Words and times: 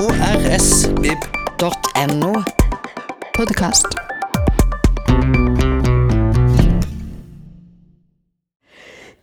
krsvib.no. 0.00 1.62
Podkast. 3.36 3.86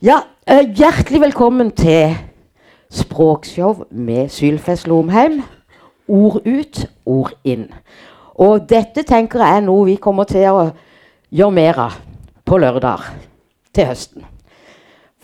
Ja, 0.02 0.18
eh, 0.48 0.70
hjertelig 0.78 1.22
velkommen 1.22 1.72
til 1.72 2.18
språkshow 2.92 3.84
med 3.92 4.30
Sylfest 4.30 4.88
Lomheim. 4.88 5.42
Ord 6.08 6.42
ut, 6.46 6.90
ord 7.06 7.34
inn. 7.44 7.74
Og 8.36 8.70
dette 8.70 9.04
tenker 9.04 9.40
jeg 9.42 9.58
er 9.58 9.66
noe 9.66 9.86
vi 9.90 9.96
kommer 9.96 10.24
til 10.30 10.46
å 10.52 10.72
gjøre 11.32 11.52
mer 11.52 11.80
av 11.90 11.92
på 12.46 12.58
lørdag 12.58 13.00
til 13.74 13.86
høsten. 13.90 14.37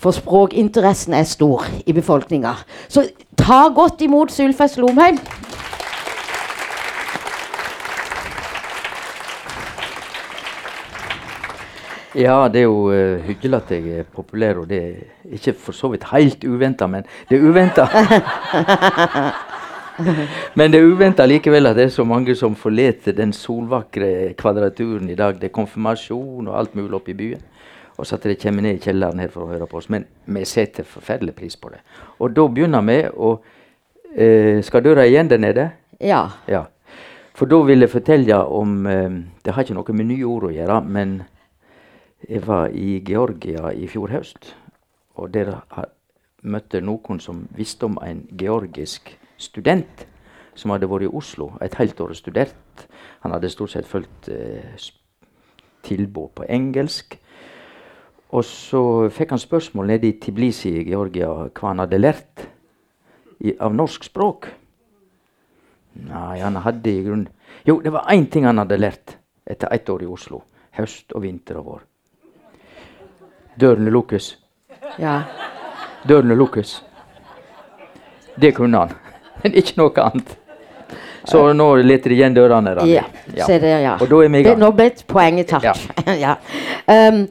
For 0.04 0.12
språkinteressen 0.12 1.14
er 1.16 1.24
stor 1.24 1.64
i 1.88 1.94
befolkninga. 1.96 2.58
Så 2.92 3.06
ta 3.40 3.70
godt 3.72 4.02
imot 4.04 4.34
Sylfest 4.36 4.76
Lomheim. 4.82 5.22
Ja, 12.14 12.44
det 12.52 12.60
er 12.62 12.68
jo 12.68 12.92
uh, 12.92 13.24
hyggelig 13.26 13.58
at 13.58 13.72
jeg 13.74 14.02
er 14.02 14.04
populær, 14.04 14.60
og 14.62 14.68
det 14.70 14.82
er 14.84 15.32
ikke 15.34 15.56
for 15.58 15.74
så 15.74 15.90
vidt 15.90 16.04
helt 16.12 16.44
uventa, 16.46 16.86
men 16.88 17.08
det 17.30 17.40
er 17.40 17.48
uventa. 17.48 17.88
men 20.60 20.76
det 20.76 20.82
er 20.82 20.92
uventa 20.92 21.26
likevel 21.26 21.72
at 21.72 21.80
det 21.80 21.88
er 21.88 21.96
så 21.96 22.04
mange 22.06 22.36
som 22.36 22.60
forlater 22.60 23.16
den 23.18 23.34
solvakre 23.34 24.36
kvadraturen 24.38 25.10
i 25.10 25.16
dag. 25.16 25.40
Det 25.40 25.50
er 25.50 25.56
konfirmasjon 25.56 26.52
og 26.52 26.60
alt 26.60 26.76
mulig 26.76 27.00
oppe 27.00 27.16
i 27.16 27.18
byen. 27.24 27.42
Og 27.98 28.08
så 28.08 28.18
at 28.18 28.24
de 28.26 28.36
kommer 28.36 28.66
ned 28.66 28.80
i 28.80 28.84
kjelleren 28.84 29.20
her 29.22 29.30
for 29.30 29.46
å 29.46 29.52
høre 29.54 29.68
på 29.70 29.78
oss. 29.78 29.90
Men 29.94 30.08
vi 30.26 30.46
setter 30.50 30.88
forferdelig 30.88 31.36
pris 31.38 31.58
på 31.58 31.70
det. 31.74 31.84
Og 32.20 32.34
da 32.34 32.48
begynner 32.50 32.86
vi 32.88 33.00
å 33.10 33.34
eh, 34.16 34.62
Skal 34.66 34.84
døra 34.86 35.06
igjen 35.06 35.30
der 35.30 35.42
nede? 35.42 35.70
Ja. 36.02 36.26
Ja. 36.48 36.66
For 37.34 37.50
da 37.50 37.62
vil 37.66 37.86
jeg 37.86 37.94
fortelle 37.94 38.40
om 38.46 38.86
eh, 38.88 39.20
Det 39.46 39.54
har 39.54 39.66
ikke 39.66 39.78
noe 39.78 39.94
med 39.98 40.10
nye 40.10 40.26
ord 40.26 40.50
å 40.50 40.54
gjøre, 40.54 40.82
men 40.86 41.22
jeg 42.24 42.46
var 42.48 42.72
i 42.72 43.02
Georgia 43.04 43.74
i 43.76 43.88
fjor 43.92 44.14
høst, 44.14 44.54
og 45.20 45.34
der 45.34 45.58
møtte 46.44 46.80
noen 46.80 47.20
som 47.20 47.42
visste 47.52 47.90
om 47.90 47.98
en 48.00 48.22
georgisk 48.40 49.12
student 49.36 50.06
som 50.56 50.72
hadde 50.72 50.88
vært 50.88 51.08
i 51.08 51.12
Oslo 51.12 51.50
et 51.64 51.76
helt 51.80 52.00
år 52.00 52.14
og 52.14 52.20
studert. 52.20 52.88
Han 53.26 53.34
hadde 53.36 53.52
stort 53.52 53.74
sett 53.74 53.90
fulgt 53.90 54.30
eh, 54.32 54.78
tilbud 55.84 56.32
på 56.38 56.48
engelsk. 56.48 57.18
Og 58.34 58.42
så 58.46 58.82
fikk 59.14 59.36
han 59.36 59.42
spørsmål 59.42 59.92
nede 59.94 60.10
i 60.10 60.18
Tiblisi 60.22 60.72
i 60.80 60.88
Georgia 60.90 61.30
hva 61.54 61.70
han 61.70 61.84
hadde 61.84 62.00
lært 62.02 62.46
i, 63.44 63.54
av 63.60 63.76
norsk 63.76 64.08
språk. 64.08 64.48
Nei, 66.08 66.40
han 66.42 66.58
hadde 66.66 66.90
i 66.90 67.04
grunnen 67.06 67.28
Jo, 67.68 67.78
det 67.84 67.92
var 67.94 68.10
én 68.10 68.26
ting 68.34 68.48
han 68.50 68.58
hadde 68.58 68.80
lært 68.82 69.18
etter 69.46 69.70
ett 69.72 69.90
år 69.90 70.02
i 70.04 70.10
Oslo. 70.10 70.42
Høst 70.74 71.14
og 71.14 71.22
vinter 71.22 71.60
og 71.62 71.68
vår. 71.68 71.84
Dørene 73.62 73.94
lukkes. 73.94 74.38
ja. 74.98 75.22
Dørene 76.04 76.36
lukkes. 76.36 76.82
Det 78.36 78.56
kunne 78.58 78.78
han, 78.82 78.90
men 79.44 79.54
ikke 79.54 79.78
noe 79.78 80.04
annet. 80.04 80.38
Så 81.24 81.46
nå 81.54 81.68
leter 81.86 82.12
de 82.12 82.16
igjen 82.18 82.34
dørene. 82.36 82.74
Ja, 82.90 83.06
ja. 83.38 83.94
Og 84.02 84.10
da 84.10 84.24
er 84.26 84.32
vi 84.34 84.42
i 84.42 84.44
gang. 84.44 84.58
nå 84.60 84.72
ble 84.76 84.90
poenget 85.08 85.54
tatt. 85.54 85.86
Ja. 86.20 86.36
Um, 86.84 87.30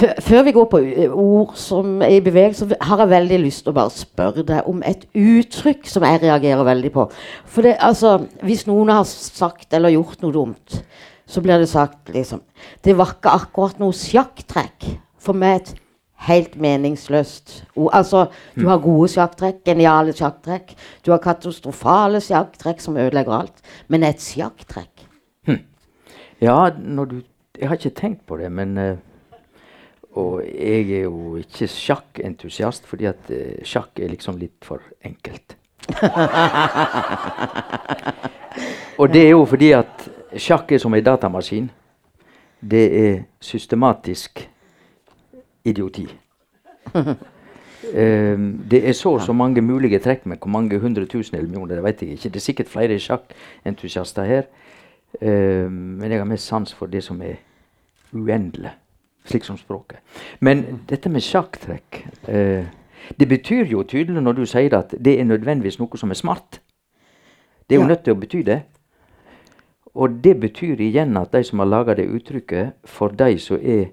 før, 0.00 0.42
vi 0.46 0.54
går 0.56 0.66
på 0.70 0.80
uh, 0.80 1.16
ord 1.18 1.52
som 1.58 2.00
er 2.04 2.16
i 2.16 2.22
bevegelse, 2.24 2.68
har 2.80 3.02
jeg 3.02 3.12
veldig 3.12 3.40
lyst 3.42 3.64
til 3.64 3.72
å 3.72 3.76
bare 3.76 3.92
spørre 3.94 4.44
deg 4.46 4.70
om 4.70 4.80
et 4.86 5.04
uttrykk 5.16 5.88
som 5.90 6.06
jeg 6.06 6.22
reagerer 6.24 6.66
veldig 6.68 6.92
på. 6.94 7.06
For 7.50 7.66
det, 7.66 7.76
altså, 7.80 8.18
Hvis 8.46 8.66
noen 8.68 8.92
har 8.94 9.04
sagt 9.08 9.74
eller 9.76 9.94
gjort 9.94 10.22
noe 10.24 10.34
dumt, 10.34 10.80
så 11.30 11.42
blir 11.44 11.62
det 11.62 11.68
sagt 11.70 12.10
liksom 12.10 12.42
Det 12.82 12.96
var 12.98 13.14
ikke 13.14 13.36
akkurat 13.42 13.78
noe 13.82 13.94
sjakktrekk. 13.94 14.88
For 15.20 15.36
meg 15.36 15.60
et 15.60 15.74
helt 16.26 16.56
meningsløst 16.60 17.64
ord. 17.76 17.90
Altså, 17.96 18.26
du 18.56 18.66
har 18.68 18.80
gode 18.82 19.08
sjakktrekk, 19.12 19.62
geniale 19.64 20.14
sjakktrekk. 20.16 20.74
Du 21.04 21.12
har 21.14 21.22
katastrofale 21.24 22.20
sjakktrekk 22.24 22.82
som 22.84 22.98
ødelegger 23.00 23.36
alt. 23.36 23.62
Men 23.88 24.04
et 24.08 24.22
sjakktrekk 24.22 25.06
Ja, 26.40 26.70
når 26.78 27.04
du 27.04 27.20
Jeg 27.60 27.68
har 27.68 27.76
ikke 27.76 27.90
tenkt 27.90 28.26
på 28.26 28.36
det, 28.40 28.48
men 28.52 28.78
eh, 28.78 28.96
Og 30.18 30.42
jeg 30.42 30.90
er 30.90 31.06
jo 31.06 31.36
ikke 31.38 31.68
sjakkentusiast, 31.70 32.86
fordi 32.86 33.06
at 33.10 33.30
eh, 33.30 33.62
sjakk 33.66 33.98
er 34.02 34.10
liksom 34.10 34.38
litt 34.40 34.64
for 34.66 34.82
enkelt. 35.06 35.56
Og 39.00 39.12
det 39.12 39.22
er 39.24 39.30
jo 39.30 39.44
fordi 39.48 39.70
at 39.72 40.08
sjakk 40.36 40.72
er 40.72 40.78
som 40.82 40.94
en 40.94 41.04
datamaskin. 41.04 41.70
Det 42.60 42.86
er 43.00 43.22
systematisk 43.40 44.48
idioti. 45.64 46.06
Um, 46.92 48.60
det 48.70 48.88
er 48.88 48.92
så 48.92 49.14
og 49.14 49.22
så 49.22 49.32
mange 49.32 49.62
mulige 49.62 49.98
trekk, 49.98 50.26
men 50.26 50.38
hvor 50.38 50.50
mange 50.50 50.78
hundre 50.78 51.06
tusen 51.06 51.36
eller 51.36 51.48
millioner, 51.48 51.74
det 51.74 51.84
vet 51.84 52.02
jeg 52.02 52.10
ikke. 52.10 52.28
Det 52.28 52.36
er 52.36 52.40
sikkert 52.40 52.68
flere 52.68 52.98
sjakkentusiaster 52.98 54.24
her. 54.24 54.42
Um, 55.20 55.72
men 55.72 56.10
jeg 56.10 56.20
har 56.20 56.28
mest 56.28 56.46
sans 56.46 56.74
for 56.74 56.86
det 56.86 57.04
som 57.04 57.22
er 57.22 57.40
uendelig, 58.12 58.70
slik 59.24 59.44
som 59.44 59.56
språket. 59.58 59.98
Men 60.40 60.80
dette 60.88 61.08
med 61.08 61.22
sjakktrekk 61.22 62.04
eh, 62.28 62.64
Det 63.18 63.26
betyr 63.28 63.64
jo 63.72 63.82
tydelig 63.82 64.22
når 64.22 64.32
du 64.36 64.44
sier 64.46 64.74
at 64.76 64.92
det 64.98 65.18
er 65.20 65.24
nødvendigvis 65.24 65.78
noe 65.80 65.96
som 65.98 66.10
er 66.10 66.18
smart. 66.18 66.60
Det 67.68 67.74
er 67.76 67.80
jo 67.80 67.86
Ja. 67.88 67.88
nødt 67.88 68.04
til 68.04 68.14
å 68.14 68.20
bety 68.20 68.42
det. 68.46 68.62
Og 69.94 70.20
det 70.22 70.36
betyr 70.40 70.78
igjen 70.80 71.16
at 71.16 71.32
de 71.32 71.42
som 71.44 71.58
har 71.58 71.66
laga 71.66 71.94
det 71.94 72.06
uttrykket, 72.08 72.72
for 72.84 73.08
de 73.08 73.38
som 73.38 73.56
er 73.62 73.90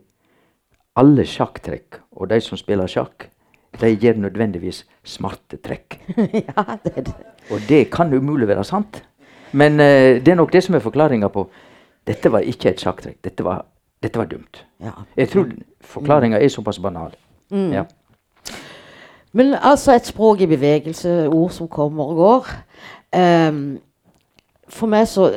alle 0.95 1.25
sjakktrekk, 1.25 1.99
og 2.11 2.29
de 2.29 2.39
som 2.41 2.57
spiller 2.57 2.87
sjakk, 2.87 3.29
de 3.79 3.89
gjør 3.95 4.17
nødvendigvis 4.17 4.85
smarte 5.03 5.57
trekk. 5.57 5.99
ja, 6.17 6.77
det 6.83 6.95
det. 6.95 7.13
Og 7.51 7.59
det 7.69 7.89
kan 7.91 8.13
umulig 8.13 8.47
være 8.47 8.63
sant. 8.63 9.03
Men 9.53 9.79
eh, 9.79 10.19
det 10.21 10.27
er 10.27 10.35
nok 10.35 10.51
det 10.53 10.63
som 10.63 10.75
er 10.75 10.79
forklaringa 10.83 11.29
på 11.29 11.47
Dette 12.07 12.29
var 12.31 12.39
ikke 12.39 12.69
et 12.69 12.79
sjakktrekk. 12.79 13.17
Dette 13.23 13.43
var, 13.43 13.65
dette 14.03 14.19
var 14.19 14.25
dumt. 14.25 14.65
Ja. 14.83 14.91
Jeg 15.17 15.29
tror 15.29 15.47
forklaringa 15.81 16.37
er 16.37 16.47
såpass 16.47 16.79
banal. 16.79 17.15
Ja. 17.51 17.83
Men 19.31 19.55
altså 19.61 19.95
et 19.95 20.05
språk 20.05 20.41
i 20.41 20.45
bevegelse, 20.45 21.27
ord 21.27 21.49
som 21.49 21.67
kommer 21.67 22.03
og 22.03 22.15
går. 22.15 22.47
Um, 23.17 23.79
for 24.69 24.87
meg 24.91 25.07
så 25.07 25.31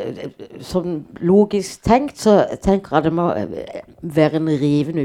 Som 0.60 1.04
logisk 1.21 1.84
tenkt, 1.84 2.19
så 2.19 2.44
tenker 2.62 2.97
jeg 2.97 3.04
det 3.04 3.12
må 3.12 3.28
være 4.03 4.37
en 4.37 4.48
rivende 4.48 5.04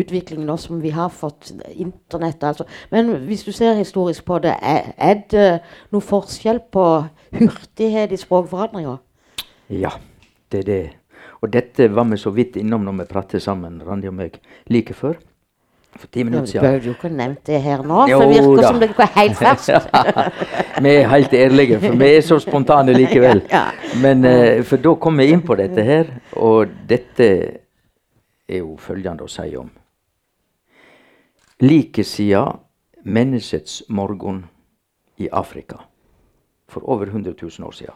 utvikling 0.00 0.44
nå 0.44 0.56
som 0.56 0.82
vi 0.82 0.90
har 0.90 1.08
fått 1.08 1.52
internett. 1.70 2.42
Altså. 2.42 2.64
Men 2.90 3.14
hvis 3.26 3.44
du 3.44 3.52
ser 3.52 3.74
historisk 3.74 4.24
på 4.24 4.38
det, 4.38 4.54
er, 4.62 4.92
er 4.96 5.14
det 5.30 5.60
noe 5.92 6.02
forskjell 6.02 6.60
på 6.72 6.86
hurtighet 7.32 8.12
i 8.12 8.16
språkforandringer? 8.16 8.96
ja, 9.70 9.90
det 10.52 10.58
er 10.58 10.64
det. 10.64 10.99
Og 11.40 11.52
dette 11.52 11.88
var 11.94 12.04
vi 12.10 12.16
så 12.20 12.30
vidt 12.36 12.56
innom 12.60 12.84
når 12.84 12.98
vi 13.00 13.08
pratet 13.10 13.42
sammen, 13.42 13.80
Randi 13.86 14.08
og 14.10 14.14
meg, 14.18 14.36
like 14.68 14.94
før. 14.94 15.16
For 15.98 16.06
ti 16.06 16.20
Ja, 16.22 16.44
siden. 16.46 16.62
Du 16.64 16.68
bør 16.68 16.84
jo 16.86 16.90
ikke 16.94 17.08
nevnt 17.08 17.46
det 17.46 17.62
her 17.62 17.82
nå, 17.82 18.06
for 18.06 18.20
det 18.22 18.28
virker 18.28 18.62
da. 18.62 18.68
som 18.68 18.80
det 18.80 18.88
går 18.94 19.08
helt 19.16 19.38
ferskt. 19.42 19.88
vi 20.82 20.88
er 20.88 21.08
helt 21.08 21.32
ærlige, 21.34 21.80
for 21.80 21.96
vi 21.96 22.10
er 22.16 22.20
så 22.20 22.38
spontane 22.38 22.92
likevel. 22.94 23.42
Ja. 23.50 23.64
Men 24.02 24.24
uh, 24.24 24.62
For 24.64 24.76
da 24.76 24.94
kom 24.94 25.18
vi 25.18 25.26
inn 25.32 25.42
på 25.42 25.56
dette 25.58 25.82
her, 25.82 26.06
og 26.36 26.70
dette 26.88 27.26
er 28.48 28.58
jo 28.62 28.76
følgende 28.78 29.26
å 29.26 29.28
si 29.30 29.56
om. 29.58 29.70
Like 31.60 32.04
siden 32.04 32.60
menneskets 33.04 33.82
morgen 33.88 34.44
i 35.18 35.28
Afrika, 35.32 35.76
for 36.68 36.86
over 36.88 37.06
100 37.06 37.34
000 37.42 37.66
år 37.66 37.72
siden, 37.72 37.94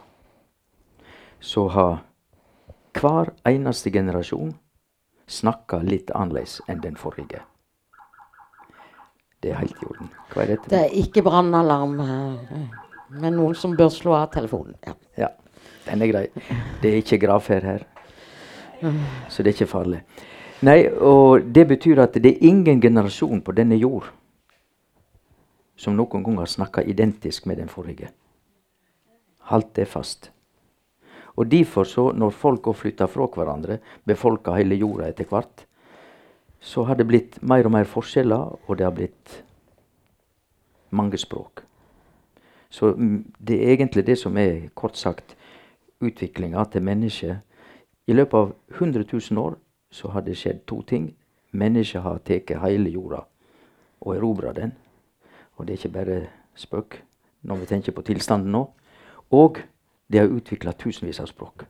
så 1.39 1.67
har 1.67 2.03
hver 2.95 3.33
eneste 3.47 3.91
generasjon 3.91 4.53
snakker 5.27 5.83
litt 5.83 6.11
annerledes 6.13 6.59
enn 6.69 6.81
den 6.83 6.97
forrige. 6.99 7.41
Det 9.41 9.51
er 9.53 9.61
helt 9.61 9.81
i 9.81 9.87
orden. 9.87 10.11
Hva 10.33 10.43
er 10.43 10.53
dette? 10.53 10.69
Det 10.71 10.79
er 10.79 10.93
ikke 11.01 11.23
brannalarm, 11.25 11.97
men 13.21 13.35
noen 13.37 13.57
som 13.57 13.75
bør 13.77 13.91
slå 13.93 14.15
av 14.17 14.31
telefonen. 14.33 14.77
Ja. 14.85 14.95
Ja, 15.17 15.29
den 15.85 16.01
er 16.01 16.11
grei. 16.11 16.25
Det 16.81 16.91
er 16.91 17.01
ikke 17.01 17.19
gravferd 17.21 17.67
her. 17.67 17.85
Så 19.29 19.43
det 19.43 19.51
er 19.51 19.57
ikke 19.57 19.71
farlig. 19.71 20.01
Nei, 20.65 20.85
og 20.87 21.45
det 21.53 21.67
betyr 21.69 22.01
at 22.05 22.15
det 22.21 22.31
er 22.31 22.47
ingen 22.47 22.81
generasjon 22.81 23.41
på 23.45 23.53
denne 23.55 23.77
jord 23.77 24.07
som 25.75 25.95
noen 25.97 26.23
gang 26.23 26.37
har 26.39 26.47
snakka 26.49 26.83
identisk 26.87 27.45
med 27.45 27.59
den 27.59 27.69
forrige. 27.69 28.09
Halt 29.51 29.73
det 29.75 29.87
fast. 29.91 30.31
Og 31.35 31.51
derfor, 31.51 32.13
når 32.15 32.29
folk 32.31 32.67
òg 32.67 32.77
flytta 32.79 33.07
fra 33.11 33.27
hverandre, 33.27 33.79
befolka 34.07 34.55
hele 34.55 34.77
jorda 34.79 35.09
etter 35.09 35.27
hvert, 35.29 35.65
så 36.59 36.83
har 36.87 36.95
det 36.95 37.07
blitt 37.07 37.41
mer 37.43 37.67
og 37.67 37.73
mer 37.75 37.85
forskjeller, 37.85 38.55
og 38.67 38.77
det 38.77 38.85
har 38.87 38.95
blitt 38.95 39.41
mange 40.95 41.17
språk. 41.17 41.65
Så 42.69 42.93
mm, 42.95 43.33
det 43.39 43.59
er 43.59 43.75
egentlig 43.75 44.05
det 44.07 44.17
som 44.19 44.37
er 44.37 44.69
kort 44.75 44.97
sagt 44.97 45.35
utviklinga 46.01 46.63
til 46.71 46.83
mennesket. 46.83 47.37
I 48.07 48.13
løpet 48.13 48.37
av 48.39 48.55
100 48.79 49.05
000 49.11 49.41
år 49.41 49.59
så 49.91 50.11
har 50.11 50.25
det 50.25 50.37
skjedd 50.37 50.65
to 50.67 50.81
ting. 50.81 51.11
Mennesket 51.51 52.03
har 52.03 52.23
tatt 52.25 52.55
hele 52.63 52.89
jorda 52.89 53.23
og 54.01 54.15
erobra 54.15 54.53
den. 54.53 54.73
Og 55.55 55.67
det 55.67 55.73
er 55.73 55.79
ikke 55.79 55.97
bare 55.99 56.19
spøk 56.55 56.99
når 57.45 57.61
vi 57.61 57.69
tenker 57.69 57.95
på 57.95 58.03
tilstanden 58.03 58.51
nå. 58.51 58.65
Og 59.31 59.61
det 60.07 60.19
har 60.21 60.27
utvikla 60.27 60.71
tusenvis 60.71 61.19
av 61.19 61.25
språk. 61.31 61.65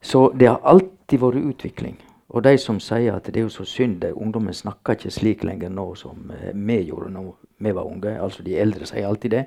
Så 0.00 0.30
det 0.32 0.46
har 0.46 0.60
alltid 0.62 1.20
vært 1.20 1.48
utvikling. 1.50 1.96
Og 2.28 2.42
de 2.44 2.56
som 2.58 2.78
sier 2.82 3.14
at 3.16 3.26
det 3.30 3.40
er 3.40 3.46
jo 3.46 3.54
så 3.54 3.64
synd 3.66 4.04
at 4.04 4.14
ungdommen 4.18 4.54
snakker 4.54 4.96
ikke 4.96 5.14
slik 5.14 5.44
lenger 5.46 5.70
nå 5.72 5.86
som 5.98 6.30
eh, 6.34 6.52
vi 6.52 6.80
gjorde 6.88 7.12
da 7.14 7.22
vi 7.58 7.72
var 7.72 7.86
unge. 7.88 8.12
Altså 8.20 8.42
de 8.46 8.58
eldre 8.60 8.86
sier 8.86 9.06
alltid 9.06 9.34
det. 9.34 9.44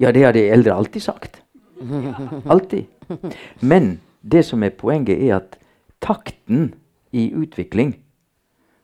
Ja, 0.00 0.10
det 0.12 0.24
har 0.24 0.32
de 0.32 0.46
eldre 0.48 0.74
alltid 0.74 1.02
sagt. 1.02 1.42
Alltid. 2.44 2.84
Men 3.60 4.00
det 4.20 4.44
som 4.44 4.62
er 4.62 4.70
poenget, 4.76 5.16
er 5.16 5.36
at 5.36 5.56
takten 6.00 6.74
i 7.12 7.30
utvikling 7.32 7.94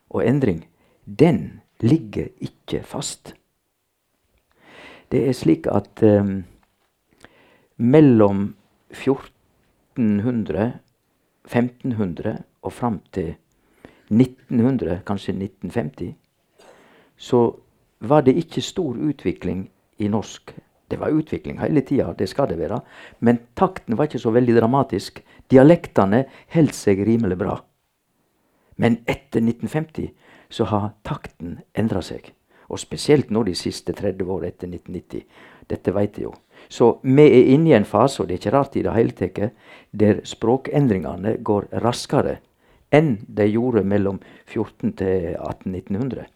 og 0.08 0.24
endring, 0.24 0.62
den 1.04 1.60
ligger 1.80 2.28
ikke 2.40 2.82
fast. 2.82 3.34
Det 5.12 5.28
er 5.28 5.36
slik 5.36 5.68
at 5.68 6.02
um, 6.02 6.44
mellom 7.76 8.54
1400, 8.90 10.72
1500 11.46 12.36
og 12.62 12.72
fram 12.72 13.00
til 13.12 13.34
1900, 14.10 15.00
kanskje 15.06 15.34
1950, 15.34 16.14
så 17.16 17.56
var 17.98 18.20
det 18.20 18.36
ikke 18.36 18.62
stor 18.62 18.96
utvikling 18.96 19.70
i 19.98 20.08
norsk. 20.08 20.54
Det 20.90 21.00
var 21.00 21.10
utvikling 21.10 21.58
hele 21.60 21.80
tida, 21.80 22.12
det 22.18 22.28
skal 22.28 22.48
det 22.48 22.58
være. 22.58 22.80
Men 23.20 23.38
takten 23.56 23.98
var 23.98 24.06
ikke 24.06 24.22
så 24.22 24.30
veldig 24.30 24.60
dramatisk. 24.60 25.22
Dialektene 25.50 26.24
holdt 26.54 26.74
seg 26.74 27.02
rimelig 27.06 27.38
bra. 27.38 27.56
Men 28.76 29.00
etter 29.06 29.40
1950 29.40 30.12
så 30.50 30.64
har 30.70 30.92
takten 31.02 31.58
endra 31.74 32.02
seg. 32.02 32.32
Og 32.68 32.78
spesielt 32.78 33.30
nå 33.30 33.42
de 33.46 33.54
siste 33.54 33.92
30 33.92 34.30
år 34.30 34.46
etter 34.50 34.68
1990. 34.68 35.26
Dette 35.66 35.94
vet 35.94 36.18
jeg 36.18 36.28
jo. 36.28 36.34
Så 36.68 36.98
vi 37.02 37.24
er 37.24 37.52
inne 37.54 37.70
i 37.70 37.76
en 37.76 37.86
fase, 37.88 38.22
og 38.22 38.28
det 38.28 38.36
er 38.36 38.40
ikke 38.42 38.56
rart 38.56 38.76
i 38.76 38.82
det 38.82 38.94
hele 38.96 39.14
tatt, 39.16 39.52
der 39.92 40.22
språkendringene 40.26 41.36
går 41.46 41.68
raskere 41.84 42.38
enn 42.94 43.16
de 43.26 43.46
gjorde 43.50 43.84
mellom 43.84 44.20
14 44.46 44.94
til 44.98 45.36
1800-1900. 45.36 46.26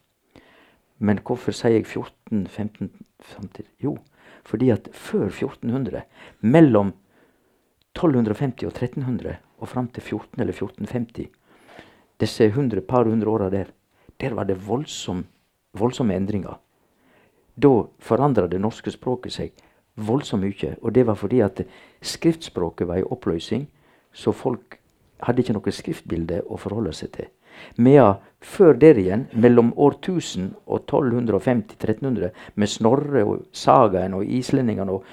Men 1.01 1.21
hvorfor 1.25 1.55
sier 1.57 1.79
jeg 1.79 1.87
14-15 1.89 2.91
samtidig? 3.33 3.71
Jo, 3.81 3.97
fordi 4.45 4.71
at 4.75 4.89
før 4.93 5.29
1400, 5.31 6.03
mellom 6.41 6.93
1250 7.97 8.67
og 8.69 8.75
1300 8.75 9.37
og 9.61 9.69
fram 9.69 9.89
til 9.89 10.03
14 10.03 10.41
eller 10.41 10.53
1450, 10.53 11.31
disse 12.21 12.45
100, 12.45 12.83
par 12.85 13.09
hundre 13.09 13.31
åra 13.31 13.49
der, 13.51 13.71
der 14.21 14.35
var 14.35 14.45
det 14.45 14.59
voldsom, 14.67 15.25
voldsomme 15.73 16.15
endringer. 16.15 16.59
Da 17.57 17.73
forandra 17.99 18.47
det 18.49 18.61
norske 18.61 18.93
språket 18.93 19.33
seg 19.33 19.65
voldsomt 20.07 20.45
mye. 20.45 20.75
Og 20.83 20.95
det 20.95 21.07
var 21.07 21.19
fordi 21.19 21.41
at 21.45 21.63
skriftspråket 22.03 22.89
var 22.89 23.01
i 23.01 23.07
oppløsning, 23.07 23.67
så 24.13 24.33
folk 24.33 24.79
hadde 25.21 25.43
ikke 25.43 25.55
noe 25.57 25.75
skriftbilde 25.75 26.43
å 26.49 26.59
forholde 26.61 26.95
seg 26.97 27.13
til. 27.17 27.29
Medan 27.77 28.21
før 28.41 28.79
der 28.81 28.99
igjen, 28.99 29.27
mellom 29.33 29.73
år 29.77 29.99
1000 30.01 30.55
og 30.67 30.87
1250-1300, 30.89 32.31
med 32.55 32.69
Snorre 32.69 33.25
og 33.27 33.45
sagaen 33.53 34.17
og 34.17 34.25
islendingene 34.25 34.97
og 34.97 35.05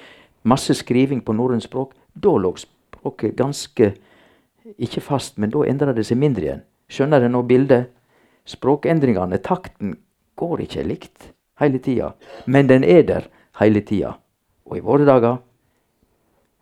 masse 0.48 0.74
skriving 0.74 1.20
på 1.24 1.34
norrønt 1.36 1.66
språk, 1.66 1.92
da 2.14 2.32
lå 2.40 2.54
språket 2.56 3.36
ganske 3.36 3.92
ikke 4.78 5.00
fast, 5.04 5.38
men 5.38 5.52
da 5.52 5.64
endra 5.68 5.92
det 5.96 6.06
seg 6.08 6.20
mindre 6.20 6.46
igjen. 6.46 6.64
Skjønner 6.88 7.20
dere 7.20 7.32
nå 7.32 7.42
bildet? 7.48 7.90
Språkendringene, 8.48 9.40
takten, 9.44 9.98
går 10.38 10.64
ikke 10.64 10.86
likt 10.86 11.32
hele 11.60 11.80
tida. 11.84 12.12
Men 12.46 12.68
den 12.70 12.84
er 12.84 13.02
der 13.04 13.28
hele 13.60 13.82
tida. 13.84 14.14
Og 14.68 14.76
i 14.78 14.84
våre 14.84 15.06
dager 15.08 15.38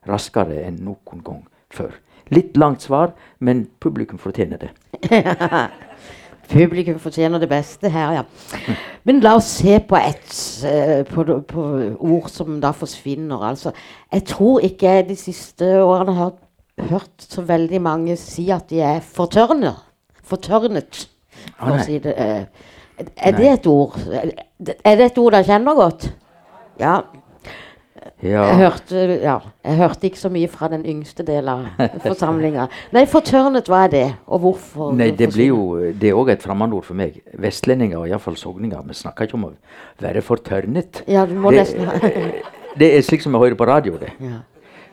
raskere 0.06 0.62
enn 0.67 0.79
noen 0.87 1.23
gang 1.25 1.43
før. 1.75 1.94
Litt 2.35 2.56
langt 2.58 2.82
svar, 2.82 3.12
men 3.38 3.67
publikum 3.82 4.19
fortjener 4.19 4.61
det. 4.62 4.70
publikum 6.55 6.99
fortjener 7.03 7.43
det 7.43 7.49
beste 7.50 7.91
her, 7.91 8.20
ja. 8.20 8.76
Men 9.06 9.20
la 9.23 9.37
oss 9.38 9.50
se 9.61 9.79
på, 9.87 9.99
et, 9.99 10.32
uh, 10.67 11.03
på, 11.11 11.26
på 11.50 11.67
ord 11.94 12.31
som 12.32 12.58
da 12.62 12.73
forsvinner. 12.75 13.43
Altså, 13.50 13.75
jeg 14.12 14.26
tror 14.32 14.67
ikke 14.67 14.97
jeg 14.99 15.08
de 15.11 15.19
siste 15.19 15.70
årene 15.82 16.17
har 16.19 16.35
hørt 16.91 17.26
så 17.26 17.44
veldig 17.47 17.81
mange 17.82 18.17
si 18.20 18.49
at 18.55 18.70
de 18.70 18.82
er 18.82 19.05
fortørner. 19.05 19.79
Fortørnet, 20.26 21.06
for 21.55 21.76
å 21.76 21.85
si 21.87 22.00
det. 22.03 22.17
Uh, 22.19 22.75
er 22.97 23.37
det 23.37 23.53
et 23.53 23.67
ord? 23.70 23.94
Er 24.08 24.99
det 24.99 25.11
et 25.11 25.19
ord 25.20 25.35
dere 25.37 25.47
kjenner 25.47 25.76
godt? 25.79 26.08
Ja. 26.81 27.00
Ja. 28.24 28.46
Jeg, 28.48 28.56
hørte, 28.62 29.00
ja, 29.20 29.34
jeg 29.66 29.76
hørte 29.76 30.06
ikke 30.08 30.18
så 30.22 30.30
mye 30.32 30.48
fra 30.48 30.70
den 30.72 30.86
yngste 30.88 31.24
delen 31.26 31.50
av 31.52 31.66
forsamlinga. 32.06 32.64
Nei, 32.96 33.02
fortørnet, 33.12 33.68
hva 33.68 33.82
er 33.84 33.92
det, 33.92 34.04
og 34.26 34.40
hvorfor? 34.46 34.94
Nei, 34.96 35.10
Det 35.18 35.28
blir 35.34 35.50
jo, 35.50 35.60
det 35.92 36.08
er 36.10 36.16
òg 36.16 36.32
et 36.32 36.44
fremmedord 36.46 36.86
for 36.88 36.96
meg. 36.96 37.18
Vestlendinger, 37.36 38.00
og 38.00 38.08
iallfall 38.08 38.38
sogninger. 38.40 38.80
Vi 38.88 38.96
snakker 38.96 39.28
ikke 39.28 39.36
om 39.36 39.44
å 39.50 39.52
være 40.00 40.24
fortørnet. 40.24 41.02
Ja, 41.12 41.26
du 41.28 41.36
må 41.36 41.52
det, 41.52 41.66
nesten 41.66 42.32
det 42.80 42.88
er 42.96 43.04
slik 43.04 43.24
som 43.24 43.36
vi 43.36 43.42
hører 43.44 43.58
på 43.60 43.68
radio. 43.68 43.98
det. 44.00 44.14
Ja. 44.24 44.40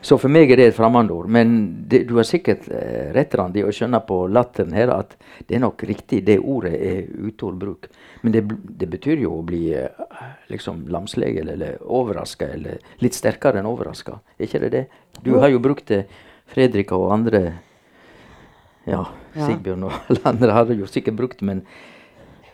Så 0.04 0.18
for 0.20 0.28
meg 0.28 0.50
er 0.52 0.60
det 0.60 0.66
et 0.68 0.76
fremmedord. 0.76 1.30
Men 1.32 1.54
det, 1.88 2.02
du 2.10 2.18
har 2.18 2.26
sikkert 2.28 2.66
eh, 2.68 3.08
rett 3.16 3.34
Randi, 3.40 3.62
å 3.64 3.72
skjønne 3.72 4.02
på 4.04 4.18
latteren 4.28 4.74
her 4.76 4.92
at 4.92 5.14
det 5.48 5.56
er 5.56 5.62
nok 5.64 5.80
riktig, 5.88 6.20
det 6.26 6.42
ordet 6.42 6.74
er 6.76 7.06
utord 7.24 7.56
bruk. 7.60 7.88
Men 8.20 8.34
det, 8.34 8.42
det, 8.52 8.88
betyr 8.92 9.22
jo 9.24 9.38
å 9.38 9.46
bli 9.46 9.62
eh, 9.72 10.04
liksom 10.52 10.84
lamslege 10.92 11.46
eller 11.46 11.80
overraska, 11.80 12.50
eller 12.52 12.84
litt 13.00 13.16
sterkere 13.16 13.62
enn 13.62 13.70
overraska. 13.70 14.18
Er 14.36 14.44
ikke 14.44 14.60
det 14.66 14.72
det? 14.76 14.84
Du 15.24 15.38
har 15.40 15.48
jo 15.48 15.62
brukt 15.64 15.88
det, 15.88 16.04
Fredrik 16.52 16.92
og 16.92 17.08
andre. 17.14 17.42
Ja, 18.84 19.06
Sigbjørn 19.32 19.88
og 19.88 19.96
alle 20.10 20.28
andre 20.34 20.58
har 20.58 20.76
jo 20.76 20.90
sikkert 20.90 21.16
brukt 21.16 21.40
det, 21.40 21.48
men 21.48 21.66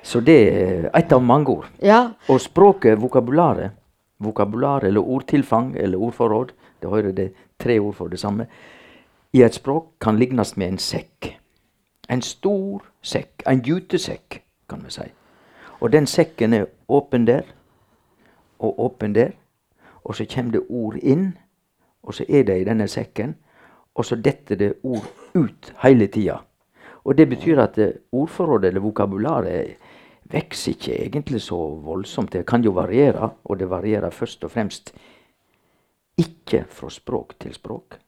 Så 0.03 0.23
det 0.25 0.39
er 0.49 0.87
et 0.97 1.11
av 1.13 1.21
mange 1.21 1.51
ord. 1.53 1.67
Ja. 1.85 2.15
Og 2.31 2.39
språket, 2.41 2.97
vokabularet, 3.03 3.75
vokabular 4.23 4.87
eller 4.89 5.05
ordtilfang 5.05 5.75
eller 5.77 6.01
ordforråd 6.01 6.55
det 6.81 7.17
det 7.17 7.33
tre 7.59 7.79
ord 7.79 7.95
for 7.95 8.09
det 8.09 8.19
samme. 8.19 8.47
I 9.33 9.43
et 9.43 9.55
språk 9.55 9.87
kan 10.01 10.19
lignes 10.19 10.57
med 10.57 10.69
en 10.69 10.79
sekk. 10.79 11.37
En 12.11 12.23
stor 12.23 12.83
sekk. 13.03 13.43
En 13.47 13.63
jutesekk, 13.63 14.43
kan 14.69 14.85
vi 14.85 14.91
si. 14.91 15.07
Og 15.81 15.93
den 15.93 16.07
sekken 16.07 16.53
er 16.53 16.67
åpen 16.89 17.27
der 17.27 17.43
og 18.59 18.81
åpen 18.81 19.15
der. 19.15 19.31
Og 20.05 20.17
så 20.17 20.27
kommer 20.35 20.53
det 20.53 20.67
ord 20.69 20.97
inn, 20.97 21.39
og 22.03 22.15
så 22.15 22.25
er 22.29 22.43
det 22.43 22.61
i 22.61 22.65
denne 22.65 22.89
sekken. 22.89 23.37
Og 23.95 24.05
så 24.05 24.17
detter 24.17 24.57
det 24.57 24.73
ord 24.83 25.07
ut 25.35 25.75
hele 25.83 26.07
tida. 26.07 26.41
Og 27.05 27.19
det 27.19 27.29
betyr 27.29 27.59
at 27.59 27.79
ordforrådet 28.13 28.69
eller 28.69 28.81
vokabularet 28.81 29.77
vokser 30.33 30.73
ikke 30.73 30.99
egentlig 31.07 31.41
så 31.43 31.57
voldsomt. 31.85 32.33
Det 32.33 32.47
kan 32.47 32.63
jo 32.65 32.71
variere, 32.71 33.31
og 33.45 33.59
det 33.59 33.71
varierer 33.71 34.11
først 34.11 34.45
og 34.45 34.51
fremst 34.51 34.95
ikke 36.21 36.65
fra 36.69 36.91
språk 36.91 37.35
til 37.41 37.55
språk. 37.55 37.99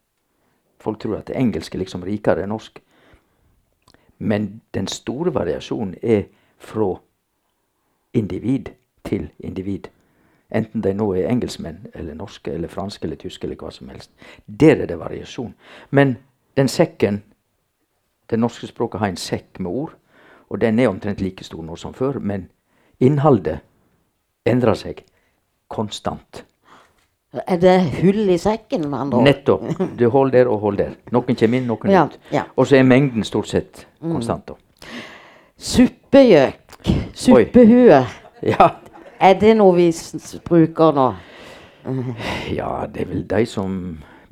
Folk 0.82 1.00
tror 1.00 1.20
at 1.20 1.30
det 1.30 1.38
engelske 1.38 1.76
er 1.78 1.84
liksom 1.84 2.04
rikere 2.06 2.44
enn 2.44 2.52
norsk. 2.52 2.80
Men 4.18 4.62
den 4.74 4.86
store 4.90 5.34
variasjonen 5.34 5.96
er 6.02 6.28
fra 6.58 6.94
individ 8.14 8.70
til 9.04 9.30
individ. 9.38 9.88
Enten 10.52 10.82
de 10.84 10.92
nå 10.94 11.08
er 11.16 11.30
engelskmenn 11.30 11.86
eller 11.94 12.14
norske 12.14 12.52
eller 12.52 12.68
franske 12.68 13.06
eller 13.06 13.16
tyske 13.16 13.46
eller 13.46 13.56
hva 13.56 13.70
som 13.72 13.88
helst. 13.88 14.10
Der 14.46 14.82
er 14.82 14.86
det 14.86 14.98
variasjon. 14.98 15.54
Men 15.90 16.16
den 16.56 16.68
sekken 16.68 17.22
Det 18.30 18.38
norske 18.38 18.66
språket 18.66 19.00
har 19.00 19.10
en 19.10 19.16
sekk 19.16 19.58
med 19.60 19.70
ord, 19.70 19.90
og 20.48 20.60
den 20.60 20.78
er 20.78 20.88
omtrent 20.88 21.20
like 21.20 21.44
stor 21.44 21.62
nå 21.62 21.76
som 21.76 21.92
før, 21.92 22.18
men 22.18 22.46
innholdet 23.00 23.58
endrer 24.46 24.74
seg 24.74 25.02
konstant. 25.68 26.44
Er 27.32 27.56
det 27.56 27.78
hull 28.02 28.28
i 28.28 28.36
sekken? 28.38 28.90
med 28.90 28.98
andre 28.98 29.18
ord? 29.18 29.24
Nettopp. 29.24 29.62
Du 29.98 30.08
holder 30.10 30.38
der 30.38 30.50
og 30.52 30.58
holder 30.60 30.84
der. 30.84 30.96
Noen 31.14 31.36
kommer 31.36 31.58
inn, 31.58 31.66
noen 31.70 31.92
ja, 31.92 32.04
ut. 32.04 32.18
Ja. 32.32 32.42
Og 32.56 32.68
så 32.68 32.76
er 32.76 32.84
mengden 32.84 33.24
stort 33.24 33.48
sett 33.48 33.86
konstant. 34.00 34.52
Mm. 34.52 34.88
Suppegjøk. 35.56 36.88
Suppehue. 37.14 38.02
Ja. 38.42 38.68
Er 39.22 39.38
det 39.40 39.54
noe 39.56 39.76
vi 39.76 39.88
bruker 40.44 40.92
nå? 40.96 41.12
Ja, 42.52 42.86
det 42.92 43.06
er 43.06 43.08
vel 43.10 43.24
de 43.30 43.46
som 43.46 43.78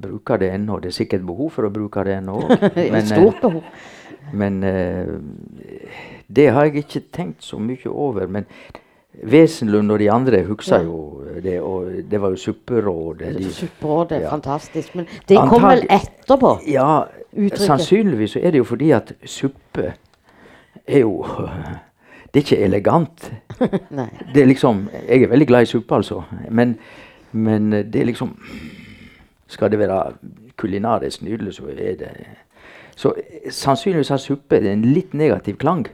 bruker 0.00 0.37
det 0.42 0.52
ennå. 0.54 0.78
Det 0.83 0.90
er 0.90 0.99
sikkert 0.99 1.25
behov 1.26 1.50
for 1.57 1.69
å 1.69 1.73
bruke 1.73 2.04
det 2.04 2.19
ennå. 2.21 2.37
Men, 2.95 3.07
Stort 3.07 3.40
behov. 3.40 3.62
Men 4.33 4.61
uh, 4.62 5.16
det 6.28 6.50
har 6.54 6.69
jeg 6.69 6.85
ikke 6.85 7.04
tenkt 7.12 7.45
så 7.45 7.59
mye 7.62 7.90
over. 7.90 8.26
Men 8.26 8.47
Wesenlund 9.26 9.90
og 9.93 9.99
de 9.99 10.11
andre 10.11 10.43
husker 10.47 10.76
Ja. 10.76 10.83
jo 10.83 11.23
det, 11.43 11.61
og 11.61 11.90
det 12.11 12.21
var 12.21 12.31
jo 12.31 12.37
supperådet. 12.37 13.37
de- 13.38 13.52
Supperådet 13.52 14.12
er 14.17 14.21
Ja. 14.21 14.31
fantastisk. 14.31 14.95
Men 14.95 15.07
det 15.29 15.37
kom 15.49 15.62
vel 15.62 15.87
etterpå? 15.90 16.59
Ja, 16.71 17.02
Uttrykket. 17.33 17.59
sannsynligvis 17.59 18.31
så 18.31 18.38
er 18.43 18.50
det 18.50 18.59
jo 18.59 18.64
fordi 18.64 18.90
at 18.90 19.12
suppe 19.25 19.93
er 20.87 20.99
jo 21.00 21.26
Det 22.35 22.49
er 22.49 22.55
ikke 22.55 22.64
elegant. 22.64 23.33
Det 24.35 24.43
er 24.43 24.47
liksom 24.47 24.88
Jeg 25.09 25.23
er 25.23 25.26
veldig 25.29 25.47
glad 25.47 25.62
i 25.62 25.67
suppe, 25.67 25.95
altså. 25.95 26.23
Men, 26.50 26.79
men 27.33 27.71
det 27.73 27.97
er 27.97 28.05
liksom 28.05 28.37
Skal 29.49 29.71
det 29.71 29.79
være 29.79 30.12
kulinarisk 30.57 31.23
nydelig, 31.23 31.55
så 31.55 31.62
er 31.69 31.95
det 31.97 32.09
Så 32.97 33.12
sannsynligvis 33.50 34.09
har 34.09 34.17
suppe 34.19 34.61
en 34.73 34.83
litt 34.83 35.14
negativ 35.14 35.57
klang. 35.57 35.87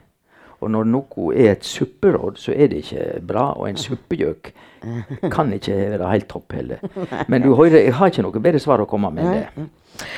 Og 0.65 0.71
når 0.73 0.89
noe 0.89 1.33
er 1.37 1.53
et 1.53 1.67
supperåd, 1.67 2.39
så 2.41 2.55
er 2.57 2.71
det 2.73 2.85
ikke 2.85 3.07
bra. 3.29 3.51
Og 3.61 3.69
en 3.69 3.81
suppegjøk 3.81 4.53
kan 5.35 5.53
ikke 5.53 5.77
være 5.77 6.13
helt 6.13 6.29
topp 6.31 6.57
heller. 6.57 6.85
Men 7.29 7.45
du 7.45 7.55
hører, 7.55 7.83
jeg 7.83 7.97
har 7.99 8.13
ikke 8.13 8.25
noe 8.25 8.45
bedre 8.45 8.63
svar 8.63 8.83
å 8.83 8.89
komme 8.89 9.13
med 9.15 9.27
enn 9.27 9.37
det. 9.41 9.67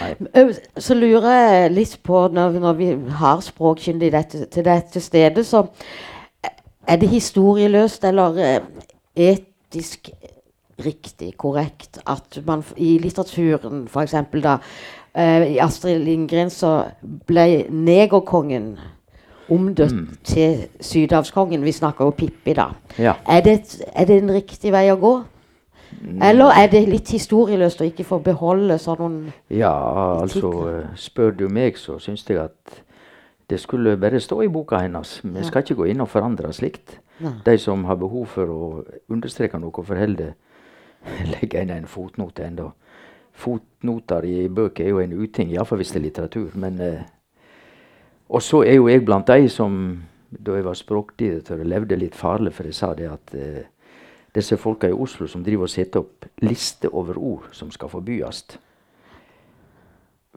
Nei. 0.01 0.45
Så 0.83 0.97
lurer 0.99 1.29
jeg 1.31 1.73
litt 1.75 1.99
på, 2.07 2.25
når, 2.35 2.59
når 2.63 2.79
vi 2.79 2.93
har 3.21 3.43
språkkyndig 3.45 4.13
dette, 4.15 4.47
til 4.53 4.67
dette 4.67 5.03
stedet, 5.03 5.47
så 5.47 5.67
er 6.89 6.99
det 6.99 7.11
historieløst 7.13 8.05
eller 8.09 8.41
eh, 8.43 8.61
etisk 9.29 10.11
riktig, 10.85 11.33
korrekt, 11.37 11.99
at 12.07 12.39
man 12.47 12.63
i 12.77 12.97
litteraturen 13.03 13.87
f.eks. 13.91 14.15
da 14.43 14.59
eh, 15.15 15.55
I 15.55 15.59
Astrid 15.63 16.05
Lindgren 16.05 16.53
så 16.55 16.73
ble 17.27 17.65
negerkongen 17.71 18.77
omdøpt 19.51 20.25
til 20.25 20.69
sydhavskongen. 20.81 21.65
Vi 21.65 21.73
snakker 21.73 22.05
jo 22.05 22.11
Pippi, 22.11 22.53
da. 22.57 22.71
Ja. 22.99 23.15
Er 23.27 23.41
det, 23.41 23.59
er 23.93 24.05
det 24.05 24.23
en 24.23 24.33
riktig 24.35 24.73
vei 24.73 24.89
å 24.93 24.99
gå? 25.01 25.15
Eller 26.23 26.53
er 26.53 26.69
det 26.71 26.83
litt 26.89 27.11
historieløst 27.11 27.81
å 27.81 27.87
ikke 27.89 28.05
få 28.07 28.19
beholde 28.23 28.77
sånn 28.79 29.33
Ja, 29.51 29.73
altså 30.21 30.51
Spør 31.01 31.33
du 31.35 31.47
meg, 31.49 31.79
så 31.81 31.97
syns 32.03 32.27
jeg 32.29 32.39
at 32.43 32.83
det 33.49 33.61
skulle 33.63 33.97
bare 33.97 34.21
stå 34.21 34.43
i 34.45 34.51
boka 34.53 34.83
hennes. 34.83 35.21
Vi 35.25 35.45
skal 35.45 35.65
ikke 35.65 35.79
gå 35.79 35.87
inn 35.89 36.03
og 36.05 36.11
forandre 36.13 36.51
slikt. 36.53 36.99
Nei. 37.25 37.33
De 37.47 37.55
som 37.59 37.87
har 37.89 37.97
behov 37.97 38.27
for 38.35 38.53
å 38.53 38.67
understreke 39.09 39.57
noe 39.59 39.73
for 39.73 39.97
heller, 39.97 40.35
legge 41.33 41.63
inn 41.65 41.73
en 41.73 41.89
fotnote 41.89 42.45
enda. 42.45 42.69
Fotnoter 43.39 44.27
i 44.29 44.49
bøker 44.53 44.85
er 44.85 44.93
jo 44.93 45.01
en 45.01 45.17
uting, 45.17 45.55
iallfall 45.55 45.81
hvis 45.81 45.95
det 45.95 46.01
er 46.03 46.05
litteratur. 46.05 46.51
Men, 46.61 46.77
eh, 46.85 47.09
og 48.29 48.43
så 48.43 48.63
er 48.65 48.77
jo 48.77 48.89
jeg 48.89 49.05
blant 49.05 49.27
de 49.27 49.49
som 49.49 49.75
da 50.29 50.59
jeg 50.59 50.65
var 50.67 50.77
språkdirektør, 50.77 51.65
levde 51.65 51.97
litt 51.97 52.17
farlig, 52.17 52.53
for 52.53 52.69
jeg 52.69 52.77
sa 52.77 52.93
det 52.95 53.09
at 53.09 53.35
eh, 53.35 53.63
disse 54.35 54.59
folka 54.61 54.91
i 54.91 54.97
Oslo 54.97 55.27
som 55.27 55.45
driver 55.45 55.65
og 55.65 55.73
setter 55.73 56.03
opp 56.03 56.27
liste 56.45 56.91
over 56.93 57.17
ord 57.17 57.49
som 57.57 57.71
skal 57.73 57.89
forbys 57.93 58.45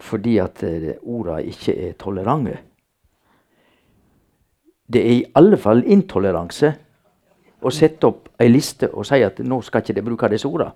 fordi 0.01 0.38
at 0.41 0.63
eh, 0.63 0.95
orda 1.03 1.38
ikke 1.45 1.75
er 1.77 1.98
tolerante. 2.00 2.57
Det 4.91 5.01
er 5.01 5.12
i 5.13 5.25
alle 5.38 5.60
fall 5.62 5.83
intoleranse 5.86 6.71
å 7.62 7.69
sette 7.69 8.07
opp 8.07 8.31
ei 8.41 8.50
liste 8.50 8.89
og 8.89 9.05
si 9.05 9.21
at 9.21 9.39
nå 9.45 9.62
skal 9.62 9.83
ikke 9.83 9.98
de 10.00 10.05
bruke 10.07 10.29
disse 10.31 10.50
orda. 10.50 10.71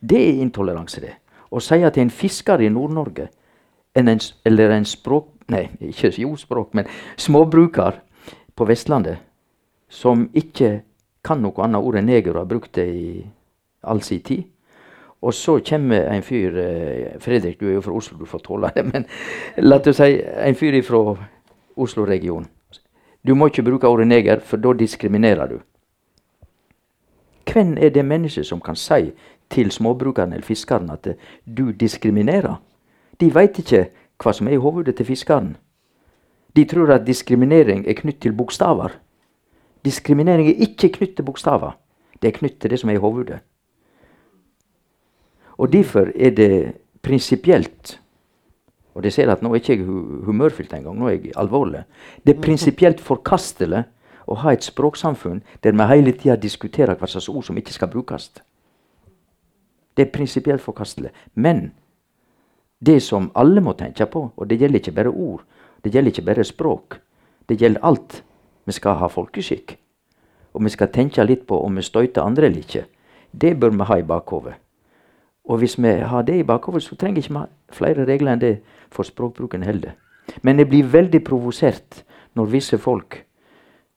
Det 0.00 0.18
er 0.18 0.42
intoleranse, 0.42 1.00
det. 1.00 1.14
Å 1.52 1.60
si 1.62 1.78
at 1.84 1.98
en 2.00 2.10
fisker 2.10 2.64
i 2.64 2.72
Nord-Norge 2.72 3.28
eller 3.94 4.74
en 4.74 4.88
språk... 4.88 5.28
Nei, 5.50 5.66
ikke 5.80 6.12
jordspråk, 6.22 6.74
men 6.74 6.86
småbruker 7.16 7.98
på 8.54 8.66
Vestlandet 8.68 9.18
som 9.92 10.28
ikke 10.34 10.82
kan 11.24 11.42
noe 11.42 11.64
annet 11.64 11.84
ord 11.84 11.98
enn 11.98 12.08
neger 12.08 12.38
har 12.38 12.48
brukt 12.48 12.74
det 12.78 12.86
i 12.88 13.24
all 13.82 14.02
sin 14.02 14.22
tid. 14.24 14.46
Og 15.22 15.34
så 15.34 15.58
kommer 15.62 16.08
en 16.10 16.24
fyr 16.26 16.56
eh, 16.58 17.18
Fredrik, 17.22 17.60
du 17.60 17.68
er 17.68 17.76
jo 17.76 17.84
fra 17.84 17.94
Oslo, 17.94 18.18
du 18.18 18.26
får 18.26 18.42
tåle 18.42 18.72
det. 18.74 18.84
Men 18.92 19.06
la 19.62 19.78
oss 19.78 20.00
si 20.00 20.16
en 20.18 20.58
fyr 20.58 20.80
fra 20.82 21.02
Oslo-regionen. 21.76 22.48
Du 23.22 23.36
må 23.38 23.46
ikke 23.46 23.62
bruke 23.62 23.86
ordet 23.86 24.08
neger, 24.10 24.40
for 24.42 24.58
da 24.58 24.72
diskriminerer 24.74 25.52
du. 25.52 25.60
Hvem 27.46 27.76
er 27.78 27.92
det 27.94 28.04
mennesket 28.04 28.48
som 28.48 28.60
kan 28.60 28.76
si 28.76 29.12
til 29.52 29.70
småbrukeren 29.70 30.32
eller 30.32 30.46
fiskeren 30.46 30.90
at 30.90 31.06
du 31.44 31.70
diskriminerer? 31.70 32.56
De 33.20 33.28
veit 33.34 33.58
ikke 33.62 33.84
hva 34.18 34.32
som 34.32 34.48
er 34.48 34.56
i 34.56 34.62
hodet 34.62 34.96
til 34.96 35.06
fiskeren. 35.06 35.56
De 36.56 36.64
tror 36.68 36.92
at 36.92 37.06
diskriminering 37.06 37.86
er 37.88 37.96
knytt 37.96 38.20
til 38.20 38.36
bokstaver. 38.36 38.92
Diskriminering 39.84 40.48
er 40.48 40.60
ikke 40.66 40.92
knytt 40.98 41.16
til 41.16 41.24
bokstaver. 41.24 41.78
Det 42.22 42.28
er 42.28 42.38
knytt 42.38 42.60
til 42.60 42.70
det 42.70 42.80
som 42.80 42.90
er 42.90 43.00
i 43.00 43.02
hodet. 43.02 43.40
Og 45.58 45.72
derfor 45.72 46.12
er 46.14 46.30
det 46.30 46.72
prinsipielt 47.02 47.98
Og 48.94 49.02
det 49.02 49.12
ser 49.12 49.30
at 49.32 49.42
nå 49.42 49.48
er 49.48 49.54
ikke 49.54 49.72
jeg 49.72 49.84
hu 49.86 50.24
humørfylt 50.26 50.72
engang, 50.76 50.98
nå 50.98 51.06
er 51.08 51.12
jeg 51.12 51.32
alvorlig. 51.36 51.84
Det 52.26 52.36
er 52.36 52.42
prinsipielt 52.42 53.00
forkastelig 53.00 53.86
å 54.28 54.34
ha 54.42 54.52
et 54.52 54.66
språksamfunn 54.66 55.40
der 55.64 55.72
vi 55.72 55.86
hele 55.88 56.12
tida 56.12 56.36
diskuterer 56.36 56.98
hva 57.00 57.08
slags 57.08 57.30
ord 57.32 57.46
som 57.46 57.56
ikke 57.56 57.72
skal 57.72 57.88
brukes. 57.88 58.28
Det 59.96 60.06
er 60.06 60.12
prinsipielt 60.12 60.60
forkastelig. 60.60 61.08
Men 61.34 61.72
det 62.82 62.98
som 63.02 63.30
alle 63.38 63.62
må 63.62 63.76
tenke 63.78 64.06
på, 64.10 64.24
og 64.34 64.48
det 64.50 64.58
gjelder 64.58 64.82
ikke 64.82 64.96
bare 64.96 65.10
ord, 65.10 65.44
det 65.84 65.92
gjelder 65.94 66.10
ikke 66.10 66.26
bare 66.26 66.44
språk, 66.44 66.98
det 67.48 67.60
gjelder 67.60 67.84
alt. 67.86 68.22
Vi 68.66 68.74
skal 68.74 68.98
ha 68.98 69.08
folkeskikk. 69.10 69.76
Og 70.54 70.64
vi 70.64 70.70
skal 70.70 70.90
tenke 70.94 71.24
litt 71.24 71.46
på 71.46 71.58
om 71.62 71.78
vi 71.78 71.82
støyter 71.82 72.22
andre 72.22 72.46
eller 72.46 72.62
ikke. 72.62 72.84
Det 73.32 73.54
bør 73.58 73.70
vi 73.74 73.88
ha 73.88 73.98
i 73.98 74.06
bakhodet. 74.06 74.54
Og 75.44 75.58
hvis 75.58 75.78
vi 75.78 75.92
har 76.06 76.22
det 76.22 76.36
i 76.38 76.46
bakhodet, 76.46 76.82
så 76.82 76.96
trenger 76.96 77.22
vi 77.22 77.26
ikke 77.26 77.46
flere 77.74 78.06
regler 78.06 78.32
enn 78.32 78.42
det 78.42 78.54
for 78.90 79.06
språkbruken 79.06 79.62
heller. 79.62 79.96
Men 80.42 80.58
jeg 80.58 80.68
blir 80.70 80.90
veldig 80.92 81.22
provosert 81.26 82.04
når 82.34 82.52
visse 82.52 82.78
folk 82.78 83.24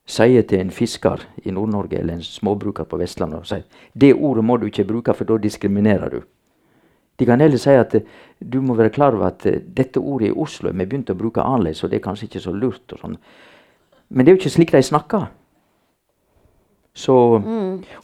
sier 0.05 0.45
til 0.45 0.61
en 0.61 0.71
fisker 0.73 1.21
i 1.43 1.51
Nord-Norge 1.51 1.97
eller 1.99 2.17
en 2.17 2.25
småbruker 2.25 2.85
på 2.85 2.97
Vestlandet 3.01 3.41
og 3.41 3.49
sier 3.49 3.65
det 3.93 4.13
ordet 4.13 4.45
må 4.45 4.57
du 4.57 4.67
ikke 4.69 4.85
bruke, 4.85 5.13
for 5.13 5.25
da 5.25 5.37
diskriminerer 5.41 6.09
du. 6.09 6.21
De 7.15 7.25
kan 7.27 7.39
heller 7.39 7.61
si 7.61 7.75
at 7.75 7.95
eh, 7.95 8.05
du 8.39 8.59
må 8.61 8.75
være 8.75 8.93
klar 8.95 9.15
over 9.15 9.29
at 9.29 9.45
eh, 9.49 9.61
dette 9.77 10.01
ordet 10.01 10.31
i 10.31 10.35
Oslo 10.35 10.71
vi 10.71 10.85
begynt 10.85 11.13
å 11.13 11.17
bruke 11.17 11.43
annerledes, 11.43 11.83
og 11.83 11.91
det 11.91 11.99
er 11.99 12.05
kanskje 12.07 12.29
ikke 12.29 12.43
så 12.43 12.53
lurt. 12.55 12.85
og 12.93 13.01
sånn. 13.01 13.17
Men 14.09 14.25
det 14.25 14.31
er 14.31 14.37
jo 14.37 14.41
ikke 14.43 14.55
slik 14.57 14.75
de 14.75 14.83
snakker. 14.83 15.27
Så, 16.95 17.13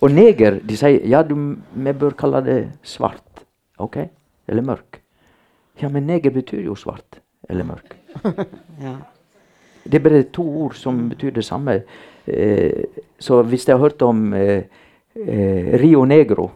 Og 0.04 0.10
neger 0.12 0.58
de 0.68 0.76
sier 0.76 1.06
ja, 1.08 1.22
du, 1.24 1.36
vi 1.72 1.94
bør 1.96 2.12
kalle 2.20 2.42
det 2.44 2.58
svart. 2.84 3.46
Ok? 3.80 4.02
Eller 4.52 4.66
mørk. 4.68 5.00
Ja, 5.80 5.88
men 5.88 6.10
neger 6.10 6.34
betyr 6.36 6.66
jo 6.66 6.76
svart 6.76 7.22
eller 7.50 7.68
mørk. 7.68 7.96
Ja. 8.82 8.96
Det 9.84 9.98
er 9.98 10.04
bare 10.04 10.24
to 10.30 10.44
ord 10.66 10.76
som 10.78 11.08
betyr 11.10 11.32
det 11.34 11.44
samme. 11.46 11.80
Eh, 12.28 12.84
så 13.20 13.40
hvis 13.42 13.68
jeg 13.68 13.74
har 13.76 13.82
hørt 13.82 14.02
om 14.06 14.34
eh, 14.34 14.64
eh, 15.16 15.72
Rio 15.82 16.04
Negro 16.06 16.52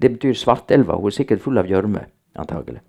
Det 0.00 0.12
betyr 0.14 0.36
Svartelva. 0.38 0.96
Hun 0.96 1.10
er 1.10 1.16
sikkert 1.16 1.42
full 1.42 1.58
av 1.58 1.66
gjørme, 1.66 2.04
antagelig. 2.38 2.80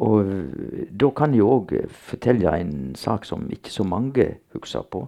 Og 0.00 0.20
eh, 0.22 0.86
da 0.90 1.10
kan 1.16 1.34
jeg 1.34 1.44
òg 1.44 1.74
fortelle 1.90 2.54
en 2.56 2.94
sak 2.96 3.26
som 3.28 3.48
ikke 3.52 3.72
så 3.74 3.84
mange 3.84 4.26
husker 4.54 4.86
på. 4.90 5.04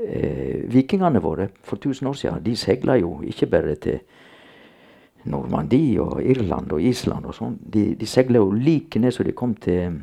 Eh, 0.00 0.62
vikingene 0.70 1.20
våre 1.20 1.50
for 1.66 1.76
1000 1.76 2.08
år 2.08 2.16
siden 2.16 2.44
de 2.44 2.56
seila 2.56 2.96
jo 2.96 3.18
ikke 3.26 3.50
bare 3.50 3.74
til 3.76 3.98
Normandie 5.24 6.00
og 6.00 6.22
Irland 6.22 6.72
og 6.72 6.82
Island 6.82 7.26
og 7.26 7.36
sånn. 7.36 7.58
De, 7.60 7.90
de 7.98 8.06
seila 8.08 8.40
jo 8.40 8.54
like 8.54 9.02
ned 9.02 9.12
så 9.12 9.26
de 9.26 9.36
kom 9.36 9.56
til 9.60 9.98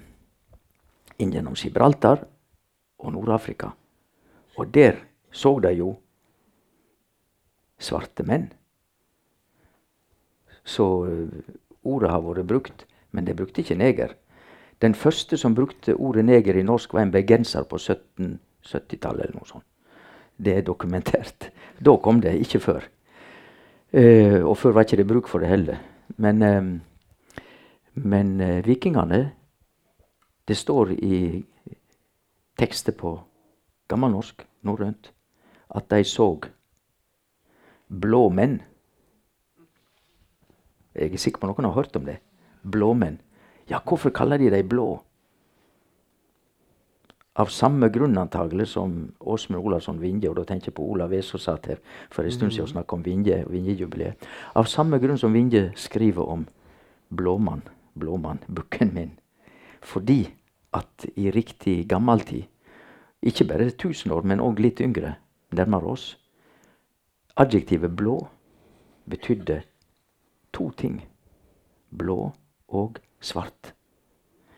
inn 1.18 1.34
gjennom 1.34 1.56
Gibraltar 1.58 2.22
og 3.00 3.14
Nord-Afrika. 3.16 3.72
Og 4.58 4.70
der 4.74 5.00
så 5.32 5.56
de 5.64 5.72
jo 5.80 5.96
svarte 7.80 8.26
menn. 8.28 8.50
Så 10.68 10.88
eh, 11.08 11.54
ordet 11.88 12.12
har 12.12 12.24
vært 12.26 12.50
brukt, 12.50 12.86
men 13.16 13.26
de 13.28 13.36
brukte 13.38 13.64
ikke 13.64 13.80
neger. 13.80 14.16
Den 14.84 14.94
første 14.94 15.38
som 15.38 15.56
brukte 15.56 15.96
ordet 15.96 16.26
neger 16.26 16.58
i 16.58 16.66
norsk, 16.66 16.94
var 16.94 17.08
en 17.08 17.14
bergenser 17.14 17.66
på 17.66 17.80
1770-tallet 17.80 19.26
eller 19.26 19.40
noe 19.40 19.50
sånt. 19.50 19.66
Det 20.38 20.58
er 20.58 20.68
dokumentert. 20.68 21.52
Da 21.78 21.94
kom 22.02 22.18
det, 22.22 22.32
ikke 22.42 22.60
før. 22.60 22.86
Eh, 23.94 24.42
og 24.42 24.56
før 24.58 24.74
var 24.74 24.88
ikke 24.88 24.98
det 24.98 25.08
bruk 25.08 25.28
for 25.30 25.44
det 25.44 25.52
heller. 25.52 25.78
Men, 26.18 26.42
eh, 26.42 27.44
men 27.94 28.42
eh, 28.42 28.66
vikingene 28.66 29.32
Det 30.48 30.56
står 30.58 30.92
i 31.04 31.44
tekster 32.58 32.94
på 32.96 33.10
gammelnorsk, 33.92 34.46
norrønt, 34.64 35.12
at 35.76 35.90
de 35.92 36.04
så 36.08 36.28
blå 37.90 38.30
menn. 38.30 38.62
Jeg 40.98 41.14
er 41.14 41.22
sikker 41.22 41.42
på 41.42 41.50
noen 41.50 41.70
har 41.70 41.78
hørt 41.78 41.96
om 41.96 42.06
det. 42.08 42.20
Blåmenn. 42.64 43.20
Ja, 43.70 43.80
hvorfor 43.86 44.10
kaller 44.16 44.42
de 44.42 44.50
dem 44.50 44.70
blå? 44.70 44.96
av 47.38 47.52
samme 47.54 47.90
grunn 47.94 48.18
antagelig 48.18 48.72
som 48.72 48.94
Åsmund 49.20 49.62
Olavsson 49.62 50.00
Vinje, 50.02 50.30
og 50.30 50.40
da 50.40 50.46
tenker 50.50 50.72
jeg 50.72 50.78
på 50.80 50.86
Olav 50.90 51.12
V 51.14 51.20
satt 51.22 51.70
her 51.70 51.82
for 52.10 52.26
en 52.26 52.34
stund 52.34 52.54
siden 52.54 52.66
og 52.66 52.72
snakket 52.72 52.96
om 52.98 53.04
Vinje 53.06 53.38
og 53.46 53.52
Vinjejubileet. 53.54 54.28
Av 54.58 54.66
samme 54.66 54.98
grunn 55.04 55.20
som 55.22 55.36
Vinje 55.38 55.68
skriver 55.78 56.26
om 56.26 56.48
Blåmann, 57.14 57.62
Blåmann, 57.94 58.42
bukken 58.50 58.94
min. 58.96 59.14
Fordi 59.86 60.24
at 60.74 61.06
i 61.14 61.30
riktig 61.32 61.84
gammel 61.90 62.26
tid, 62.26 62.48
ikke 63.22 63.48
bare 63.52 63.70
1000 63.70 64.14
år, 64.14 64.26
men 64.26 64.42
òg 64.42 64.60
litt 64.62 64.82
yngre, 64.82 65.16
nærmere 65.54 65.94
oss, 65.94 66.10
adjektivet 67.38 67.94
blå 67.94 68.18
betydde 69.10 69.62
to 70.54 70.70
ting. 70.78 71.02
Blå 71.90 72.32
og 72.68 73.00
svart. 73.20 73.74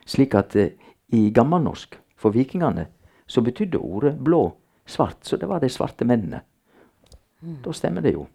Slik 0.06 0.36
at 0.36 0.56
eh, 0.56 0.76
i 1.14 1.30
gammelnorsk 1.34 2.00
for 2.20 2.34
vikingene 2.36 2.88
så 3.30 3.42
betydde 3.46 3.78
ordet 3.78 4.18
blå 4.18 4.52
svart. 4.86 5.26
Så 5.26 5.38
det 5.38 5.50
var 5.50 5.62
de 5.62 5.70
svarte 5.70 6.06
mennene. 6.06 6.42
Mm. 7.42 7.62
Da 7.64 7.74
stemmer 7.74 8.02
det 8.02 8.14
jo. 8.14 8.28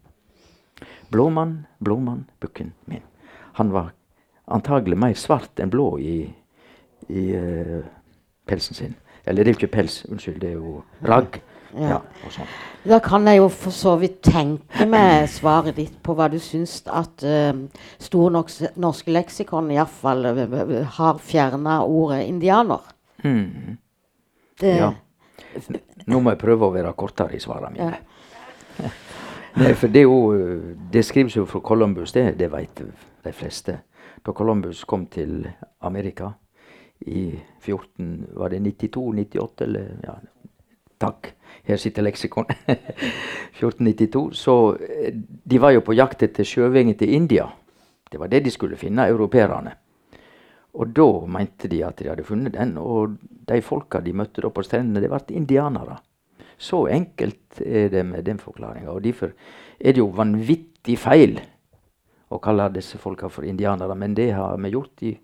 Blåmann, 1.11 1.65
blåmann, 1.79 2.25
bukken 2.39 2.73
min. 2.85 3.03
Han 3.55 3.71
var 3.71 3.91
antagelig 4.45 4.97
mer 4.97 5.13
svart 5.13 5.59
enn 5.59 5.71
blå 5.71 5.99
i, 5.99 6.17
i 7.07 7.23
uh, 7.35 7.85
pelsen 8.45 8.75
sin. 8.75 8.95
Eller 9.25 9.43
det 9.43 9.49
er 9.49 9.55
jo 9.55 9.59
ikke 9.61 9.73
pels, 9.77 10.03
unnskyld, 10.09 10.41
det 10.41 10.49
er 10.49 10.59
jo 10.59 10.81
ragg. 11.07 11.39
Ja. 11.75 11.99
ja 12.23 12.31
sånn. 12.33 12.49
Da 12.85 12.99
kan 13.01 13.25
jeg 13.25 13.39
jo 13.39 13.47
for 13.49 13.73
så 13.73 13.95
vidt 13.97 14.19
tenke 14.25 14.85
meg 14.89 15.25
svaret 15.33 15.77
ditt 15.79 15.95
på 16.05 16.13
hva 16.17 16.27
du 16.29 16.37
syns 16.41 16.77
at 16.85 17.23
uh, 17.25 17.55
Store 18.01 18.43
norske 18.77 19.13
leksikon 19.13 19.71
iallfall 19.73 20.27
uh, 20.29 20.43
eh, 20.43 20.75
har 20.99 21.17
fjerna 21.23 21.79
ordet 21.83 22.25
indianer. 22.27 22.85
Mm. 23.23 23.79
Det. 24.61 24.75
Ja. 24.77 24.91
Nå 26.05 26.21
må 26.21 26.35
jeg 26.35 26.41
prøve 26.43 26.67
å 26.67 26.75
være 26.75 26.93
kortere 26.97 27.35
i 27.35 27.41
svarene 27.41 27.73
mine. 27.73 27.97
Ja. 28.79 28.93
Nei, 29.59 29.71
for 29.79 29.91
det, 29.91 30.03
jo, 30.03 30.15
det 30.91 31.05
skrives 31.07 31.37
jo 31.37 31.45
fra 31.47 31.61
Columbus, 31.63 32.11
det, 32.13 32.33
det 32.39 32.51
vet 32.51 32.81
de 33.23 33.33
fleste. 33.33 33.79
Da 34.25 34.33
Columbus 34.35 34.83
kom 34.83 35.05
til 35.07 35.45
Amerika 35.79 36.33
i 37.07 37.29
14, 37.63 38.27
var 38.35 38.51
det 38.51 38.59
92, 38.59 39.13
98 39.15 39.63
eller 39.63 39.91
ja, 40.03 40.15
Takk, 40.97 41.33
her 41.63 41.77
sitter 41.81 42.03
leksikon. 42.03 42.45
1492. 43.59 44.33
Så 44.33 44.77
de 45.43 45.59
var 45.61 45.71
jo 45.75 45.83
på 45.85 45.95
jakt 45.95 46.23
etter 46.27 46.47
sjøveien 46.47 46.95
til 46.99 47.13
India. 47.15 47.47
Det 48.11 48.19
var 48.19 48.29
det 48.31 48.43
de 48.45 48.53
skulle 48.53 48.77
finne, 48.79 49.07
europeerne. 49.09 49.73
Og 50.75 50.91
da 50.91 51.07
mente 51.31 51.69
de 51.71 51.81
at 51.87 51.97
de 52.01 52.09
hadde 52.11 52.27
funnet 52.27 52.53
den. 52.53 52.75
Og 52.77 53.15
de 53.47 53.61
folka 53.63 54.01
de 54.03 54.13
møtte 54.13 54.43
da 54.43 54.51
på 54.51 54.63
strendene, 54.65 55.01
det 55.03 55.11
ble 55.11 55.37
indianere. 55.37 55.97
Så 56.57 56.85
enkelt 56.91 57.61
er 57.63 57.89
det 57.91 58.05
med 58.07 58.25
den 58.27 58.39
forklaringa. 58.39 58.91
Og 58.91 59.03
derfor 59.03 59.31
er 59.79 59.91
det 59.93 60.01
jo 60.01 60.11
vanvittig 60.15 60.97
feil 60.99 61.39
å 62.31 62.39
kalle 62.43 62.69
disse 62.73 62.99
folka 62.99 63.29
for 63.31 63.47
indianere. 63.47 63.95
Men 63.95 64.15
det 64.15 64.31
har 64.35 64.57
vi 64.59 64.71
gjort 64.73 65.03
i 65.07 65.15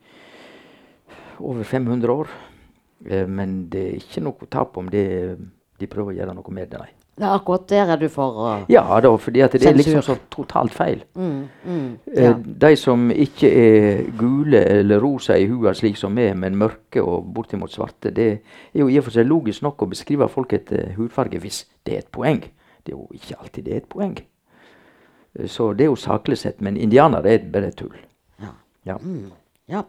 over 1.39 1.63
500 1.63 2.13
år. 2.13 2.27
Eh, 3.05 3.27
men 3.27 3.69
det 3.71 3.81
er 3.87 3.99
ikke 3.99 4.23
noe 4.23 4.51
tap 4.51 4.77
om 4.77 4.89
det 4.91 5.07
de 5.81 5.89
prøver 5.89 6.13
å 6.13 6.19
gjøre 6.19 6.35
noe 6.37 6.53
med 6.55 6.71
deg. 6.71 6.91
Er 7.21 7.33
akkurat 7.35 7.65
der 7.69 7.89
er 7.91 7.99
du 7.99 8.07
for 8.09 8.37
uh, 8.39 8.63
Ja, 8.71 8.85
da, 9.03 9.09
fordi 9.19 9.43
det 9.51 9.65
er 9.67 9.75
liksom 9.75 10.01
så 10.05 10.15
totalt 10.31 10.73
feil. 10.73 11.03
Mm, 11.13 11.43
mm, 11.65 11.89
eh, 12.15 12.23
ja. 12.23 12.31
de 12.63 12.71
som 12.79 13.11
ikke 13.11 13.51
er 13.51 14.05
gule 14.17 14.61
eller 14.63 15.03
rosa 15.03 15.35
i 15.37 15.45
huet 15.49 15.77
slik 15.77 15.99
som 15.99 16.15
vi, 16.17 16.29
men 16.33 16.57
mørke 16.57 17.03
og 17.03 17.27
bortimot 17.35 17.73
svarte, 17.73 18.13
det 18.15 18.29
er 18.31 18.79
jo 18.79 18.87
i 18.87 18.97
og 18.97 19.05
for 19.05 19.17
seg 19.17 19.27
logisk 19.27 19.67
nok 19.67 19.83
å 19.83 19.91
beskrive 19.91 20.29
folk 20.31 20.55
etter 20.55 20.95
hudfarge 20.95 21.43
hvis 21.43 21.65
det 21.85 21.97
er 21.97 22.05
et 22.05 22.11
poeng. 22.15 22.41
Det 22.81 22.95
er 22.95 22.97
jo 22.97 23.07
ikke 23.13 23.37
alltid 23.37 23.67
det 23.67 23.73
er 23.75 23.83
et 23.83 23.91
poeng. 23.91 24.17
Eh, 25.35 25.47
så 25.51 25.73
det 25.73 25.85
er 25.85 25.91
jo 25.91 25.99
saklig 25.99 26.39
sett, 26.39 26.61
men 26.61 26.79
indianere 26.79 27.35
er 27.35 27.49
bare 27.53 27.73
tull. 27.75 27.97
Ja. 28.41 28.55
ja. 28.87 28.97
Mm, 28.97 29.29
ja. 29.69 29.83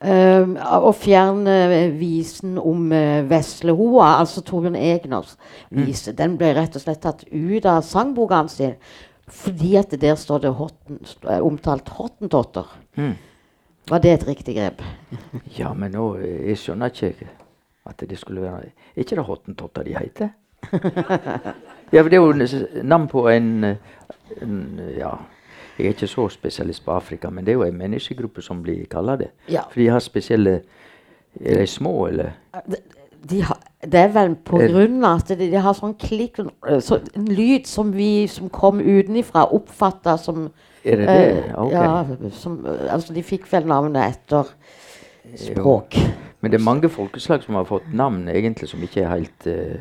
Uh, 0.00 0.54
å 0.80 0.94
fjerne 0.96 1.90
visen 1.92 2.54
om 2.56 2.86
uh, 2.88 3.20
Veslehoa, 3.28 4.14
altså 4.22 4.40
Torbjørn 4.48 4.78
Egners 4.80 5.34
mm. 5.68 5.82
vise, 5.82 6.14
mm. 6.14 6.16
den 6.16 6.36
ble 6.40 6.54
rett 6.56 6.78
og 6.78 6.80
slett 6.80 7.02
tatt 7.04 7.26
ut 7.28 7.66
av 7.68 7.82
sangboka 7.84 8.38
hans 8.38 8.56
fordi 9.30 9.74
at 9.76 9.92
der 10.00 10.16
står 10.16 10.40
det 10.46 10.54
hotten, 10.56 11.02
uh, 11.26 11.42
omtalt 11.44 11.92
hottentotter. 11.98 12.70
Mm. 12.96 13.12
Var 13.92 14.00
det 14.00 14.14
et 14.14 14.24
riktig 14.30 14.54
grep? 14.56 14.80
ja, 15.60 15.74
men 15.76 15.92
nå, 15.92 16.06
jeg 16.48 16.56
skjønner 16.62 16.94
ikke 16.94 17.28
at 17.90 18.00
det 18.08 18.16
skulle 18.22 18.46
være 18.46 18.70
Er 18.70 19.04
ikke 19.04 19.18
det 19.20 19.26
hottentotter 19.28 19.84
de 19.84 19.98
heter? 19.98 20.32
ja, 21.92 22.00
for 22.00 22.08
det 22.08 22.16
er 22.16 22.24
jo 22.24 22.62
navn 22.88 23.04
på 23.12 23.26
en, 23.28 23.52
en 24.40 24.56
ja 24.96 25.12
jeg 25.80 25.88
er 25.88 25.96
ikke 25.96 26.10
så 26.10 26.28
spesialist 26.28 26.84
på 26.84 26.92
Afrika, 26.92 27.30
men 27.30 27.46
det 27.46 27.52
er 27.52 27.60
jo 27.60 27.66
en 27.66 27.78
menneskegruppe 27.78 28.42
som 28.42 28.62
blir 28.62 28.84
kalt 28.90 29.18
det. 29.22 29.30
Ja. 29.48 29.64
For 29.70 29.80
de 29.80 29.88
har 29.88 30.04
spesielle 30.04 30.60
Er 31.40 31.60
de 31.60 31.66
små, 31.66 32.06
eller? 32.06 32.32
De, 32.66 32.76
de 33.30 33.42
har, 33.42 33.58
det 33.82 34.00
er 34.00 34.08
vel 34.08 34.34
på 34.34 34.58
grunn 34.58 35.04
av 35.04 35.20
at 35.20 35.28
de, 35.28 35.46
de, 35.46 35.60
har 35.62 35.76
sånn 35.78 35.94
klikk 35.94 36.40
så, 36.82 36.98
En 37.16 37.28
lyd 37.30 37.68
som 37.70 37.92
vi 37.94 38.26
som 38.28 38.50
kom 38.50 38.80
utenifra, 38.80 39.46
oppfatta 39.54 40.16
som 40.18 40.48
Er 40.84 40.96
det 40.96 41.06
det? 41.06 41.54
Ok. 41.54 41.72
Ja, 41.72 42.30
som, 42.32 42.58
altså 42.66 43.14
de 43.14 43.22
fikk 43.22 43.46
vel 43.52 43.68
navnet 43.70 44.16
etter 44.16 44.50
språk. 45.38 45.94
Jo. 45.94 46.10
Men 46.40 46.52
det 46.52 46.58
er 46.58 46.64
mange 46.64 46.88
folkeslag 46.88 47.44
som 47.44 47.58
har 47.58 47.68
fått 47.68 47.88
navn 47.92 48.28
egentlig 48.32 48.68
som 48.70 48.82
ikke 48.82 49.04
er 49.04 49.12
helt 49.12 49.46
uh, 49.46 49.80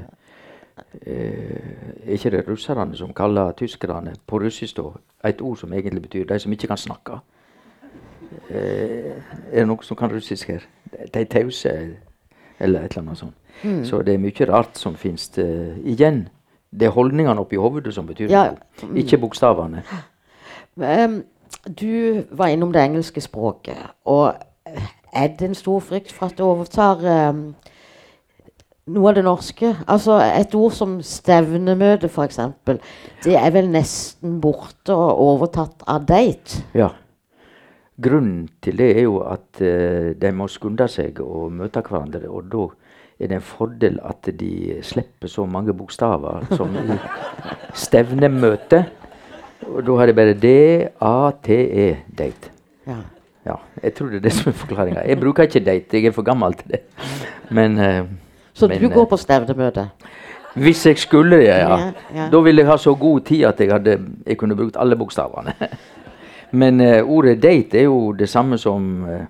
eh, 1.06 2.14
ikke 2.16 2.30
det 2.30 2.48
russerne 2.48 2.98
som 2.98 3.14
kaller 3.14 3.52
tyskerne 3.52 4.14
på 4.28 4.40
russisk 4.40 4.78
da, 4.78 4.92
et 5.30 5.42
ord 5.42 5.58
som 5.58 5.74
egentlig 5.74 6.02
betyr 6.02 6.26
de 6.30 6.40
som 6.40 6.52
ikke 6.52 6.68
kan 6.68 6.78
snakke. 6.78 7.20
Eh, 8.50 9.14
er 9.52 9.60
det 9.60 9.68
noen 9.68 9.84
som 9.84 9.98
kan 9.98 10.12
russisk 10.12 10.48
her? 10.48 10.66
De 11.14 11.26
tause, 11.26 11.70
eller 12.60 12.80
et 12.86 12.92
eller 12.92 13.02
annet 13.02 13.18
sånt. 13.18 13.36
Mm. 13.64 13.86
Så 13.86 14.02
det 14.02 14.14
er 14.14 14.22
mye 14.24 14.46
rart 14.48 14.78
som 14.78 14.96
finnes. 14.96 15.30
Uh, 15.38 15.78
igjen, 15.84 16.28
det 16.72 16.88
er 16.88 16.96
holdningene 16.96 17.42
oppi 17.42 17.60
hodet 17.60 17.94
som 17.94 18.08
betyr 18.08 18.32
ja. 18.32 18.46
noe, 18.54 18.94
ikke 19.00 19.20
bokstavene. 19.20 19.84
Um, 20.80 21.24
du 21.66 22.24
var 22.32 22.54
innom 22.54 22.72
det 22.74 22.84
engelske 22.84 23.22
språket. 23.22 23.82
Og 24.06 24.34
er 25.14 25.28
det 25.40 25.50
en 25.50 25.58
stor 25.58 25.80
frykt 25.80 26.14
for 26.14 26.30
at 26.30 26.38
det 26.38 26.46
overtar 26.46 27.30
um, 27.30 27.56
noe 28.94 29.12
av 29.12 29.18
det 29.18 29.26
norske. 29.26 29.74
Altså 29.88 30.18
Et 30.24 30.56
ord 30.58 30.74
som 30.76 30.98
stevnemøte, 31.06 32.10
f.eks. 32.10 32.40
Det 33.24 33.36
er 33.38 33.54
vel 33.56 33.70
nesten 33.72 34.40
borte 34.42 34.96
og 34.96 35.22
overtatt 35.26 35.86
av 35.88 36.08
date. 36.10 36.64
Ja. 36.78 36.92
Grunnen 38.00 38.48
til 38.64 38.80
det 38.80 38.94
er 38.96 39.04
jo 39.04 39.20
at 39.28 39.60
uh, 39.60 40.12
de 40.16 40.32
må 40.36 40.48
skunde 40.52 40.88
seg 40.92 41.20
og 41.24 41.52
møte 41.52 41.84
hverandre. 41.84 42.30
Og 42.32 42.48
da 42.52 42.70
er 43.20 43.32
det 43.32 43.40
en 43.40 43.44
fordel 43.44 44.00
at 44.08 44.30
de 44.40 44.80
slipper 44.86 45.28
så 45.28 45.44
mange 45.46 45.76
bokstaver 45.76 46.48
som 46.56 46.78
i 46.80 46.96
stevnemøte. 47.86 48.86
Og 49.68 49.84
da 49.84 49.98
har 50.00 50.08
de 50.08 50.16
bare 50.16 50.38
D-A-T-E, 50.40 51.90
date. 52.16 52.54
Ja. 52.88 53.02
ja. 53.46 53.58
Jeg 53.84 53.94
tror 53.98 54.14
det 54.14 54.22
er 54.22 54.26
det 54.30 54.34
som 54.38 54.54
er 54.54 54.58
forklaringa. 54.62 55.04
Jeg 55.04 55.20
bruker 55.20 55.50
ikke 55.50 55.66
date, 55.66 56.00
jeg 56.00 56.08
er 56.08 56.16
for 56.16 56.24
gammel 56.24 56.56
til 56.62 56.78
det. 56.78 56.82
Men 57.52 57.76
uh, 57.76 58.08
så 58.60 58.68
Men, 58.68 58.82
du 58.82 58.90
går 58.92 59.06
på 59.06 59.18
stevnemøte? 59.18 59.90
Hvis 60.60 60.86
jeg 60.86 60.98
skulle 61.00 61.38
det, 61.38 61.46
ja. 61.48 61.78
ja, 61.78 61.92
ja. 62.16 62.30
Da 62.32 62.40
ville 62.44 62.62
jeg 62.62 62.70
ha 62.70 62.78
så 62.78 62.96
god 62.96 63.22
tid 63.22 63.46
at 63.48 63.60
jeg, 63.60 63.72
hadde, 63.72 64.00
jeg 64.26 64.38
kunne 64.38 64.56
brukt 64.56 64.78
alle 64.80 64.98
bokstavene. 64.98 65.54
Men 66.52 66.82
uh, 66.82 67.10
ordet 67.10 67.44
'date' 67.44 67.78
er 67.78 67.84
jo 67.84 68.12
det 68.12 68.30
samme 68.30 68.58
som 68.58 69.04
uh, 69.04 69.22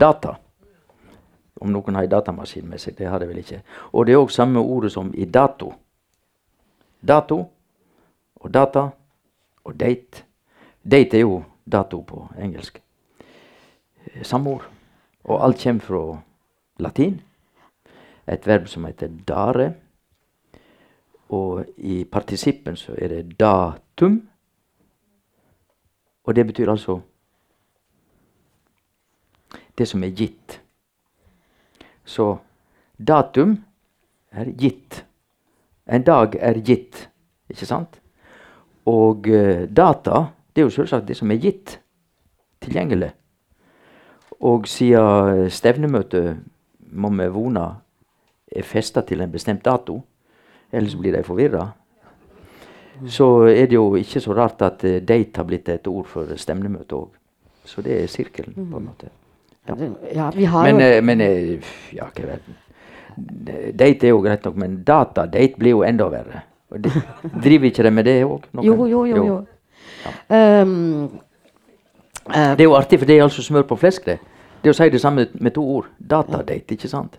data. 0.00 0.34
Om 1.60 1.72
noen 1.72 1.94
har 1.94 2.02
en 2.02 2.10
datamaskin 2.10 2.68
med 2.68 2.78
seg. 2.80 2.98
Det 2.98 3.08
har 3.08 3.18
de 3.18 3.28
vel 3.28 3.38
ikke. 3.38 3.62
Og 3.92 4.06
det 4.06 4.12
er 4.12 4.20
òg 4.20 4.30
samme 4.30 4.60
ordet 4.60 4.92
som 4.92 5.10
i 5.14 5.24
dato. 5.24 5.72
Dato 7.08 7.40
og 8.40 8.54
data 8.54 8.86
og 9.64 9.80
date. 9.80 10.24
Date 10.84 11.16
er 11.16 11.20
jo 11.20 11.42
dato 11.72 12.00
på 12.02 12.28
engelsk. 12.38 12.80
Eh, 14.04 14.22
samme 14.22 14.50
ord. 14.50 14.68
Og 15.24 15.44
alt 15.44 15.62
kommer 15.62 15.80
fra 15.80 16.04
latin 16.78 17.20
et 18.26 18.46
verb 18.46 18.68
som 18.68 18.84
heter 18.84 19.12
dare. 19.28 19.72
Og 21.30 21.64
i 21.76 22.04
partisippen 22.04 22.76
så 22.76 22.94
er 22.98 23.08
det 23.08 23.38
datum. 23.40 24.20
Og 26.24 26.36
det 26.36 26.46
betyr 26.46 26.70
altså 26.70 27.00
det 29.78 29.88
som 29.88 30.04
er 30.04 30.14
gitt. 30.16 30.60
Så 32.04 32.36
datum 32.98 33.56
er 34.30 34.50
gitt. 34.58 35.04
En 35.86 36.02
dag 36.02 36.36
er 36.38 36.60
gitt, 36.60 37.08
ikke 37.50 37.66
sant? 37.66 38.00
Og 38.86 39.26
uh, 39.26 39.64
data, 39.76 40.26
det 40.54 40.62
er 40.62 40.68
jo 40.68 40.74
selvsagt 40.74 41.08
det 41.08 41.16
som 41.16 41.30
er 41.30 41.40
gitt. 41.42 41.80
Tilgjengelig. 42.60 43.10
Og 44.40 44.68
siden 44.68 45.50
stevnemøtet 45.50 46.36
må 46.92 47.10
vi 47.10 47.28
vone 47.32 47.64
er 48.56 48.66
festa 48.66 49.02
til 49.06 49.20
en 49.20 49.32
bestemt 49.32 49.64
dato, 49.64 50.00
ellers 50.72 50.96
blir 50.98 51.16
de 51.16 51.22
forvirra, 51.26 51.68
så 53.08 53.26
er 53.48 53.66
det 53.70 53.78
jo 53.78 53.94
ikke 53.96 54.20
så 54.20 54.34
rart 54.36 54.62
at 54.62 54.84
eh, 54.84 55.00
date 55.00 55.40
har 55.40 55.46
blitt 55.48 55.68
et 55.72 55.86
ord 55.88 56.08
for 56.10 56.36
stemnemøte 56.36 56.96
òg. 56.96 57.14
Så 57.64 57.82
det 57.84 58.02
er 58.02 58.10
sirkelen, 58.10 58.54
på 58.56 58.80
en 58.80 58.88
måte. 58.90 59.08
Ja, 59.68 59.76
ja, 60.14 60.30
vi 60.34 60.44
har 60.44 60.64
Men, 60.64 60.80
eh, 60.80 61.02
men 61.02 61.20
eh, 61.20 61.70
ja, 61.94 62.10
hva 62.10 62.26
vet 62.26 62.50
jeg. 62.50 62.58
Date 63.76 64.06
er 64.06 64.14
jo 64.14 64.20
greit 64.24 64.44
nok, 64.44 64.56
men 64.56 64.82
datadate 64.86 65.58
blir 65.58 65.76
jo 65.76 65.82
enda 65.84 66.08
verre. 66.12 66.44
Det, 66.70 66.92
driver 67.44 67.66
ikke 67.66 67.82
de 67.82 67.90
med 67.90 68.04
det 68.04 68.24
òg? 68.24 68.46
Jo, 68.62 68.86
jo, 68.86 69.04
jo. 69.06 69.24
jo. 69.26 69.40
Ja. 70.04 70.62
Um, 70.62 71.20
uh, 72.26 72.52
Det 72.56 72.60
er 72.60 72.68
jo 72.68 72.76
artig, 72.76 72.98
for 72.98 73.06
det 73.06 73.18
er 73.18 73.22
altså 73.22 73.42
smør 73.42 73.66
på 73.68 73.76
flesk, 73.76 74.06
det. 74.06 74.18
Det 74.62 74.70
er 74.70 74.74
å 74.74 74.76
si 74.76 74.88
det 74.92 75.00
samme 75.00 75.26
med 75.34 75.54
to 75.56 75.64
ord. 75.64 75.88
Datadate, 75.98 76.76
ikke 76.76 76.88
sant? 76.88 77.18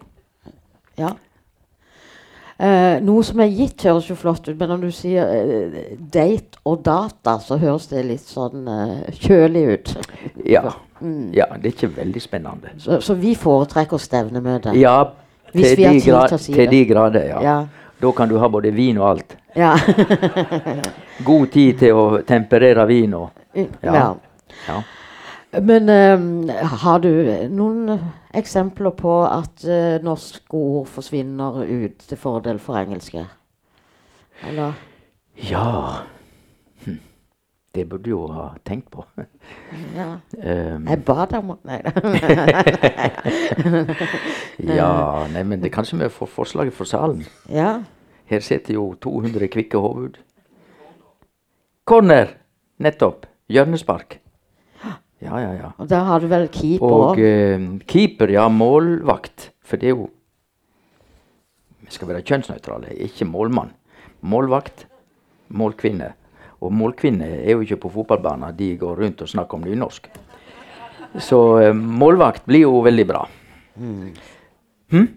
Ja. 1.02 1.12
Eh, 2.62 3.00
noe 3.02 3.24
som 3.26 3.40
er 3.42 3.50
gitt, 3.50 3.88
høres 3.90 4.06
jo 4.12 4.16
flott 4.20 4.46
ut, 4.46 4.54
men 4.60 4.70
når 4.70 4.84
du 4.84 4.92
sier 4.94 5.32
eh, 5.34 5.96
date 6.14 6.60
og 6.70 6.84
data, 6.86 7.40
så 7.42 7.58
høres 7.58 7.88
det 7.90 8.04
litt 8.06 8.28
sånn 8.30 8.68
eh, 8.70 9.08
kjølig 9.18 9.64
ut. 9.66 9.94
Ja. 10.46 10.76
ja. 11.34 11.48
Det 11.56 11.72
er 11.72 11.74
ikke 11.74 11.90
veldig 11.96 12.22
spennende. 12.22 12.76
Så, 12.78 13.00
så 13.02 13.18
vi 13.18 13.34
foretrekker 13.40 13.98
stevnemøte. 13.98 14.76
Ja, 14.78 15.00
Hvis 15.56 15.72
til 15.72 15.80
vi 15.80 15.88
har 15.88 15.98
tid 15.98 16.06
til 16.06 16.20
å 16.20 16.38
si 16.38 16.54
til 16.54 16.62
det. 16.62 16.70
de 16.76 16.84
grader, 16.92 17.26
ja. 17.32 17.42
Ja. 17.42 17.58
Da 18.02 18.14
kan 18.18 18.30
du 18.30 18.38
ha 18.42 18.50
både 18.54 18.70
vin 18.78 19.02
og 19.02 19.10
alt. 19.10 19.36
Ja. 19.58 19.74
God 21.28 21.50
tid 21.58 21.82
til 21.82 21.98
å 21.98 22.06
temperere 22.28 22.86
vin 22.90 23.18
og 23.18 23.58
ja. 23.58 24.06
ja. 24.70 24.80
Men 25.66 25.90
eh, 25.90 26.62
har 26.86 27.02
du 27.02 27.12
noen 27.50 27.98
eksempler 28.38 28.90
på 28.98 29.12
at 29.28 29.66
uh, 29.68 30.00
norske 30.04 30.54
ord 30.58 30.88
forsvinner 30.88 31.62
ut 31.66 31.98
til 32.08 32.18
fordel 32.18 32.60
for 32.60 32.76
engelske? 32.80 33.26
Eller 34.48 34.74
Ja 35.50 35.66
hm. 36.86 36.98
Det 37.76 37.86
burde 37.90 38.04
du 38.04 38.10
jo 38.10 38.26
ha 38.34 38.50
tenkt 38.68 38.90
på. 38.92 39.06
Ja. 39.96 40.18
Um, 40.38 40.88
Jeg 40.88 41.04
ba 41.08 41.26
deg 41.26 41.38
om 41.40 41.54
Nei 41.68 41.78
da. 41.86 41.92
ja, 44.80 45.28
nei, 45.32 45.44
men 45.44 45.62
det 45.64 45.72
kanskje 45.72 45.98
vi 46.02 46.10
får 46.12 46.28
forslaget 46.28 46.74
fra 46.76 46.86
salen. 46.86 47.26
ja. 47.50 47.82
Her 48.32 48.40
sitter 48.40 48.74
jo 48.78 48.94
200 49.04 49.48
kvikke 49.52 49.78
hoved. 49.84 50.14
Corner! 51.86 52.28
Nettopp. 52.80 53.26
Hjørnespark. 53.52 54.21
Ja, 55.22 55.38
ja, 55.38 55.52
ja. 55.54 55.70
Og 55.78 55.90
der 55.90 56.06
har 56.08 56.20
du 56.20 56.28
vel 56.32 56.48
keeper 56.50 56.86
Og 56.88 57.04
òg. 57.12 57.20
eh, 57.22 57.66
keeper, 57.88 58.32
ja. 58.34 58.48
Målvakt. 58.50 59.52
For 59.64 59.78
det 59.78 59.92
er 59.92 59.96
jo 59.96 60.10
Vi 61.82 61.92
skal 61.92 62.08
være 62.08 62.24
kjønnsnøytrale, 62.24 62.94
ikke 63.04 63.26
målmann. 63.28 63.74
Målvakt, 64.24 64.86
målkvinne. 65.52 66.14
Og 66.62 66.72
målkvinner 66.72 67.42
er 67.42 67.52
jo 67.52 67.62
ikke 67.66 67.82
på 67.84 67.92
fotballbanen, 67.92 68.56
de 68.56 68.78
går 68.78 68.96
rundt 69.02 69.22
og 69.22 69.28
snakker 69.30 69.58
om 69.58 69.66
nynorsk. 69.66 70.08
Så 71.20 71.40
eh, 71.60 71.74
målvakt 71.76 72.46
blir 72.48 72.64
jo 72.64 72.80
veldig 72.86 73.08
bra. 73.10 73.26
Hm? 73.76 75.08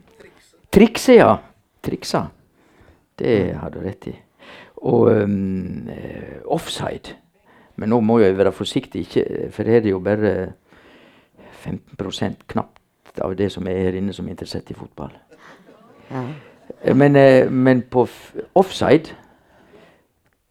Trikse, 0.74 1.14
ja. 1.20 1.36
Triksa. 1.84 2.24
Det 3.16 3.54
har 3.54 3.70
du 3.70 3.78
rett 3.84 4.08
i. 4.10 4.14
Og 4.82 5.06
um, 5.22 5.86
offside. 6.50 7.14
Men 7.76 7.90
nå 7.90 8.00
må 8.00 8.20
jeg 8.22 8.38
være 8.38 8.52
forsiktig, 8.52 9.06
ikke, 9.06 9.24
for 9.50 9.66
her 9.66 9.80
er 9.80 9.84
det 9.86 9.90
jo 9.90 10.00
bare 10.02 10.34
15% 11.64 12.46
knapt 12.48 13.20
av 13.22 13.34
det 13.38 13.50
som 13.52 13.66
er 13.70 13.80
her 13.86 13.98
inne 13.98 14.14
som 14.14 14.26
er 14.26 14.36
interessert 14.36 14.70
i 14.70 14.76
fotball. 14.78 15.12
Ja. 16.10 16.24
Men, 16.94 17.16
eh, 17.16 17.50
men 17.50 17.82
på 17.82 18.06
offside 18.54 19.14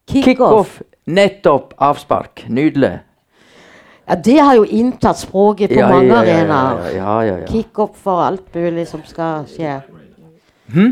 Kickoff. 0.07 0.77
Kick 0.77 0.87
Nettopp! 1.05 1.73
Avspark. 1.77 2.45
Nydelig. 2.49 2.99
Ja, 4.07 4.15
det 4.15 4.39
har 4.39 4.55
jo 4.55 4.63
inntatt 4.63 5.19
språket 5.19 5.69
på 5.69 5.79
mange 5.79 6.07
ja, 6.07 6.23
ja, 6.23 6.35
arenaer. 6.35 6.89
Ja, 6.95 7.23
ja, 7.23 7.37
ja. 7.39 7.47
Kickoff 7.47 7.97
for 8.03 8.23
alt 8.23 8.55
mulig 8.55 8.87
som 8.87 9.03
skal 9.07 9.47
skje. 9.47 9.77
Hm? 10.73 10.91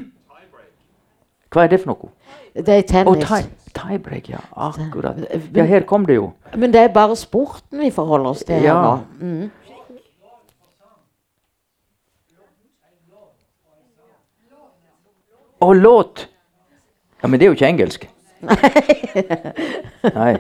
Hva 1.52 1.65
er 1.65 1.74
det 1.74 1.82
for 1.84 1.91
noe? 1.91 2.12
Det 2.56 2.76
er 2.78 2.88
tennis. 2.88 3.28
tie, 3.28 3.44
tiebreak, 3.75 4.29
ja. 4.29 4.41
Akkurat. 4.55 5.17
Ja, 5.55 5.65
her 5.67 5.86
kom 5.88 6.05
det 6.07 6.17
jo. 6.17 6.31
Men 6.55 6.73
det 6.73 6.81
er 6.86 6.93
bare 6.93 7.15
sporten 7.19 7.81
vi 7.81 7.91
forholder 7.93 8.34
oss 8.34 8.45
til 8.47 8.62
her 8.63 8.77
nå. 8.77 8.93
Mm. 9.19 9.49
Å, 15.62 15.73
låt! 15.77 16.25
Ja, 17.21 17.29
men 17.29 17.38
det 17.38 17.45
er 17.45 17.51
jo 17.51 17.57
ikke 17.60 17.69
engelsk. 17.69 18.07
Nei. 18.41 20.31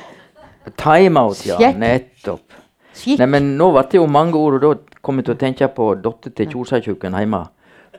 Timeout, 0.80 1.44
ja. 1.46 1.70
Nettopp. 1.78 2.58
Skikk. 2.90 3.20
Nei, 3.22 3.28
men 3.30 3.52
nå 3.60 3.70
ble 3.76 3.84
det 3.92 4.00
jo 4.00 4.08
mange 4.10 4.34
ord, 4.38 4.58
og 4.58 4.64
da 4.64 4.98
kom 5.06 5.20
jeg 5.20 5.28
til 5.28 5.36
å 5.36 5.40
tenke 5.40 5.70
på 5.76 5.92
datter 6.02 6.34
til 6.34 6.50
Kjosatjukken 6.50 7.14
hjemme 7.16 7.44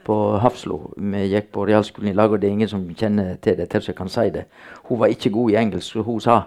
på 0.05 0.37
Hafslo. 0.41 0.93
Vi 0.97 1.27
gikk 1.31 1.51
på 1.51 1.65
realskolen 1.67 2.11
i 2.11 2.15
lag, 2.15 2.31
og 2.31 2.41
det 2.41 2.47
er 2.49 2.57
ingen 2.57 2.69
som 2.69 2.83
kjenner 2.95 3.35
til 3.41 3.57
det, 3.57 3.69
til 3.69 3.81
så 3.81 3.91
jeg 3.91 3.97
kan 3.97 4.09
si 4.09 4.29
det. 4.33 4.45
Hun 4.89 4.99
var 4.99 5.13
ikke 5.13 5.29
god 5.29 5.51
i 5.51 5.55
engelsk, 5.55 5.91
så 5.93 6.01
hun 6.01 6.21
sa 6.21 6.41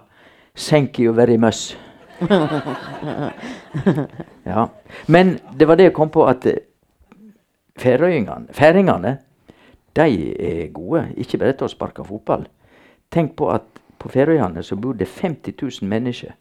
'Thank 0.55 0.99
you 1.01 1.13
very 1.13 1.37
much'. 1.37 1.77
ja. 4.47 4.67
Men 5.09 5.39
det 5.59 5.69
var 5.69 5.75
det 5.75 5.85
jeg 5.85 5.93
kom 5.93 6.11
på, 6.11 6.27
at 6.27 6.47
eh, 6.47 6.57
færingene 7.79 9.19
de 9.97 10.35
er 10.41 10.73
gode, 10.73 11.09
ikke 11.17 11.39
bare 11.39 11.53
til 11.53 11.65
å 11.65 11.69
sparke 11.69 12.05
fotball. 12.05 12.47
Tenk 13.11 13.37
på 13.37 13.51
at 13.51 13.63
på 13.99 14.09
Færøyene 14.09 14.63
så 14.63 14.77
bor 14.77 14.93
det 14.93 15.09
50 15.09 15.55
000 15.63 15.89
mennesker. 15.89 16.33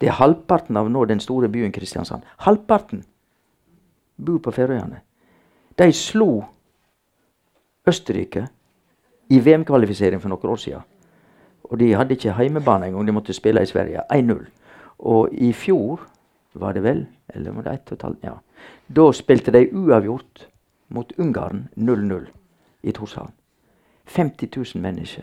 Det 0.00 0.08
er 0.08 0.18
halvparten 0.18 0.76
av 0.76 0.90
nå 0.90 1.04
den 1.04 1.20
store 1.20 1.48
byen 1.48 1.72
Kristiansand. 1.72 2.22
Halvparten 2.44 3.04
bor 4.16 4.38
på 4.38 4.50
Færøyene. 4.50 5.00
De 5.78 5.92
slo 5.92 6.44
Østerrike 7.88 8.46
i 9.30 9.38
VM-kvalifisering 9.40 10.20
for 10.20 10.30
noen 10.30 10.52
år 10.52 10.60
siden. 10.60 10.82
Og 11.64 11.78
de 11.80 11.94
hadde 11.96 12.14
ikke 12.14 12.34
heimebane 12.36 12.86
engang, 12.86 13.06
de 13.06 13.14
måtte 13.16 13.32
spille 13.32 13.62
i 13.62 13.66
Sverige. 13.66 14.04
1-0. 14.12 14.44
Og 14.98 15.28
i 15.32 15.52
fjor, 15.52 16.00
var 16.54 16.72
det 16.72 16.82
vel, 16.82 17.06
eller 17.34 17.52
var 17.52 17.62
det 17.62 17.72
ett 17.72 17.92
og 17.92 17.96
et 17.96 18.02
halvt 18.02 18.24
Ja. 18.24 18.34
Da 18.96 19.12
spilte 19.12 19.52
de 19.52 19.74
uavgjort 19.74 20.48
mot 20.88 21.12
Ungarn 21.18 21.68
0-0 21.76 22.26
i 22.82 22.92
Torshavn. 22.92 23.32
50 24.04 24.48
000 24.56 24.82
mennesker. 24.82 25.22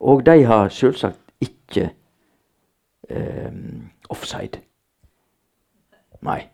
Og 0.00 0.26
de 0.26 0.44
har 0.44 0.68
selvsagt 0.68 1.18
ikke 1.40 1.90
eh, 3.08 3.52
offside. 4.08 4.60
Nei. 6.22 6.48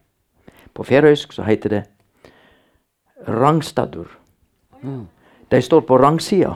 På 0.74 0.82
færøysk 0.82 1.32
så 1.32 1.42
heter 1.42 1.68
det 1.68 1.82
rangstadur. 3.28 4.06
De 5.50 5.60
står 5.62 5.80
på 5.80 5.98
rangsida. 5.98 6.54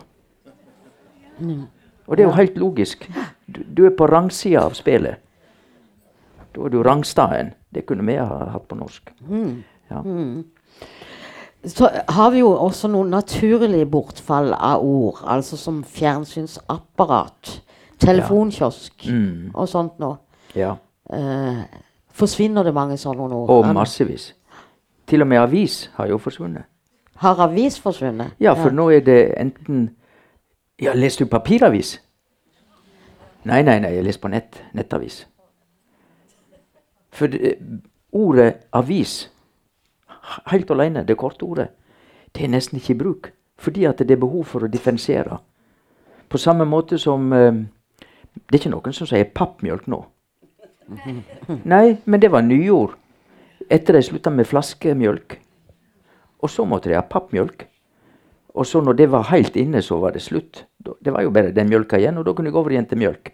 Og 2.09 2.17
det 2.17 2.23
er 2.25 2.29
jo 2.29 2.35
helt 2.37 2.57
logisk. 2.59 3.11
Du, 3.47 3.61
du 3.77 3.85
er 3.87 3.95
på 3.97 4.07
rangsida 4.11 4.65
av 4.67 4.75
spillet. 4.77 5.17
Da 6.55 6.65
er 6.65 6.73
du 6.73 6.81
rangstaden. 6.83 7.53
Det 7.75 7.85
kunne 7.87 8.05
vi 8.09 8.17
ha 8.17 8.49
hatt 8.55 8.65
på 8.69 8.77
norsk. 8.81 9.11
Ja. 9.91 10.03
Så 11.69 11.89
har 12.09 12.31
vi 12.31 12.39
jo 12.41 12.51
også 12.55 12.89
noen 12.89 13.11
naturlige 13.13 13.87
bortfall 13.91 14.53
av 14.55 14.83
ord, 14.85 15.19
altså 15.27 15.57
som 15.59 15.83
fjernsynsapparat, 15.85 17.61
telefonkiosk 17.99 19.09
Mm. 19.11 19.51
og 19.55 19.69
sånt 19.69 19.99
noe. 19.99 20.17
ja. 20.55 20.77
Eh, 21.13 21.63
forsvinner 22.13 22.63
det 22.65 22.75
mange 22.75 22.97
sånne 22.97 23.21
ord? 23.35 23.51
Og 23.51 23.75
massevis. 23.75 24.35
Til 25.09 25.23
og 25.23 25.29
med 25.29 25.41
avis 25.41 25.91
har 25.95 26.07
jo 26.07 26.19
forsvunnet. 26.19 26.65
Har 27.19 27.41
avis 27.41 27.81
forsvunnet? 27.81 28.37
Ja, 28.41 28.53
for 28.53 28.71
nå 28.71 28.91
er 28.91 29.01
det 29.01 29.35
enten 29.41 29.91
Ja, 30.79 30.93
leser 30.95 31.25
du 31.25 31.31
papiravis? 31.31 31.97
Nei, 33.45 33.63
nei, 33.63 33.79
nei, 33.81 33.91
jeg 33.97 34.05
leser 34.05 34.21
på 34.21 34.29
nett. 34.31 34.61
Nettavis. 34.75 35.27
For 37.11 37.27
det, 37.27 37.57
ordet 38.13 38.53
avis, 38.73 39.33
helt 40.53 40.71
alene, 40.71 41.03
det 41.09 41.17
korte 41.17 41.43
ordet, 41.43 41.69
det 42.37 42.45
er 42.45 42.53
nesten 42.53 42.79
ikke 42.79 42.95
i 42.95 42.99
bruk. 42.99 43.31
Fordi 43.59 43.85
at 43.85 43.99
det 43.99 44.11
er 44.15 44.23
behov 44.23 44.45
for 44.45 44.63
å 44.63 44.71
differensiere. 44.71 45.41
På 46.29 46.39
samme 46.39 46.65
måte 46.65 46.99
som 46.99 47.33
eh, 47.33 47.65
Det 48.35 48.55
er 48.55 48.61
ikke 48.61 48.71
noen 48.71 48.95
som 48.95 49.09
sier 49.09 49.27
pappmjølk 49.35 49.89
nå. 49.91 49.99
Nei, 51.73 51.97
men 52.05 52.21
det 52.23 52.31
var 52.31 52.45
nyord. 52.47 52.95
Etter 53.71 53.99
de 53.99 54.03
slutta 54.03 54.31
med 54.33 54.49
flaskemjølk. 54.49 55.39
Og 56.41 56.51
så 56.51 56.65
måtte 56.65 56.89
de 56.91 56.97
ha 56.97 57.05
pappmjølk. 57.05 57.67
Og 58.59 58.67
så 58.67 58.81
når 58.83 58.97
det 58.99 59.11
var 59.13 59.29
helt 59.31 59.57
inne, 59.57 59.83
så 59.83 59.99
var 60.01 60.15
det 60.15 60.23
slutt. 60.25 60.65
Det 60.79 61.13
var 61.13 61.23
jo 61.23 61.31
bare 61.35 61.53
den 61.55 61.69
mjølka 61.69 61.99
igjen, 61.99 62.19
og 62.19 62.27
da 62.27 62.33
kunne 62.35 62.49
jeg 62.49 62.57
gå 62.57 62.63
over 62.63 62.75
igjen 62.75 62.89
til 62.91 62.99
mjølk. 63.03 63.33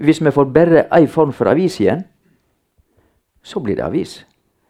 Hvis 0.00 0.20
vi 0.24 0.32
får 0.32 0.52
bare 0.54 0.84
ei 0.96 1.06
form 1.10 1.32
for 1.32 1.50
avis 1.50 1.80
igjen, 1.80 2.04
så 3.42 3.60
blir 3.60 3.76
det 3.76 3.84
avis. 3.84 4.20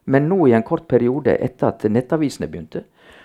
Men 0.07 0.29
nå 0.31 0.47
i 0.47 0.55
en 0.57 0.67
kort 0.67 0.89
periode 0.89 1.37
etter 1.37 1.69
at 1.69 1.85
nettavisene 1.91 2.49
begynte, 2.51 2.85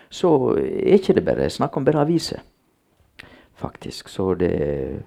så 0.09 0.53
er 0.57 0.99
ikke 0.99 1.15
det 1.17 1.25
bare 1.25 1.49
snakk 1.49 1.77
om 1.77 1.85
bare 1.85 2.03
aviser. 2.03 2.43
Faktisk. 3.55 4.09
Så 4.09 4.33
det 4.33 5.03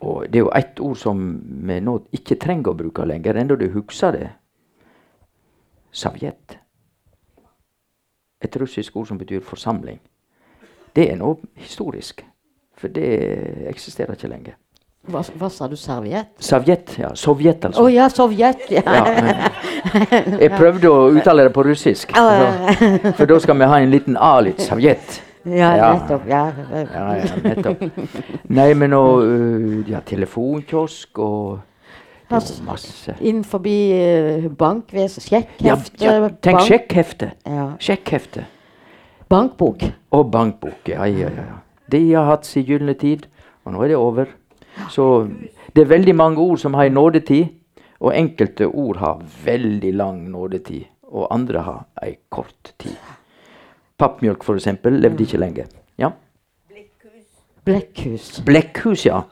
Og 0.00 0.24
det 0.32 0.38
er 0.38 0.44
jo 0.44 0.52
ett 0.56 0.80
ord 0.80 0.96
som 0.96 1.18
vi 1.68 1.74
nå 1.80 1.98
ikke 2.16 2.38
trenger 2.40 2.72
å 2.72 2.76
bruke 2.78 3.04
lenger, 3.04 3.36
enda 3.36 3.56
du 3.56 3.66
husker 3.68 4.12
det. 4.16 4.28
Sovjet. 5.92 6.58
Et 8.40 8.56
russisk 8.56 8.96
ord 8.96 9.06
som 9.06 9.18
betyr 9.18 9.40
forsamling. 9.44 10.00
Det 10.96 11.10
er 11.12 11.16
nå 11.20 11.34
historisk. 11.60 12.24
For 12.80 12.88
det 12.88 13.10
eksisterer 13.68 14.16
ikke 14.16 14.30
lenger. 14.30 14.56
Hva, 15.10 15.22
hva 15.40 15.48
sa 15.52 15.66
du? 15.68 15.76
Serviett? 15.80 16.28
Sovjet, 16.44 16.92
ja. 17.00 17.10
Sovjet, 17.16 17.64
altså. 17.64 17.80
Å 17.80 17.86
oh, 17.86 17.92
ja, 17.92 18.08
Sovjet. 18.12 18.66
Ja. 18.72 18.82
Ja, 18.84 19.48
jeg 20.44 20.50
prøvde 20.52 20.90
å 20.92 21.06
uttale 21.16 21.46
det 21.48 21.54
på 21.56 21.64
russisk. 21.64 22.12
For, 22.12 22.76
for 23.18 23.30
da 23.30 23.38
skal 23.40 23.58
vi 23.62 23.68
ha 23.72 23.80
en 23.80 23.92
liten 23.92 24.18
A 24.20 24.34
litt. 24.44 24.60
Sovjet. 24.64 25.20
ja, 25.48 25.70
Ja. 25.76 25.88
nettopp. 25.96 26.28
Ja. 26.28 26.42
Ja, 26.70 27.06
ja, 27.16 27.40
nettopp. 27.48 27.84
Nei, 28.52 28.68
men 28.76 28.92
nå 28.92 29.02
ja, 29.88 30.02
telefonkiosk 30.04 31.20
og 31.24 31.58
masse. 32.30 33.14
Innenfor 33.20 33.58
uh, 33.66 34.48
bankvesen, 34.58 35.22
Ja, 35.30 35.40
sjekkhefte 35.76 36.04
ja, 36.04 36.28
tenk 36.28 36.56
bank- 36.56 36.66
sjekkhefte. 36.68 37.30
Ja. 37.46 37.66
Sjekkhefte. 37.78 38.44
Bankbok. 39.30 39.82
Og 40.10 40.30
bankbok. 40.30 40.88
Ja, 40.88 41.04
ja, 41.06 41.28
ja. 41.30 41.60
De 41.90 42.02
har 42.14 42.24
hatt 42.30 42.46
sin 42.46 42.64
gylne 42.66 42.94
tid, 42.94 43.26
og 43.64 43.72
nå 43.74 43.82
er 43.84 43.88
det 43.92 43.96
over. 43.96 44.26
Så 44.90 45.28
det 45.74 45.82
er 45.84 45.90
veldig 45.90 46.14
mange 46.16 46.38
ord 46.42 46.58
som 46.62 46.74
har 46.74 46.84
en 46.88 46.94
nådetid, 46.98 47.48
og 48.00 48.14
enkelte 48.16 48.66
ord 48.66 48.96
har 48.96 49.22
veldig 49.44 49.92
lang 49.94 50.22
nådetid, 50.30 50.84
og 51.12 51.26
andre 51.34 51.62
har 51.66 51.86
ei 52.02 52.16
kort 52.30 52.72
tid. 52.78 52.96
Pappmjølk, 53.98 54.46
eksempel, 54.56 54.92
levde 55.02 55.26
ikke 55.26 55.38
lenge. 55.42 55.66
Ja. 55.98 56.10
Blekkhus. 57.70 58.42
Blekkhus, 58.46 59.06
ja. 59.06 59.22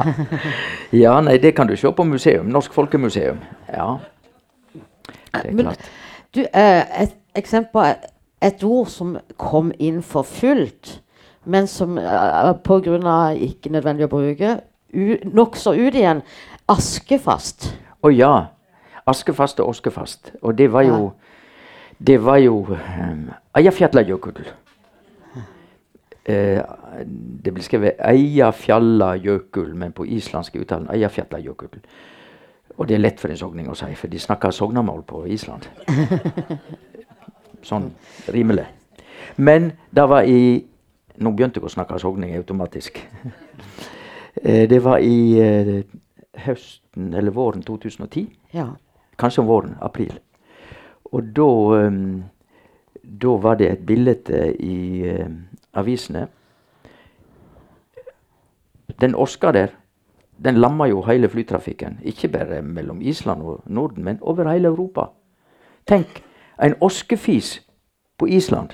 ja, 1.04 1.20
nei, 1.20 1.38
det 1.42 1.54
kan 1.56 1.68
du 1.68 1.76
se 1.76 1.92
på 1.92 2.04
museum. 2.04 2.46
Norsk 2.52 2.72
Folkemuseum. 2.72 3.38
Ja. 3.68 3.96
Det 4.74 5.50
er 5.50 5.62
klart. 5.62 5.90
du, 6.34 6.40
eh, 6.40 7.02
et 7.02 7.16
eksempel 7.34 7.94
Et 8.44 8.64
ord 8.64 8.90
som 8.92 9.14
kom 9.40 9.70
inn 9.80 10.02
for 10.02 10.22
fullt, 10.22 11.00
men 11.48 11.66
som 11.66 11.96
uh, 11.96 12.52
pga. 12.52 13.30
ikke 13.32 13.70
nødvendig 13.72 14.04
å 14.04 14.08
bruke, 14.12 14.58
nokså 15.32 15.72
ut 15.72 15.94
igjen. 15.94 16.20
Askefast. 16.68 17.70
Å 18.04 18.10
ja. 18.12 18.34
Askefast 19.06 19.60
og 19.60 19.68
oskefast. 19.72 20.32
Og 20.42 20.58
det 20.58 20.72
var 20.72 20.82
jo 20.82 21.12
Det 21.98 22.18
var 22.24 22.36
jo 22.36 22.66
um, 22.68 23.30
Eyjafjallajökull. 23.56 24.44
Eh, 26.24 26.62
det 27.44 27.52
blir 27.52 27.62
skrevet 27.62 28.00
Eiafjallajökull, 28.00 29.74
men 29.74 29.92
på 29.92 30.06
islandsk 30.06 30.56
uttalen 30.56 30.88
Eiafjallajökull. 30.90 31.82
Og 32.78 32.88
det 32.88 32.96
er 32.96 33.02
lett 33.02 33.20
for 33.20 33.30
en 33.30 33.38
sogning 33.38 33.68
å 33.68 33.76
si, 33.76 33.90
for 33.94 34.10
de 34.10 34.18
snakker 34.18 34.54
sognamål 34.54 35.04
på 35.06 35.26
Island. 35.30 35.68
sånn 37.68 37.90
rimelig. 38.32 38.64
Men 39.36 39.72
det 39.90 40.08
var 40.08 40.28
i 40.28 40.64
Nå 41.14 41.30
begynte 41.30 41.60
jeg 41.60 41.68
å 41.68 41.70
snakke 41.70 41.98
sogning 42.02 42.34
automatisk. 42.36 42.98
Eh, 44.42 44.64
det 44.66 44.80
var 44.82 44.98
i 44.98 45.38
eh, 45.38 45.84
høsten 46.42 47.12
eller 47.14 47.30
våren 47.30 47.60
2010. 47.62 48.24
Ja. 48.50 48.64
Kanskje 49.14 49.44
om 49.44 49.46
våren. 49.46 49.76
April. 49.80 50.16
Og 51.14 51.28
da 51.36 51.46
Da 53.22 53.36
var 53.38 53.60
det 53.60 53.68
et 53.70 53.86
bilde 53.86 54.16
i 54.58 55.14
avisene. 55.74 56.28
Den 59.00 59.14
oska 59.14 59.52
der, 59.52 59.68
den 60.44 60.54
lamma 60.54 60.86
jo 60.86 61.02
hele 61.02 61.28
flytrafikken. 61.28 61.98
Ikke 62.02 62.28
bare 62.28 62.62
mellom 62.62 63.02
Island 63.02 63.42
og 63.42 63.62
Norden, 63.66 64.04
men 64.04 64.18
over 64.20 64.50
hele 64.52 64.68
Europa. 64.68 65.06
Tenk, 65.86 66.22
en 66.62 66.74
oskefis 66.80 67.66
på 68.18 68.26
Island. 68.26 68.70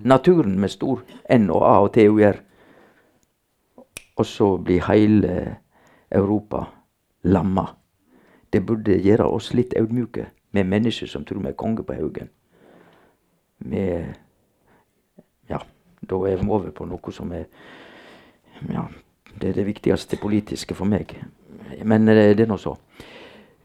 Naturen 0.00 0.60
med 0.60 0.68
stor 0.68 1.02
N 1.30 1.50
og 1.50 1.64
A 1.66 1.80
og 1.82 1.92
T 1.92 1.98
og 2.08 2.20
R. 2.22 2.36
Og 4.16 4.26
så 4.26 4.56
blir 4.56 4.84
hele 4.92 5.56
Europa 6.12 6.64
lamma. 7.22 7.66
Det 8.52 8.66
burde 8.66 8.98
gjøre 9.02 9.26
oss 9.26 9.54
litt 9.54 9.74
audmjuke 9.78 10.26
med 10.52 10.64
mennesker 10.66 11.06
som 11.06 11.24
tror 11.24 11.42
vi 11.42 11.48
er 11.48 11.58
konge 11.58 11.84
på 11.86 11.94
haugen. 11.94 12.30
Med 13.58 14.14
da 16.10 16.18
er 16.28 16.40
vi 16.40 16.48
over 16.50 16.72
på 16.74 16.86
noe 16.88 17.14
som 17.14 17.32
er 17.32 17.46
Ja, 18.68 18.84
det 19.40 19.48
er 19.48 19.54
det 19.56 19.66
viktigste 19.66 20.18
politiske 20.20 20.74
for 20.76 20.84
meg. 20.84 21.14
Men 21.84 22.08
eh, 22.08 22.34
det 22.36 22.44
er 22.44 22.50
nå 22.50 22.58
så. 22.60 22.74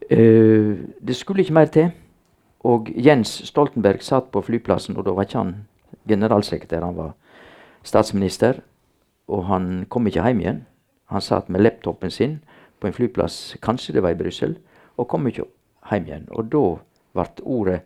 Uh, 0.06 0.78
det 1.02 1.16
skulle 1.16 1.42
ikke 1.42 1.56
mer 1.56 1.68
til. 1.72 1.90
Og 2.64 2.88
Jens 2.96 3.42
Stoltenberg 3.44 4.02
satt 4.02 4.30
på 4.32 4.40
flyplassen, 4.42 4.96
og 4.96 5.04
da 5.06 5.12
var 5.12 5.26
ikke 5.26 5.38
han 5.42 5.52
generalsekretær, 6.08 6.86
han 6.86 6.96
var 6.96 7.12
statsminister. 7.84 8.62
Og 9.28 9.44
han 9.46 9.86
kom 9.90 10.06
ikke 10.06 10.24
hjem 10.24 10.40
igjen. 10.40 10.62
Han 11.12 11.20
satt 11.20 11.50
med 11.50 11.60
laptopen 11.60 12.10
sin 12.10 12.40
på 12.80 12.86
en 12.86 12.94
flyplass, 12.94 13.56
kanskje 13.62 13.94
det 13.96 14.02
var 14.02 14.14
i 14.14 14.18
Brussel, 14.18 14.56
og 14.96 15.08
kom 15.08 15.26
ikke 15.26 15.46
hjem 15.90 16.08
igjen. 16.08 16.26
Og 16.30 16.50
da 16.52 16.64
ble 17.16 17.44
ordet 17.44 17.80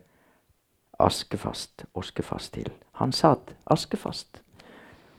askefast, 1.00 1.84
oskefast 1.94 2.54
til. 2.54 2.70
Han 3.00 3.12
satt 3.12 3.54
askefast. 3.66 4.42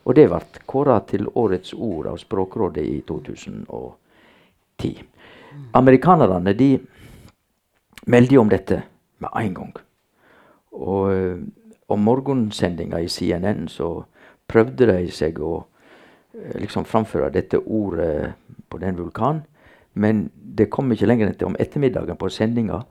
Og 0.05 0.15
det 0.17 0.27
ble 0.29 0.39
kåra 0.69 0.99
til 1.07 1.27
årets 1.37 1.73
ord 1.73 2.07
av 2.11 2.17
Språkrådet 2.21 2.83
i 2.83 3.01
2010. 3.07 5.03
Amerikanerne 5.77 6.53
de 6.57 6.71
meldte 8.09 8.39
om 8.41 8.49
dette 8.49 8.81
med 9.21 9.29
en 9.43 9.53
gang. 9.53 9.73
Og 10.71 11.11
eh, 11.13 11.37
om 11.91 11.99
morgensendinga 12.07 13.01
i 13.03 13.09
CNN 13.11 13.67
så 13.69 13.91
prøvde 14.49 14.87
de 14.89 15.11
seg 15.13 15.37
å 15.43 15.59
eh, 15.61 16.57
liksom 16.63 16.87
framføre 16.87 17.29
dette 17.35 17.59
ordet 17.61 18.33
på 18.69 18.81
den 18.81 18.97
vulkanen. 18.97 19.43
Men 19.93 20.29
det 20.33 20.69
kom 20.71 20.91
ikke 20.91 21.05
lenger 21.09 21.27
enn 21.27 21.37
til 21.37 21.51
om 21.51 21.59
ettermiddagen 21.59 22.17
på 22.17 22.29
sendinga 22.31 22.81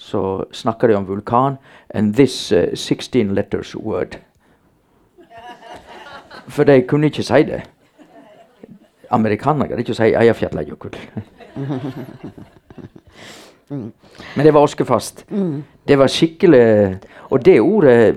så 0.00 0.44
snakka 0.52 0.88
de 0.88 0.96
om 0.96 1.06
vulkan 1.08 1.56
and 1.94 2.14
this 2.14 2.52
uh, 2.52 2.74
16 2.74 3.34
letters 3.34 3.74
word. 3.76 4.16
For 6.48 6.64
de 6.64 6.82
kunne 6.88 7.06
ikke 7.06 7.22
si 7.22 7.42
det. 7.48 7.62
Amerikanere 9.10 9.68
kan 9.68 9.78
ikke 9.78 9.94
si 9.94 10.02
Eiafjallajökull. 10.02 10.96
Men 14.36 14.46
det 14.46 14.54
var 14.54 14.60
oskefast. 14.60 15.26
Det 15.88 15.98
var 15.98 16.06
skikkelig 16.06 16.98
Og 17.30 17.44
det 17.44 17.60
ordet 17.60 18.16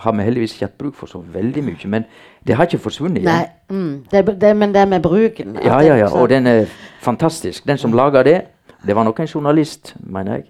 har 0.00 0.12
vi 0.12 0.22
heldigvis 0.22 0.54
ikke 0.54 0.64
hatt 0.64 0.78
bruk 0.78 0.94
for 0.96 1.06
så 1.06 1.18
veldig 1.32 1.64
mye. 1.64 1.88
Men 1.88 2.04
det 2.46 2.56
har 2.56 2.64
ikke 2.64 2.78
forsvunnet 2.78 3.20
igjen. 3.20 3.28
Nei, 3.28 3.46
mm, 3.68 4.04
det, 4.12 4.40
det, 4.40 4.56
men 4.56 4.72
det 4.74 4.88
med 4.88 5.02
bruken 5.04 5.58
Ja, 5.64 5.80
ja, 5.84 5.96
ja. 5.96 6.08
Og 6.08 6.28
den 6.28 6.46
er 6.46 6.64
fantastisk. 7.00 7.66
Den 7.68 7.78
som 7.78 7.92
laga 7.92 8.22
det, 8.22 8.40
det 8.86 8.96
var 8.96 9.04
nok 9.04 9.20
en 9.20 9.26
journalist, 9.28 9.94
mener 10.00 10.34
jeg. 10.34 10.44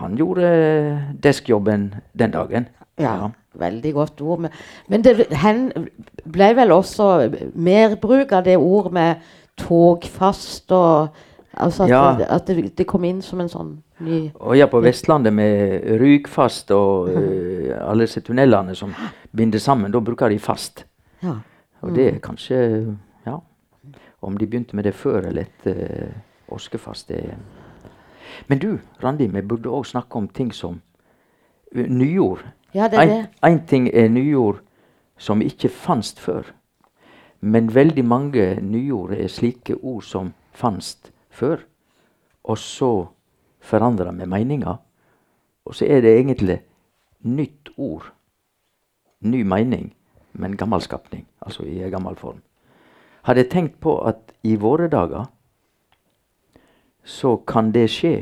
Han 0.00 0.16
gjorde 0.16 0.42
eh, 0.48 0.98
deskjobben 1.22 1.94
den 2.18 2.30
dagen. 2.30 2.68
Ja, 2.98 3.30
veldig 3.58 3.92
godt 3.94 4.20
ord. 4.20 4.40
Men, 4.46 4.50
men 4.88 5.04
det 5.04 5.16
ble 6.24 6.52
vel 6.56 6.72
også 6.72 7.08
mer 7.54 7.96
bruk 8.00 8.32
av 8.32 8.44
det 8.46 8.56
ord 8.58 8.92
med 8.92 9.26
togfast 9.60 10.72
og 10.72 11.08
Altså 11.54 11.82
at, 11.82 11.90
Ja. 11.90 12.16
det, 12.18 12.26
at 12.30 12.46
det, 12.46 12.78
det 12.78 12.86
kom 12.86 13.04
inn 13.04 13.22
som 13.22 13.40
en 13.40 13.48
sånn 13.50 13.70
ny 14.06 14.30
Og 14.34 14.56
ja, 14.56 14.68
på 14.70 14.80
Vestlandet 14.80 15.32
med 15.34 15.82
Rygfast 16.00 16.70
og 16.70 17.08
uh, 17.10 17.74
alle 17.90 18.06
disse 18.06 18.20
tunnelene 18.20 18.74
som 18.78 18.94
binder 19.36 19.58
sammen, 19.58 19.90
da 19.90 20.00
bruker 20.00 20.30
de 20.30 20.38
fast. 20.38 20.84
Ja. 21.22 21.40
Og 21.82 21.94
det 21.96 22.06
er 22.06 22.18
kanskje 22.22 22.60
Ja. 23.26 23.40
Om 24.22 24.38
de 24.38 24.46
begynte 24.46 24.76
med 24.76 24.84
det 24.84 24.94
før 24.94 25.26
eller 25.26 25.42
etter 25.42 26.06
uh, 26.06 26.54
Åskefast, 26.54 27.08
det 27.08 27.34
Men 28.48 28.58
du, 28.58 28.78
Randi, 29.02 29.26
vi 29.26 29.42
burde 29.42 29.68
òg 29.68 29.86
snakke 29.86 30.16
om 30.16 30.28
ting 30.28 30.54
som 30.54 30.80
uh, 31.76 31.86
nyord. 31.86 32.46
Ja, 32.74 32.88
det 32.88 32.98
er 32.98 33.06
det. 33.06 33.28
en 33.42 33.66
ting 33.66 33.88
er 33.88 34.08
nyord 34.08 34.60
som 35.18 35.42
ikke 35.42 35.68
fantes 35.68 36.20
før. 36.20 36.42
Men 37.40 37.74
veldig 37.74 38.04
mange 38.04 38.60
nyord 38.60 39.12
er 39.12 39.28
slike 39.28 39.74
ord 39.82 40.02
som 40.02 40.34
fantes 40.52 40.98
før, 41.30 41.56
og 42.44 42.58
så 42.58 43.06
forandra 43.60 44.10
med 44.10 44.26
meninga. 44.26 44.76
Og 45.64 45.74
så 45.74 45.84
er 45.84 46.00
det 46.00 46.18
egentlig 46.18 46.60
nytt 47.20 47.68
ord. 47.76 48.12
Ny 49.20 49.42
mening, 49.42 49.94
men 50.32 50.56
gammel 50.56 50.80
skapning. 50.80 51.26
Altså 51.40 51.62
i 51.62 51.82
en 51.82 51.90
gammel 51.90 52.16
form. 52.16 52.42
Hadde 53.22 53.40
jeg 53.40 53.50
tenkt 53.50 53.80
på 53.80 53.98
at 54.08 54.32
i 54.42 54.56
våre 54.56 54.88
dager 54.88 55.26
så 57.04 57.36
kan 57.36 57.72
det 57.72 57.88
skje 57.90 58.14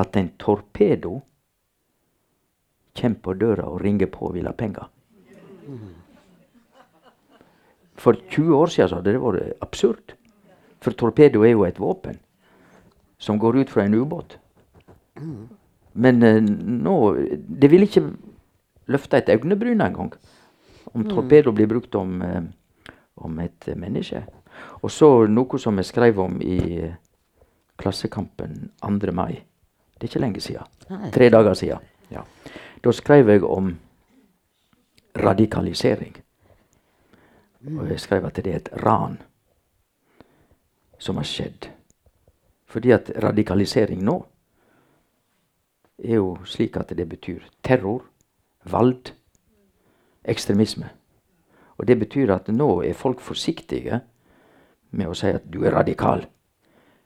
at 0.00 0.16
en 0.16 0.30
torpedo 0.38 1.20
kommer 2.96 3.22
på 3.22 3.34
døra 3.34 3.68
og 3.68 3.80
ringer 3.84 4.10
på 4.10 4.28
og 4.28 4.34
vil 4.34 4.48
ha 4.48 4.52
penger. 4.52 4.88
For 8.00 8.16
20 8.30 8.56
år 8.56 8.66
siden 8.72 8.88
så 8.88 8.98
hadde 9.00 9.12
det 9.12 9.20
vært 9.20 9.62
absurd. 9.62 10.14
For 10.80 10.96
torpedo 10.96 11.44
er 11.44 11.52
jo 11.52 11.66
et 11.68 11.80
våpen 11.80 12.18
som 13.20 13.38
går 13.38 13.60
ut 13.60 13.70
fra 13.70 13.84
en 13.84 13.94
ubåt. 13.94 14.38
Men 15.92 16.22
eh, 16.22 16.40
nå 16.40 16.94
Det 17.60 17.68
vil 17.70 17.82
ikke 17.84 18.06
løfte 18.88 19.18
et 19.18 19.28
øyebryn 19.28 19.80
engang 19.80 20.14
om 20.94 21.04
torpedo 21.04 21.52
blir 21.52 21.66
brukt 21.66 21.94
om, 21.94 22.22
eh, 22.22 22.42
om 23.16 23.38
et 23.38 23.68
menneske. 23.76 24.24
Og 24.82 24.90
så 24.90 25.26
noe 25.28 25.58
som 25.58 25.76
jeg 25.78 25.90
skrev 25.90 26.18
om 26.20 26.40
i 26.42 26.58
eh, 26.80 26.94
Klassekampen 27.80 28.70
2. 28.82 29.12
mai. 29.12 29.42
Det 29.94 30.04
er 30.04 30.10
ikke 30.10 30.20
lenge 30.20 30.40
siden. 30.40 30.64
Tre 31.12 31.28
dager 31.30 31.54
siden. 31.54 31.78
Ja. 32.10 32.24
Da 32.84 32.92
skrev 32.92 33.28
jeg 33.28 33.44
om 33.44 33.74
radikalisering. 35.16 36.16
Og 37.78 37.88
jeg 37.90 38.00
skrev 38.00 38.24
at 38.24 38.36
det 38.36 38.46
er 38.46 38.56
et 38.56 38.68
ran 38.84 39.18
som 40.98 41.16
har 41.16 41.28
skjedd. 41.28 41.68
Fordi 42.66 42.90
at 42.90 43.10
radikalisering 43.22 44.02
nå 44.04 44.16
er 45.98 46.14
jo 46.14 46.38
slik 46.44 46.76
at 46.76 46.92
det 46.96 47.08
betyr 47.08 47.42
terror, 47.62 48.04
vold, 48.64 49.12
ekstremisme. 50.24 50.88
Og 51.76 51.88
det 51.88 51.98
betyr 51.98 52.32
at 52.32 52.48
nå 52.48 52.82
er 52.82 52.94
folk 52.94 53.20
forsiktige 53.20 54.00
med 54.90 55.08
å 55.08 55.16
si 55.16 55.32
at 55.32 55.44
du 55.52 55.64
er 55.64 55.76
radikal. 55.76 56.26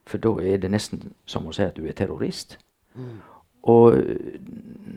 For 0.06 0.18
da 0.18 0.36
er 0.42 0.58
det 0.62 0.70
nesten 0.70 1.14
som 1.26 1.46
å 1.46 1.54
si 1.54 1.62
at 1.62 1.76
du 1.76 1.86
er 1.88 1.96
terrorist. 1.96 2.58
Og 3.70 3.96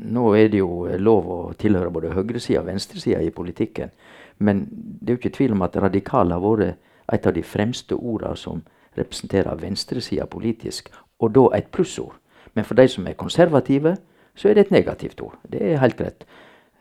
nå 0.07 0.23
er 0.35 0.51
det 0.51 0.61
jo 0.61 0.87
lov 0.99 1.29
å 1.31 1.39
tilhøre 1.59 1.91
både 1.93 2.13
høyresida 2.15 2.61
og 2.61 2.69
venstresida 2.69 3.21
i 3.23 3.31
politikken. 3.33 3.91
Men 4.39 4.65
det 4.69 5.11
er 5.11 5.15
jo 5.15 5.21
ikke 5.21 5.35
tvil 5.37 5.55
om 5.55 5.63
at 5.65 5.77
radikal 5.81 6.31
har 6.33 6.43
vært 6.43 6.77
et 7.13 7.27
av 7.27 7.33
de 7.33 7.43
fremste 7.43 7.95
orda 7.95 8.33
som 8.35 8.61
representerer 8.97 9.59
venstresida 9.61 10.25
politisk, 10.25 10.89
og 11.19 11.33
da 11.35 11.45
et 11.57 11.71
plussord. 11.71 12.17
Men 12.53 12.65
for 12.65 12.77
de 12.77 12.87
som 12.89 13.07
er 13.07 13.17
konservative, 13.17 13.95
så 14.35 14.49
er 14.49 14.57
det 14.57 14.67
et 14.67 14.75
negativt 14.75 15.21
ord. 15.21 15.37
Det 15.49 15.61
er 15.61 15.81
helt 15.81 15.97
greit. 15.97 16.25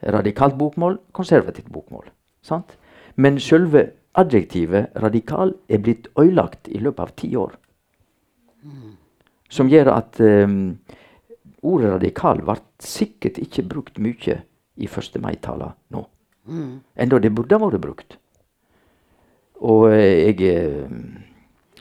Radikalt 0.02 0.56
bokmål, 0.58 0.98
konservativt 1.12 1.70
bokmål. 1.72 2.08
Sant? 2.42 2.76
Men 3.16 3.40
selve 3.40 3.90
adjektivet 4.16 4.96
radikal 5.02 5.54
er 5.68 5.80
blitt 5.84 6.08
ødelagt 6.18 6.68
i 6.68 6.80
løpet 6.80 7.04
av 7.04 7.14
ti 7.16 7.32
år. 7.36 7.56
Som 9.48 9.68
gjør 9.70 9.92
at 9.94 10.20
um, 10.20 10.76
ordet 11.66 11.90
radikal 11.96 12.42
ble 12.44 12.58
sikkert 12.82 13.40
ikke 13.42 13.64
brukt 13.66 13.98
mye 14.02 14.40
i 14.76 14.86
1. 14.86 15.18
mai-tala 15.22 15.72
nå. 15.94 16.04
Enda 16.94 17.18
det 17.18 17.32
burde 17.34 17.58
ha 17.58 17.66
vært 17.66 17.82
brukt. 17.82 18.18
Og 19.66 19.88
eh, 19.90 20.28
jeg 20.28 20.42
eh, 20.52 20.88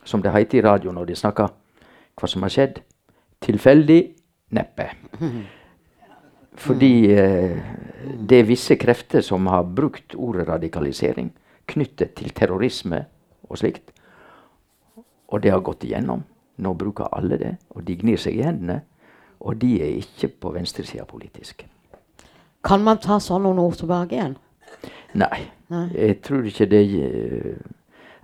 Som 0.06 0.22
det 0.22 0.32
heter 0.32 0.60
i 0.60 0.62
radio 0.62 0.92
når 0.94 1.10
de 1.10 1.16
snakker 1.18 1.50
hva 2.16 2.28
som 2.30 2.44
har 2.46 2.54
skjedd 2.54 2.78
tilfeldig 3.42 4.02
neppe. 4.54 4.86
Fordi 6.66 6.92
eh, 7.12 7.58
det 8.22 8.40
er 8.40 8.48
visse 8.48 8.78
krefter 8.80 9.26
som 9.26 9.50
har 9.50 9.66
brukt 9.66 10.16
ordet 10.16 10.48
radikalisering 10.48 11.32
knyttet 11.66 12.14
til 12.20 12.30
terrorisme 12.38 13.02
og 13.50 13.58
slikt. 13.60 13.90
Og 15.34 15.42
det 15.42 15.52
har 15.52 15.66
gått 15.66 15.84
igjennom. 15.84 16.22
Nå 16.62 16.74
bruker 16.78 17.10
alle 17.12 17.40
det, 17.42 17.56
og 17.76 17.84
de 17.84 17.98
gnir 18.00 18.22
seg 18.22 18.38
i 18.38 18.46
hendene. 18.46 18.84
Og 19.46 19.58
de 19.62 19.76
er 19.84 20.00
ikke 20.02 20.32
på 20.42 20.52
venstresida 20.56 21.06
politisk. 21.06 21.66
Kan 22.66 22.84
man 22.86 22.98
ta 23.02 23.20
sånn 23.22 23.46
noen 23.46 23.62
ord 23.62 23.78
tilbake 23.78 24.18
igjen? 24.18 24.38
Nei. 25.16 25.46
Nei. 25.74 25.88
Jeg 25.94 26.20
tror 26.26 26.46
ikke 26.46 26.68
det 26.70 26.82
eh, 27.02 27.58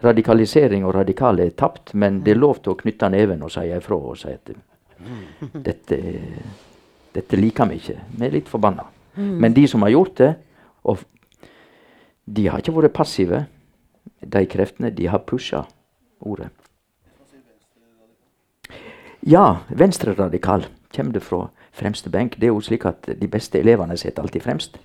Radikalisering 0.02 0.82
og 0.86 0.96
radikale 0.96 1.46
er 1.46 1.54
tapt, 1.54 1.94
men 1.94 2.24
det 2.26 2.34
er 2.34 2.40
lov 2.42 2.58
til 2.64 2.74
å 2.74 2.78
knytte 2.80 3.10
neven 3.14 3.44
og 3.46 3.52
si 3.54 3.68
ifra 3.70 3.98
og 4.00 4.18
si 4.18 4.32
at 4.34 4.50
dette, 5.68 6.00
dette 7.14 7.38
liker 7.38 7.70
vi 7.70 7.78
ikke. 7.78 7.98
Vi 8.18 8.26
er 8.26 8.34
litt 8.34 8.50
forbanna. 8.50 8.88
Men 9.14 9.54
de 9.54 9.68
som 9.68 9.84
har 9.86 9.92
gjort 9.94 10.16
det, 10.18 10.32
og 10.90 11.04
de 12.26 12.48
har 12.48 12.64
ikke 12.64 12.74
vært 12.74 12.96
passive, 12.96 13.44
de 14.22 14.44
kreftene, 14.50 14.90
de 14.90 15.10
har 15.12 15.22
pusha 15.28 15.66
ordet. 16.20 16.50
Ja, 19.22 19.62
venstreradikal. 19.70 20.66
Kommer 20.96 21.16
det 21.16 21.24
fra 21.24 21.46
fremste 21.72 22.12
benk? 22.12 22.36
Det 22.38 22.50
er 22.50 22.54
jo 22.54 22.62
slik 22.64 22.86
at 22.90 23.08
de 23.18 23.28
beste 23.32 23.60
elevene 23.60 23.96
sitter 23.98 24.24
alltid 24.24 24.44
fremst. 24.44 24.78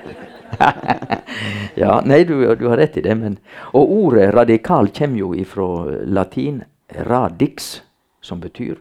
ja, 1.82 1.98
nei, 2.04 2.22
du, 2.24 2.38
du 2.56 2.66
har 2.70 2.80
rett 2.80 2.96
i 2.96 3.04
det. 3.04 3.16
Men, 3.20 3.38
og 3.76 3.92
ordet 3.92 4.30
radikal 4.34 4.88
kommer 4.96 5.20
jo 5.20 5.32
ifra 5.36 5.68
latin 6.08 6.62
radix, 7.06 7.82
som 8.20 8.40
betyr 8.40 8.80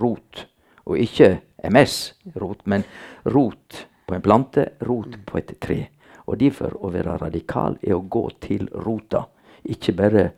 rot. 0.00 0.46
Og 0.84 0.98
ikke 1.00 1.38
MS, 1.70 2.14
rot, 2.40 2.60
men 2.64 2.84
rot 3.24 3.86
på 4.06 4.14
en 4.16 4.24
plante, 4.24 4.68
rot 4.84 5.16
på 5.26 5.38
et 5.40 5.54
tre. 5.62 5.80
Og 6.26 6.38
derfor 6.40 6.76
å 6.84 6.92
være 6.92 7.18
radikal 7.20 7.78
er 7.82 7.96
å 7.96 8.04
gå 8.04 8.26
til 8.42 8.68
rota, 8.84 9.24
ikke 9.64 9.96
bare 9.96 10.28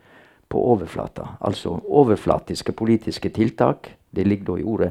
på 0.53 0.61
overflata. 0.73 1.37
Altså 1.41 1.75
overflatiske 1.89 2.75
politiske 2.77 3.33
tiltak, 3.33 3.93
det 4.11 4.27
ligger 4.27 4.53
da 4.53 4.57
i 4.61 4.67
ordet, 4.69 4.91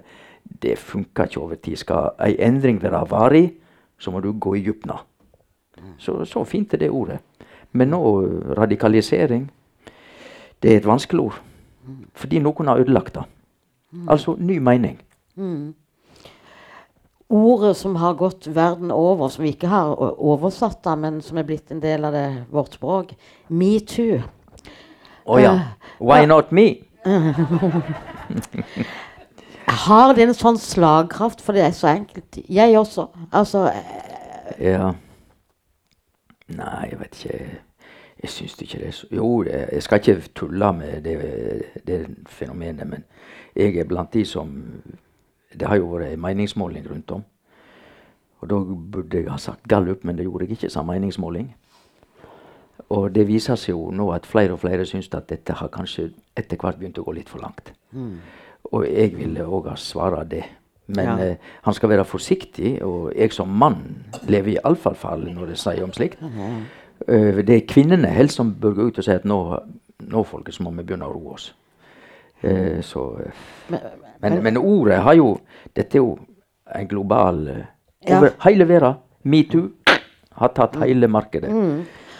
det 0.61 0.77
funker 0.77 1.29
ikke 1.29 1.41
over 1.41 1.55
tid. 1.55 1.75
Skal 1.75 2.11
ei 2.19 2.35
endring 2.39 2.81
være 2.83 3.05
varig, 3.09 3.53
så 3.99 4.11
må 4.11 4.19
du 4.19 4.33
gå 4.33 4.55
i 4.55 4.63
dybden. 4.65 4.97
Så, 5.97 6.25
så 6.25 6.43
fint 6.43 6.73
er 6.73 6.77
det 6.77 6.89
ordet. 6.89 7.19
Men 7.71 7.93
nå 7.93 8.01
radikalisering, 8.57 9.51
det 10.61 10.73
er 10.73 10.81
et 10.81 10.87
vanskelig 10.87 11.21
ord. 11.21 11.37
Fordi 12.13 12.39
noen 12.39 12.67
har 12.67 12.81
ødelagt 12.83 13.15
det. 13.15 13.23
Altså 14.07 14.35
ny 14.39 14.57
mening. 14.59 14.99
Ordet 17.31 17.77
som 17.77 17.95
har 17.95 18.13
gått 18.19 18.47
verden 18.55 18.91
over, 18.91 19.29
som 19.29 19.43
vi 19.43 19.53
ikke 19.55 19.71
har 19.71 19.95
oversatt, 20.19 20.83
da, 20.83 20.95
men 20.99 21.21
som 21.23 21.37
er 21.39 21.47
blitt 21.47 21.71
en 21.71 21.81
del 21.81 22.05
av 22.05 22.15
det, 22.15 22.27
vårt 22.51 22.75
språk, 22.75 23.13
metoo. 23.47 24.19
Å 25.25 25.39
ja. 25.39 25.53
Why 25.99 26.25
not 26.27 26.51
me? 26.51 26.75
Har 29.71 30.13
det 30.13 30.25
en 30.25 30.35
sånn 30.35 30.57
slagkraft, 30.59 31.41
for 31.41 31.55
det 31.55 31.63
er 31.63 31.75
så 31.75 31.87
enkelt? 31.93 32.39
Jeg 32.49 32.77
også. 32.77 33.07
Altså, 33.31 33.67
eh, 33.71 34.71
Ja. 34.71 34.93
Nei, 36.51 36.87
jeg 36.91 36.99
vet 36.99 37.25
ikke. 37.25 37.45
Jeg 38.21 38.29
syns 38.29 38.57
ikke 38.61 38.79
det 38.79 38.87
er 38.87 38.91
så 38.91 39.07
Jo, 39.11 39.43
det, 39.43 39.69
jeg 39.71 39.83
skal 39.83 39.99
ikke 39.99 40.29
tulle 40.35 40.73
med 40.73 41.01
det, 41.03 41.15
det 41.87 42.07
fenomenet, 42.27 42.87
men 42.87 43.03
jeg 43.55 43.77
er 43.77 43.87
blant 43.87 44.13
de 44.13 44.25
som 44.25 44.51
Det 45.57 45.67
har 45.67 45.75
jo 45.75 45.87
vært 45.87 46.13
en 46.13 46.21
meningsmåling 46.21 46.85
rundt 46.89 47.11
om. 47.11 47.23
Og 48.41 48.49
da 48.49 48.55
burde 48.55 49.17
jeg 49.17 49.29
ha 49.29 49.37
sagt 49.37 49.67
gallup, 49.67 50.03
men 50.03 50.15
det 50.17 50.23
gjorde 50.23 50.45
jeg 50.45 50.51
ikke 50.51 50.69
som 50.69 50.85
meningsmåling. 50.87 51.55
Og 52.89 53.15
det 53.15 53.27
viser 53.27 53.55
seg 53.55 53.73
jo 53.75 53.91
nå 53.91 54.11
at 54.15 54.25
flere 54.25 54.53
og 54.53 54.59
flere 54.59 54.85
syns 54.85 55.09
at 55.13 55.27
dette 55.29 55.53
har 55.53 55.67
kanskje 55.67 56.13
etter 56.37 56.57
hvert 56.57 56.79
begynt 56.79 56.97
å 56.99 57.03
gå 57.03 57.11
litt 57.11 57.29
for 57.29 57.39
langt. 57.43 57.73
Og 58.71 58.85
jeg 58.87 59.15
ville 59.17 59.45
òg 59.45 59.69
ha 59.69 59.75
svara 59.75 60.23
det. 60.23 60.43
Men 60.87 61.05
Ja. 61.05 61.17
eh, 61.25 61.35
han 61.63 61.73
skal 61.73 61.89
være 61.89 62.05
forsiktig, 62.05 62.81
og 62.83 63.13
jeg 63.15 63.33
som 63.33 63.47
mann 63.47 64.05
lever 64.27 64.51
i 64.57 64.95
fall 64.95 65.33
når 65.33 65.47
det 65.47 65.57
sier 65.57 65.83
om 65.83 65.91
slikt. 65.91 66.17
Uh, 66.21 67.41
det 67.41 67.49
er 67.49 67.67
kvinnene 67.67 68.07
helst 68.07 68.35
som 68.35 68.53
bør 68.53 68.73
gå 68.73 68.81
ut 68.87 68.97
og 68.97 69.03
si 69.03 69.11
at 69.11 69.25
nå, 69.25 69.59
nå 69.99 70.23
folkens, 70.23 70.59
må 70.59 70.69
vi 70.71 70.83
begynne 70.83 71.05
å 71.05 71.13
roe 71.13 71.33
oss. 71.33 71.53
Uh, 72.43 72.81
så, 72.81 73.17
men, 73.69 73.79
men, 74.19 74.43
men 74.43 74.57
ordet 74.57 74.97
har 74.97 75.13
jo 75.13 75.39
Dette 75.75 75.97
er 75.97 76.01
jo 76.01 76.17
en 76.75 76.87
global 76.87 77.47
eh, 77.47 77.65
Ja. 78.07 78.17
Over 78.17 78.31
hele 78.43 78.65
verden. 78.67 78.95
Metoo 79.23 79.67
har 80.33 80.47
tatt 80.57 80.75
hele 80.81 81.07
markedet 81.07 81.51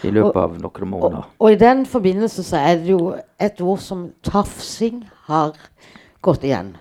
i 0.04 0.10
løpet 0.14 0.36
av 0.38 0.52
noen 0.60 0.82
og, 0.84 0.88
måneder. 0.88 1.24
og 1.38 1.52
i 1.52 1.56
den 1.58 1.86
forbindelse 1.86 2.44
så 2.46 2.56
er 2.56 2.76
det 2.76 2.92
jo 2.92 3.16
et 3.40 3.60
ord 3.60 3.78
som 3.82 4.04
tafsing 4.22 5.02
har 5.26 5.56
gått 6.22 6.44
igjen. 6.46 6.74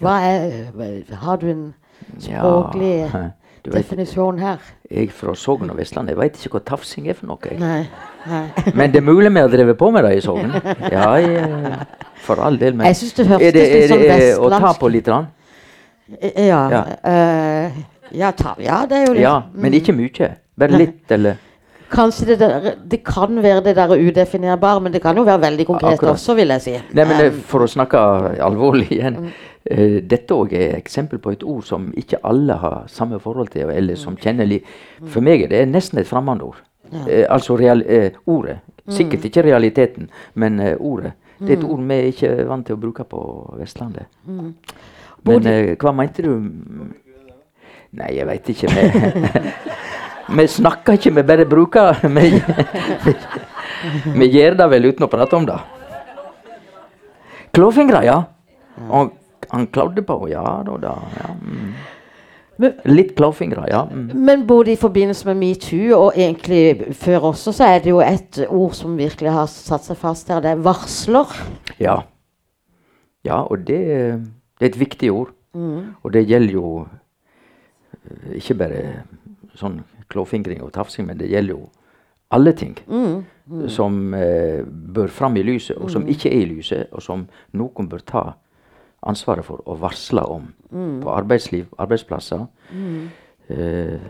Er 0.00 1.16
Har 1.22 1.36
du 1.36 1.50
en 1.50 1.74
språklig 2.18 2.94
Ja, 3.12 3.22
du 3.64 3.70
definisjon 3.74 4.38
her? 4.38 4.62
Jeg 4.90 5.10
er 5.10 5.12
fra 5.12 5.34
Sogn 5.36 5.70
og 5.70 5.76
Vestland. 5.76 6.08
Jeg 6.08 6.18
veit 6.18 6.38
ikke 6.38 6.56
hva 6.56 6.62
tafsing 6.70 7.08
er 7.10 7.18
for 7.18 7.28
noe. 7.28 7.56
Nei. 7.58 7.82
nei. 8.28 8.44
Men 8.78 8.94
det 8.94 9.02
er 9.02 9.06
mulig 9.08 9.32
vi 9.34 9.42
har 9.42 9.50
drevet 9.52 9.78
på 9.78 9.90
med 9.94 10.06
det 10.06 10.14
i 10.20 10.22
Sogn. 10.24 10.54
Ja, 10.92 11.10
jeg, 11.20 11.74
for 12.24 12.40
all 12.44 12.60
del. 12.60 12.78
Men 12.78 12.88
Jeg 12.90 13.00
synes 13.02 13.18
det 13.18 13.28
hørtes 13.32 13.58
litt 13.58 13.92
sånn 13.92 14.06
det 14.06 14.30
å 14.38 14.52
ta 14.54 14.72
på 14.78 14.92
litt? 14.94 15.10
Rann? 15.10 15.28
Ja. 16.22 16.62
Ja. 16.72 16.82
Uh, 17.04 17.82
ja, 18.16 18.30
ta, 18.32 18.54
ja, 18.62 18.86
det 18.88 19.02
er 19.02 19.04
jo 19.04 19.12
litt 19.18 19.26
Ja, 19.26 19.34
men 19.52 19.76
ikke 19.76 19.92
mye. 19.92 20.30
Bare 20.58 20.80
litt, 20.80 21.02
eller 21.12 21.36
Kanskje 21.90 22.26
det 22.26 22.38
der 22.40 22.74
Det 22.90 23.04
kan 23.04 23.42
være 23.42 23.64
det 23.64 23.76
der 23.76 23.88
udefinerbare, 23.96 24.80
men 24.80 24.92
det 24.92 25.02
kan 25.02 25.16
jo 25.16 25.22
være 25.22 25.40
veldig 25.40 25.66
konkret 25.66 25.92
Akkurat. 25.92 26.12
også, 26.12 26.34
vil 26.34 26.48
jeg 26.48 26.60
si. 26.62 26.70
Nei, 26.92 27.04
men 27.04 27.20
eh, 27.20 27.32
Um, 27.32 27.40
for 27.40 27.64
å 27.64 27.66
snakke 27.68 27.98
alvorlig 28.44 28.90
igjen. 28.92 29.32
Eh, 29.64 30.00
dette 30.02 30.34
òg 30.34 30.52
er 30.52 30.76
eksempel 30.76 31.18
på 31.18 31.32
et 31.32 31.42
ord 31.42 31.64
som 31.64 31.92
ikke 31.96 32.20
alle 32.24 32.54
har 32.54 32.84
samme 32.88 33.18
forhold 33.20 33.48
til. 33.48 33.70
eller 33.70 33.94
som 33.96 34.16
kjenner 34.16 34.46
li 34.46 34.62
For 35.06 35.20
meg 35.20 35.42
er 35.42 35.48
det 35.48 35.68
nesten 35.68 35.98
et 35.98 36.06
fremmedord. 36.06 36.56
Eh, 37.08 37.26
altså 37.28 37.56
real, 37.56 37.82
ordet. 38.26 38.58
Sikkert 38.88 39.24
ikke 39.24 39.42
realiteten, 39.42 40.10
men 40.34 40.60
ordet. 40.78 41.12
Det 41.38 41.50
er 41.50 41.58
et 41.58 41.64
ord 41.64 41.80
vi 41.80 41.94
ikke 41.94 42.28
er 42.28 42.44
vant 42.44 42.66
til 42.66 42.74
å 42.74 42.80
bruke 42.80 43.04
på 43.04 43.54
Vestlandet. 43.58 44.06
Men 45.24 45.76
hva 45.78 45.92
mente 45.92 46.22
du? 46.22 46.32
Nei, 47.92 48.16
jeg 48.16 48.26
veit 48.26 48.48
ikke. 48.48 48.68
Vi, 50.28 50.46
snakker 50.48 50.98
ikke, 50.98 51.12
vi 51.16 51.24
bare 51.24 51.46
bruker 51.48 52.00
Vi, 52.16 52.30
vi 54.18 54.26
gjør 54.32 54.58
det 54.58 54.66
vel 54.72 54.88
uten 54.90 55.06
å 55.06 55.10
prate 55.10 55.38
om 55.38 55.46
det. 55.48 55.58
Klåfingre, 57.54 58.02
ja. 58.04 58.18
Og 58.90 59.14
han 59.48 59.68
klagde 59.72 60.02
på 60.06 60.18
Ja 60.30 60.58
da, 60.66 60.74
da. 60.82 60.96
Ja. 61.20 61.30
Mm. 61.38 61.70
Men, 62.58 62.74
Litt 62.90 63.12
klåfingre, 63.14 63.68
ja. 63.70 63.84
Mm. 63.86 64.08
men 64.26 64.40
både 64.46 64.72
i 64.72 64.78
forbindelse 64.80 65.28
med 65.30 65.38
metoo 65.38 65.94
og 65.94 66.16
egentlig 66.18 66.90
før 66.98 67.28
også, 67.30 67.52
så 67.54 67.68
er 67.70 67.84
det 67.84 67.92
jo 67.92 68.00
et 68.02 68.40
ord 68.48 68.74
som 68.74 68.96
virkelig 68.98 69.30
har 69.30 69.46
satt 69.52 69.86
seg 69.86 70.00
fast 70.00 70.32
her. 70.32 70.42
Det 70.42 70.56
er 70.56 70.64
varsler. 70.66 71.36
Ja. 71.78 72.00
Ja, 73.22 73.44
og 73.46 73.62
det, 73.68 73.78
det 74.58 74.66
er 74.66 74.72
et 74.72 74.80
viktig 74.80 75.12
ord. 75.14 75.30
Og 76.02 76.12
det 76.12 76.26
gjelder 76.28 76.52
jo 76.58 76.72
eh, 76.82 78.34
ikke 78.38 78.58
bare 78.58 78.82
sånn 79.58 79.80
klåfingring 80.10 80.62
og 80.62 80.72
tafsing, 80.72 81.06
men 81.06 81.18
det 81.18 81.28
gjelder 81.30 81.54
jo 81.56 81.68
alle 82.30 82.52
ting 82.52 82.74
som 83.72 84.14
eh, 84.14 84.60
bør 84.66 85.08
fram 85.08 85.36
i 85.40 85.42
lyset, 85.42 85.76
og 85.80 85.90
som 85.90 86.04
ikke 86.08 86.28
er 86.28 86.42
i 86.42 86.48
lyset, 86.50 86.86
og 86.92 87.00
som 87.02 87.26
noen 87.56 87.88
bør 87.88 88.02
ta 88.04 88.22
ansvaret 89.08 89.44
for 89.46 89.62
å 89.64 89.76
varsle 89.80 90.24
om 90.28 90.50
på 91.02 91.08
arbeidsliv, 91.14 91.66
arbeidsplasser. 91.78 92.42
Eh, 93.48 94.00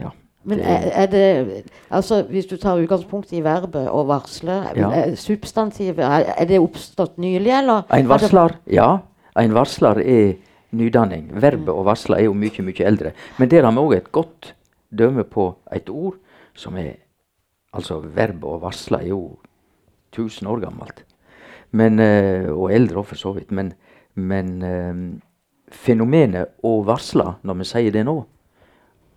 ja. 0.00 0.10
Men 0.44 0.60
er, 0.60 0.90
er 0.92 1.06
det 1.10 1.62
Altså, 1.90 2.22
hvis 2.30 2.46
du 2.46 2.56
tar 2.60 2.78
utgangspunkt 2.78 3.32
i 3.32 3.40
verbet 3.42 3.88
å 3.90 4.04
varsle, 4.06 4.60
Ja. 4.76 4.90
er 4.92 5.14
substantivet, 5.16 6.04
er 6.38 6.44
det 6.46 6.60
oppstått 6.60 7.16
nylig, 7.18 7.50
eller? 7.58 7.82
En 7.90 8.06
varsler, 8.08 8.54
ja. 8.70 8.98
En 9.36 9.54
varsler 9.56 9.98
er 10.04 10.34
nydanning. 10.74 11.30
Verbet 11.40 11.72
å 11.74 11.82
varsle 11.86 12.18
er 12.20 12.28
jo 12.28 12.34
mye, 12.34 12.62
mye 12.62 12.86
eldre. 12.86 13.12
Men 13.38 13.48
der 13.50 13.64
har 13.64 13.72
vi 13.72 13.78
òg 13.82 13.96
et 13.96 14.12
godt 14.12 14.52
døme 14.98 15.24
på 15.24 15.48
et 15.72 15.90
ord 15.90 16.20
som 16.54 16.78
er 16.80 17.00
Altså, 17.74 17.96
verbet 17.98 18.46
å 18.46 18.60
varsle 18.62 19.00
er 19.02 19.08
jo 19.08 19.40
1000 20.14 20.46
år 20.46 20.60
gammelt. 20.62 21.00
Men, 21.74 21.98
eh, 21.98 22.46
og 22.46 22.70
eldre 22.70 23.00
òg, 23.00 23.08
for 23.10 23.18
så 23.18 23.32
vidt. 23.34 23.50
Men, 23.50 23.72
men 24.14 24.62
eh, 24.62 25.00
fenomenet 25.74 26.54
å 26.62 26.84
varsle, 26.86 27.32
når 27.42 27.58
vi 27.58 27.66
sier 27.66 27.96
det 27.96 28.04
nå, 28.06 28.14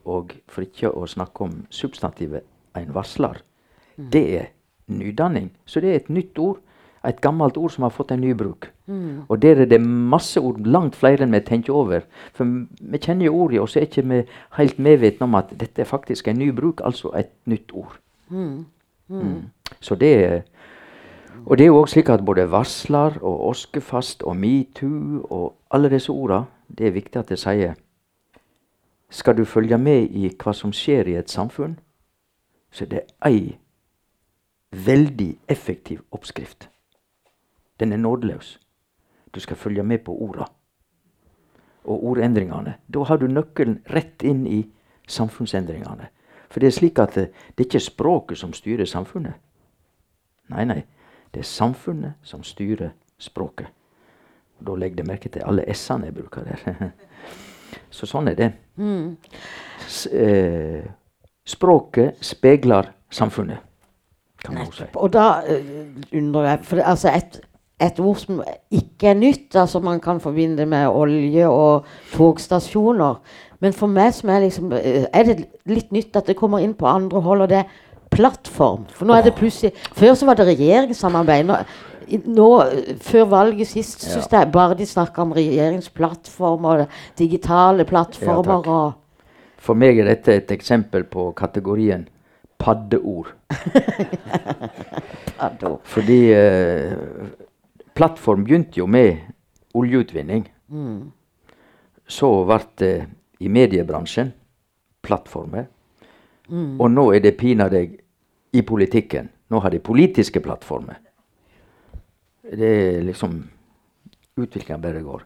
og 0.07 0.33
for 0.49 0.65
ikke 0.65 0.89
å 0.89 1.05
snakke 1.05 1.45
om 1.45 1.57
substantivet 1.69 2.47
en 2.79 2.93
varsler, 2.95 3.43
det 3.97 4.25
er 4.39 4.49
nydanning. 4.87 5.51
Så 5.65 5.83
det 5.83 5.91
er 5.91 6.01
et 6.01 6.09
nytt 6.09 6.39
ord. 6.39 6.63
Et 7.07 7.21
gammelt 7.21 7.57
ord 7.57 7.71
som 7.71 7.85
har 7.85 7.93
fått 7.95 8.11
en 8.11 8.21
ny 8.21 8.33
bruk. 8.35 8.69
Og 9.27 9.41
der 9.41 9.61
er 9.61 9.65
det 9.65 9.81
masse 9.81 10.39
ord, 10.39 10.59
langt 10.65 10.95
flere 10.95 11.23
enn 11.23 11.31
vi 11.31 11.39
tenker 11.39 11.73
over. 11.73 12.01
For 12.35 12.47
vi 12.79 12.99
kjenner 12.99 13.25
jo 13.25 13.35
ordet, 13.35 13.59
og 13.59 13.69
så 13.69 13.79
er 13.79 13.87
ikke 13.87 14.03
vi 14.09 14.21
helt 14.57 14.79
medvitne 14.79 15.23
om 15.23 15.35
at 15.35 15.53
dette 15.59 15.81
er 15.81 15.87
faktisk 15.87 16.27
en 16.27 16.39
ny 16.39 16.51
bruk, 16.55 16.81
altså 16.83 17.11
et 17.15 17.31
nytt 17.45 17.71
ord. 17.73 17.99
Mm. 18.29 18.65
Så 19.79 19.95
det 19.95 20.13
er 20.25 20.41
Og 21.45 21.57
det 21.57 21.63
er 21.63 21.67
jo 21.67 21.79
òg 21.79 21.87
slik 21.87 22.09
at 22.09 22.25
både 22.25 22.51
varsler 22.51 23.21
og 23.21 23.47
oskefast 23.47 24.23
og 24.23 24.35
metoo 24.35 25.21
og 25.29 25.55
alle 25.71 25.89
disse 25.89 26.11
orda, 26.11 26.41
det 26.77 26.87
er 26.87 26.91
viktig 26.91 27.19
at 27.19 27.29
jeg 27.29 27.39
sier 27.39 27.73
Skal 29.09 29.37
du 29.37 29.45
følge 29.45 29.77
med 29.77 30.09
i 30.11 30.27
hva 30.43 30.53
som 30.53 30.73
skjer 30.73 31.07
i 31.07 31.15
et 31.15 31.29
samfunn, 31.29 31.79
så 32.71 32.83
er 32.83 32.89
det 32.89 33.01
ei 33.25 33.57
veldig 34.71 35.37
effektiv 35.47 36.01
oppskrift. 36.11 36.69
Den 37.79 37.93
er 37.93 37.97
nådeløs. 37.97 38.59
Du 39.35 39.39
skal 39.39 39.55
følge 39.55 39.83
med 39.83 39.99
på 40.05 40.15
orda 40.15 40.45
og 41.87 42.03
ordendringene. 42.03 42.75
Da 42.93 43.03
har 43.03 43.17
du 43.17 43.27
nøkkelen 43.27 43.79
rett 43.89 44.23
inn 44.23 44.45
i 44.47 44.63
samfunnsendringene. 45.07 46.09
For 46.51 46.59
det 46.59 46.67
er 46.67 46.75
slik 46.75 46.99
at 46.99 47.15
det, 47.15 47.29
det 47.55 47.63
er 47.63 47.69
ikke 47.69 47.83
språket 47.83 48.39
som 48.39 48.53
styrer 48.53 48.85
samfunnet. 48.85 49.39
Nei, 50.51 50.65
nei. 50.67 50.81
Det 51.31 51.43
er 51.43 51.47
samfunnet 51.47 52.19
som 52.23 52.43
styrer 52.43 52.91
språket. 53.19 53.67
Da 54.59 54.75
legger 54.75 55.03
jeg 55.03 55.07
merke 55.07 55.29
til 55.29 55.43
alle 55.45 55.65
s-ene 55.73 56.09
jeg 56.09 56.15
bruker 56.17 56.47
der. 56.47 56.91
Så 57.93 58.07
sånn 58.09 58.31
er 58.31 58.37
det. 58.37 58.51
S 59.87 60.05
eh, 60.11 60.87
språket 61.47 62.23
speiler 62.25 62.91
samfunnet, 63.11 63.59
kan 64.43 64.57
man 64.57 64.71
si. 64.75 64.87
Og 64.95 65.11
da 65.13 65.27
uh, 65.47 66.17
undrer 66.17 66.49
jeg 66.49 66.65
For 66.67 66.83
altså 66.83 67.13
et, 67.15 67.39
et 67.79 67.99
ord 68.01 68.17
som 68.17 68.39
ikke 68.73 69.11
er 69.11 69.19
nytt, 69.19 69.55
altså 69.55 69.79
man 69.85 69.99
kan 70.01 70.19
forbinde 70.19 70.57
det 70.57 70.67
med 70.67 70.87
olje 70.89 71.47
og 71.47 71.85
togstasjoner. 72.15 73.19
Men 73.61 73.73
for 73.73 73.89
meg 73.89 74.13
som 74.17 74.29
er 74.33 74.45
liksom 74.45 74.73
eh, 74.77 75.05
er 75.13 75.27
det 75.29 75.37
litt 75.69 75.91
nytt 75.93 76.17
at 76.17 76.29
det 76.29 76.37
kommer 76.37 76.61
inn 76.61 76.73
på 76.77 76.89
andre 76.89 77.21
hold, 77.21 77.45
og 77.45 77.49
det 77.49 77.61
er 77.63 77.75
plattform. 78.13 78.85
For 78.93 79.05
nå 79.05 79.13
er 79.17 79.27
det 79.27 79.35
plutselig 79.37 79.73
Før 79.97 80.13
så 80.15 80.25
var 80.29 80.37
det 80.39 80.47
regjeringssamarbeid. 80.47 81.45
Nå, 81.49 81.57
nå 82.25 82.49
eh, 82.65 82.93
Før 83.03 83.25
valget 83.33 83.67
sist 83.67 84.05
Ja. 84.05 84.13
synes 84.15 84.29
jeg 84.31 84.51
bare 84.53 84.77
de 84.77 84.85
snakka 84.85 85.21
om 85.21 85.33
regjeringsplattformer, 85.37 86.85
digitale 87.19 87.85
plattformer 87.85 88.61
ja, 88.65 88.77
og 88.77 88.93
For 89.57 89.73
meg 89.77 89.99
er 89.99 90.05
dette 90.13 90.33
et 90.37 90.51
eksempel 90.53 91.03
på 91.03 91.31
kategorien 91.37 92.07
paddeord. 92.57 93.33
paddeord. 95.39 95.81
Fordi 95.83 96.21
eh, 96.33 96.93
plattform 97.97 98.43
begynte 98.45 98.79
jo 98.79 98.87
med 98.87 99.17
oljeutvinning. 99.77 100.45
Så 102.07 102.29
ble 102.47 102.59
det 102.79 102.93
i 103.43 103.49
mediebransjen 103.51 104.31
plattformer. 105.05 105.65
Og 106.79 106.87
nå 106.91 107.09
er 107.13 107.23
det 107.25 107.37
pinadø 107.39 107.81
i 108.53 108.61
politikken. 108.63 109.29
Nå 109.49 109.59
har 109.63 109.73
de 109.73 109.79
politiske 109.83 110.39
plattformer. 110.43 110.99
Det 112.47 112.73
er 112.73 113.03
liksom 113.03 113.39
Utviklinga 114.37 114.77
bare 114.77 115.01
går. 115.01 115.23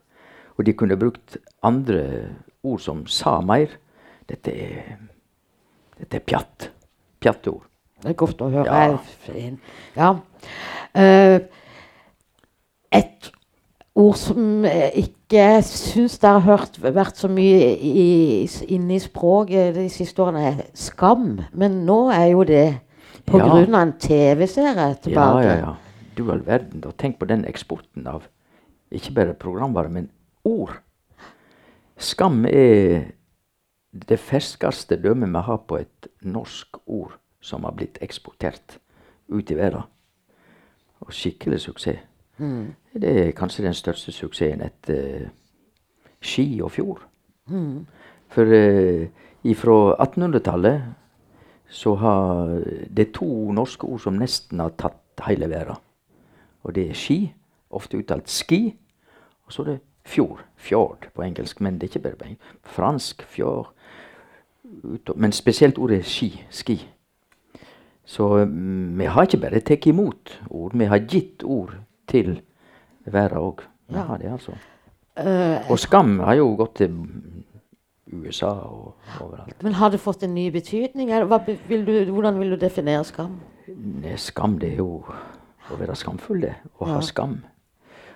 Og 0.55 0.63
de 0.65 0.73
kunne 0.73 0.95
brukt 0.95 1.35
andre 1.67 2.29
ord 2.63 2.79
som 2.79 3.01
sa 3.11 3.41
mer. 3.43 3.73
Dette 4.29 4.53
er, 4.55 5.01
dette 5.99 6.15
er 6.15 6.23
pjatt. 6.23 6.69
Pjatteord. 7.19 7.65
Det 8.01 8.13
er 8.13 8.17
godt 8.17 8.41
å 8.41 8.47
høre. 8.53 8.71
Ja. 8.71 9.51
Ja. 9.97 10.13
Eh, 10.95 11.41
et 12.91 13.31
ord 13.95 14.15
som 14.19 14.63
jeg 14.65 14.91
ikke 15.05 15.45
syns 15.67 16.17
dere 16.19 16.39
har 16.39 16.57
hørt 16.57 16.79
vært 16.81 17.19
så 17.19 17.27
mye 17.31 17.71
i, 17.77 18.47
inne 18.71 18.95
i 18.95 18.99
språket 19.03 19.75
de 19.75 19.87
siste 19.91 20.21
årene, 20.23 20.43
er 20.51 20.61
skam. 20.73 21.39
Men 21.53 21.81
nå 21.87 22.09
er 22.15 22.27
jo 22.31 22.43
det 22.47 22.65
på 23.27 23.37
Ja. 23.37 23.47
grunn 23.47 23.75
av 23.75 23.81
en 23.87 23.93
TV-serie 23.99 24.75
Ja, 24.75 24.93
tilbake. 24.93 25.43
ja, 25.43 25.55
ja. 25.55 25.75
Du 26.15 26.31
all 26.31 26.41
verden. 26.45 26.81
da. 26.81 26.91
Tenk 26.91 27.19
på 27.19 27.25
den 27.27 27.45
eksporten 27.45 28.07
av 28.07 28.23
ikke 28.91 29.13
bare 29.13 29.33
programvare, 29.33 29.89
men 29.89 30.09
ord. 30.43 30.79
Skam 31.97 32.45
er 32.45 33.11
det 33.93 34.19
ferskeste 34.19 34.97
dømmet 35.01 35.29
vi 35.31 35.41
har 35.45 35.57
på 35.67 35.77
et 35.79 36.07
norsk 36.23 36.77
ord 36.87 37.11
som 37.41 37.63
har 37.63 37.71
blitt 37.71 37.99
eksportert 38.01 38.77
ut 39.29 39.51
i 39.51 39.55
verden. 39.55 39.83
Og 41.01 41.11
skikkelig 41.11 41.59
suksess. 41.61 41.99
Det 42.41 43.11
er 43.11 43.35
kanskje 43.37 43.65
den 43.65 43.77
største 43.77 44.11
suksessen 44.11 44.63
etter 44.65 45.29
ski 46.21 46.61
og 46.61 46.71
fjord. 46.71 47.03
For 48.31 48.47
uh, 48.47 49.05
ifra 49.43 49.77
1800-tallet 50.03 50.81
så 51.71 51.95
har 51.95 52.51
det 52.89 53.13
to 53.15 53.51
norske 53.55 53.87
ord 53.87 54.01
som 54.03 54.19
nesten 54.19 54.59
har 54.59 54.73
tatt 54.77 55.23
hele 55.27 55.49
verden. 55.49 55.79
Og 56.63 56.75
det 56.75 56.89
er 56.89 56.97
ski, 56.97 57.33
ofte 57.71 57.97
uttalt 57.97 58.29
ski, 58.29 58.75
og 59.45 59.53
så 59.53 59.63
er 59.63 59.69
det 59.71 59.79
fjord, 60.05 60.41
fjord 60.55 61.07
på 61.15 61.23
engelsk, 61.25 61.61
men 61.61 61.79
det 61.79 61.87
er 61.87 61.93
ikke 61.93 62.03
bare 62.07 62.19
på 62.19 62.25
engelsk. 62.25 62.57
Fransk, 62.63 63.23
fjord, 63.23 63.71
men 65.15 65.31
spesielt 65.31 65.77
ordet 65.77 66.05
ski, 66.05 66.33
ski. 66.49 66.77
Så 68.05 68.45
mm, 68.45 68.99
vi 68.99 69.05
har 69.05 69.27
ikke 69.27 69.41
bare 69.41 69.61
tatt 69.63 69.87
imot 69.87 70.41
ord, 70.49 70.75
vi 70.77 70.89
har 70.89 71.07
gitt 71.07 71.43
ord 71.43 71.75
til 72.07 72.41
verden 73.05 73.37
òg. 73.37 73.61
Ja. 73.91 74.05
det 74.17 74.25
er 74.27 74.33
altså. 74.37 74.53
Eh, 75.17 75.69
Og 75.71 75.79
skam 75.79 76.19
har 76.19 76.35
jo 76.35 76.55
gått 76.55 76.75
til 76.75 76.95
USA 78.11 78.47
og 78.51 78.95
overalt. 79.21 79.63
men 79.63 79.73
har 79.73 79.89
det 79.89 79.99
fått 79.99 80.23
en 80.23 80.33
ny 80.35 80.49
betydning? 80.51 81.09
Vil 81.67 81.85
du, 81.85 82.11
hvordan 82.11 82.39
vil 82.39 82.49
du 82.51 82.55
definere 82.57 83.03
skam? 83.03 83.39
Nei, 83.67 84.15
Skam, 84.17 84.57
det 84.59 84.73
er 84.73 84.77
jo 84.77 85.03
å 85.71 85.77
være 85.79 85.95
skamfull, 85.95 86.41
det. 86.41 86.55
Å 86.79 86.87
Ja. 86.87 86.93
ha 86.95 86.99
skam. 87.01 87.43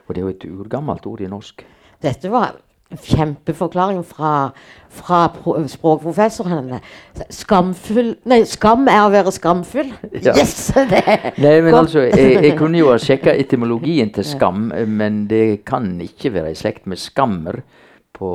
Og 0.08 0.16
det 0.16 0.18
er 0.18 0.26
jo 0.26 0.28
et 0.30 0.46
urgammelt 0.46 1.06
ord 1.08 1.22
i 1.22 1.28
norsk. 1.28 1.64
Dette 2.02 2.30
var 2.30 2.56
kjempeforklaring 3.02 4.04
fra, 4.08 4.52
fra 4.90 5.20
pro- 5.34 5.58
språkprofessoren. 5.68 6.74
Skamfull 7.30 8.14
Nei, 8.30 8.42
skam 8.50 8.88
er 8.92 9.02
å 9.06 9.12
være 9.14 9.34
skamfull. 9.36 9.92
Ja. 10.22 10.34
Yes! 10.36 10.72
Det 10.76 11.02
er 11.02 11.26
Nei, 11.38 11.56
men 11.62 11.72
godt. 11.72 11.82
altså, 11.86 12.06
jeg, 12.10 12.38
jeg 12.44 12.58
kunne 12.60 12.80
jo 12.80 12.92
ha 12.92 12.98
sjekka 13.02 13.34
etymologien 13.36 14.12
til 14.16 14.26
skam, 14.28 14.70
men 14.88 15.26
det 15.32 15.64
kan 15.68 15.90
ikke 16.04 16.34
være 16.36 16.52
i 16.54 16.60
slekt 16.60 16.88
med 16.88 17.02
skammer 17.02 17.62
på 18.16 18.32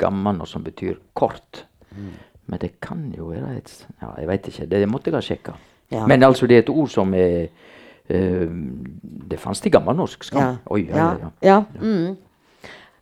gammal, 0.00 0.40
som 0.48 0.64
betyr 0.64 0.96
kort. 1.18 1.64
Mm. 1.92 2.12
Men 2.48 2.60
det 2.62 2.74
kan 2.80 3.08
jo 3.16 3.28
være 3.32 3.56
et 3.58 3.72
Ja, 4.00 4.14
jeg 4.18 4.28
veit 4.30 4.46
ikke. 4.48 4.68
Det 4.70 4.84
måtte 4.88 5.10
jeg 5.10 5.18
ha 5.18 5.24
sjekka. 5.24 5.56
Ja. 5.92 6.06
Men 6.08 6.22
altså, 6.24 6.46
det 6.48 6.56
er 6.56 6.64
et 6.66 6.74
ord 6.74 6.88
som 6.92 7.14
er 7.14 7.48
Uh, 8.08 8.48
Det 9.28 9.36
fantes 9.36 9.66
i 9.68 9.70
gammelnorsk 9.74 10.22
skam. 10.24 10.40
Ja. 10.40 10.52
Oi, 10.72 10.86
ja, 10.88 10.96
ja, 10.96 11.08
ja, 11.12 11.28
ja. 11.44 11.48
ja. 11.50 11.82
Mm. 11.82 12.14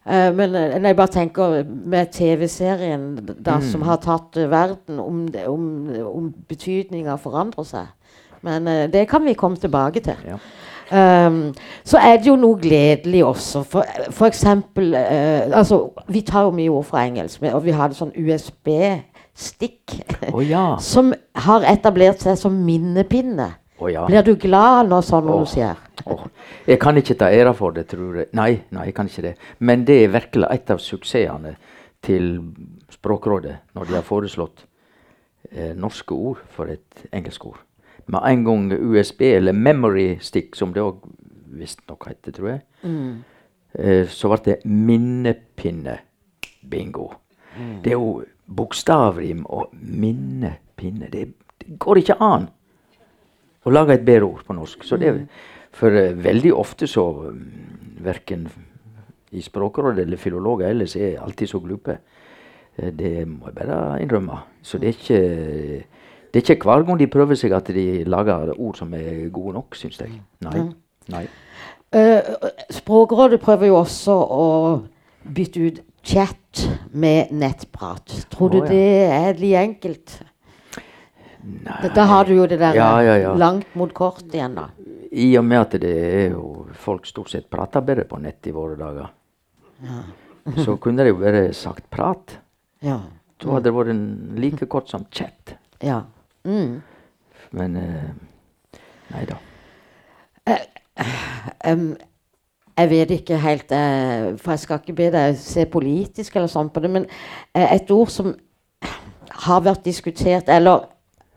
Eh, 0.06 0.34
men 0.34 0.54
eh, 0.54 0.76
når 0.78 0.86
jeg 0.86 0.96
bare 0.96 1.14
tenker 1.14 1.64
med 1.66 2.12
TV-serien 2.14 3.08
da, 3.26 3.58
som 3.60 3.80
Mm. 3.80 3.86
har 3.88 3.96
tatt 3.96 4.36
uh, 4.38 4.50
verden, 4.50 5.00
om, 5.00 5.26
det, 5.28 5.48
om, 5.48 5.90
om 6.06 6.34
betydninga 6.48 7.16
forandrer 7.18 7.64
seg. 7.66 7.86
Men 8.46 8.68
uh, 8.68 8.86
det 8.92 9.08
kan 9.08 9.24
vi 9.24 9.34
komme 9.34 9.56
tilbake 9.56 10.00
til. 10.00 10.14
Ja. 10.26 10.38
Um, 11.26 11.54
så 11.84 11.98
er 11.98 12.20
det 12.20 12.28
jo 12.28 12.36
noe 12.38 12.60
gledelig 12.62 13.24
også. 13.26 13.64
For, 13.66 13.82
for 14.14 14.26
eksempel 14.30 14.94
altså, 14.94 15.90
Vi 16.08 16.20
tar 16.20 16.44
jo 16.46 16.52
mye 16.54 16.70
ord 16.70 16.84
fra 16.86 17.02
engelsk, 17.08 17.42
og 17.42 17.64
vi 17.64 17.74
hadde 17.74 17.98
sånn 17.98 18.14
USB-stikk. 18.14 19.96
Oh, 20.32 20.44
ja. 20.46 20.76
som 20.92 21.10
har 21.34 21.66
etablert 21.66 22.22
seg 22.22 22.38
som 22.38 22.54
minnepinne. 22.62 23.48
Å 23.76 23.90
ja. 23.92 24.06
Blir 24.08 24.24
du 24.24 24.36
glad 24.40 24.88
når 24.88 25.04
sånn 25.04 25.28
oh, 25.28 25.42
skjer? 25.48 25.80
Oh. 26.08 26.24
Jeg 26.68 26.80
kan 26.80 26.96
ikke 26.96 27.16
ta 27.20 27.28
æra 27.32 27.52
for 27.56 27.76
det, 27.76 27.86
tror 27.90 28.22
jeg. 28.22 28.30
Nei, 28.36 28.62
nei, 28.72 28.86
jeg 28.88 28.96
kan 28.96 29.10
ikke 29.10 29.24
det. 29.26 29.34
Men 29.58 29.84
det 29.88 29.98
er 30.04 30.14
virkelig 30.14 30.48
et 30.54 30.72
av 30.72 30.80
suksessene 30.80 31.56
til 32.06 32.32
Språkrådet 32.94 33.56
når 33.76 33.90
de 33.90 33.96
har 33.98 34.06
foreslått 34.06 34.64
eh, 35.50 35.74
norske 35.76 36.16
ord 36.16 36.40
for 36.54 36.72
et 36.72 37.06
engelsk 37.12 37.48
ord. 37.50 37.60
Med 38.06 38.22
en 38.22 38.44
gang 38.46 38.66
USB, 38.72 39.26
eller 39.34 39.52
memory 39.52 40.08
stick, 40.22 40.54
som 40.56 40.72
det 40.72 40.84
òg 40.84 41.02
visstnok 41.56 42.06
heter, 42.08 42.32
tror 42.36 42.52
jeg, 42.52 42.60
eh, 43.76 44.04
så 44.08 44.30
ble 44.30 44.42
det 44.46 44.58
minnepinne. 44.64 46.00
Bingo. 46.66 47.12
Det 47.54 47.92
er 47.92 47.94
jo 47.94 48.24
bokstavrim 48.46 49.44
og 49.54 49.70
minnepinne. 49.72 51.06
Det, 51.12 51.28
det 51.62 51.76
går 51.78 52.00
ikke 52.02 52.16
an 52.22 52.48
å 53.66 53.72
lage 53.74 53.96
et 53.96 54.06
bedre 54.06 54.28
ord 54.28 54.44
på 54.46 54.54
norsk. 54.56 54.84
Så 54.86 54.98
det, 55.00 55.12
for 55.74 55.94
eh, 55.94 56.14
veldig 56.14 56.54
ofte 56.54 56.88
så 56.90 57.04
um, 57.26 57.42
Verken 58.06 58.46
i 59.34 59.42
Språkrådet 59.42 60.04
eller 60.04 60.20
filologer 60.20 60.70
ellers 60.70 60.94
er 60.96 61.18
alltid 61.22 61.50
så 61.50 61.60
glupe. 61.60 61.98
Eh, 62.76 62.92
Det 62.92 63.26
må 63.28 63.50
jeg 63.50 63.58
bare 63.58 64.02
innrømme. 64.02 64.38
Så 64.62 64.78
det 64.78 64.88
er 64.88 64.98
ikke 65.00 65.84
det 66.34 66.42
er 66.42 66.54
ikke 66.54 66.68
hver 66.68 66.82
gang 66.84 66.98
de 67.00 67.06
prøver 67.08 67.38
seg 67.38 67.52
at 67.56 67.68
de 67.72 68.04
lager 68.04 68.50
ord 68.60 68.76
som 68.76 68.90
er 68.94 69.28
gode 69.32 69.54
nok, 69.56 69.76
syns 69.78 69.96
jeg. 70.02 70.18
Nei. 70.44 70.66
Nei. 71.08 71.22
Uh, 71.94 72.50
Språkrådet 72.70 73.40
prøver 73.40 73.70
jo 73.70 73.78
også 73.78 74.12
å 74.12 74.48
bytte 75.34 75.62
ut 75.62 75.78
chat 76.04 76.66
med 76.92 77.32
nettprat. 77.32 78.26
Tror 78.30 78.52
du 78.52 78.58
oh, 78.60 78.66
ja. 78.66 78.68
det 78.68 78.90
er 79.16 79.40
litt 79.40 79.56
enkelt? 79.62 80.18
Nei. 81.46 81.90
Da, 81.94 82.04
har 82.10 82.26
du 82.26 82.34
jo 82.34 82.46
det 82.50 82.58
der 82.58 82.74
Ja, 82.74 82.90
ja, 83.02 83.14
ja. 83.22 83.34
langt 83.38 83.74
mot 83.78 83.92
kort 83.94 84.24
igjen, 84.34 84.56
da. 84.58 84.68
I 85.12 85.28
og 85.38 85.44
med 85.46 85.60
at 85.60 85.76
det 85.80 85.92
er 85.94 86.32
jo 86.34 86.66
folk 86.74 87.06
stort 87.06 87.30
sett 87.30 87.46
prater 87.50 87.84
bedre 87.86 88.04
på 88.08 88.18
nett 88.18 88.46
i 88.50 88.54
våre 88.54 88.74
dager, 88.80 89.12
så 90.64 90.76
kunne 90.82 91.06
det 91.06 91.14
jo 91.14 91.20
bare 91.20 91.46
sagt 91.54 91.86
prat. 91.90 92.38
Ja. 92.82 92.98
Da 93.36 93.52
hadde 93.52 93.68
det 93.68 93.74
vært 93.76 93.92
en 93.92 94.04
like 94.40 94.66
kort 94.66 94.90
som 94.90 95.06
chat. 95.10 95.56
ja. 95.82 96.02
Mm. 96.46 96.82
Men 97.50 97.76
uh, 97.76 98.10
nei 99.14 99.22
da. 99.26 99.38
Em, 101.66 101.88
jeg 102.76 102.90
vet 102.90 103.12
ikke 103.16 103.38
helt 103.42 103.72
uh, 103.74 104.36
For 104.38 104.54
jeg 104.54 104.62
skal 104.62 104.78
ikke 104.78 104.94
be 104.98 105.08
deg 105.14 105.38
se 105.40 105.64
politisk 105.70 106.36
eller 106.36 106.50
sånn 106.50 106.70
på 106.70 106.82
det, 106.84 106.90
men 106.92 107.08
et 107.56 107.90
ord 107.90 108.12
som 108.14 108.30
har 109.46 109.64
vært 109.66 109.84
diskutert 109.86 110.50
Eller 110.52 110.86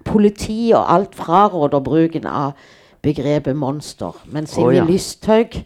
politiet 0.05 0.75
og 0.77 0.93
alt 0.93 1.15
fraråder 1.15 1.83
bruken 1.83 2.27
av 2.27 2.57
begrepet 3.01 3.55
monster. 3.55 4.15
Men 4.31 4.47
Å, 4.49 4.65
oh, 4.65 4.73
ja. 4.75 4.85
Lysthaug 4.87 5.61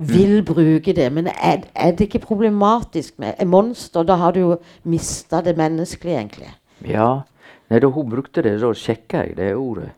vil 0.00 0.40
bruke 0.46 0.94
det. 0.96 1.08
Men 1.12 1.28
er, 1.32 1.66
er 1.74 1.92
det 1.96 2.08
ikke 2.08 2.24
problematisk 2.24 3.18
med 3.20 3.40
monster? 3.46 4.06
Da 4.06 4.16
har 4.20 4.32
du 4.36 4.40
jo 4.40 4.56
mista 4.88 5.42
det 5.44 5.56
menneskelige, 5.60 6.18
egentlig. 6.18 6.52
Ja. 6.88 7.22
Nei, 7.70 7.78
da 7.78 7.90
hun 7.92 8.08
brukte 8.10 8.42
det, 8.42 8.56
da 8.62 8.72
sjekka 8.74 9.24
jeg 9.28 9.36
det 9.38 9.52
ordet. 9.54 9.90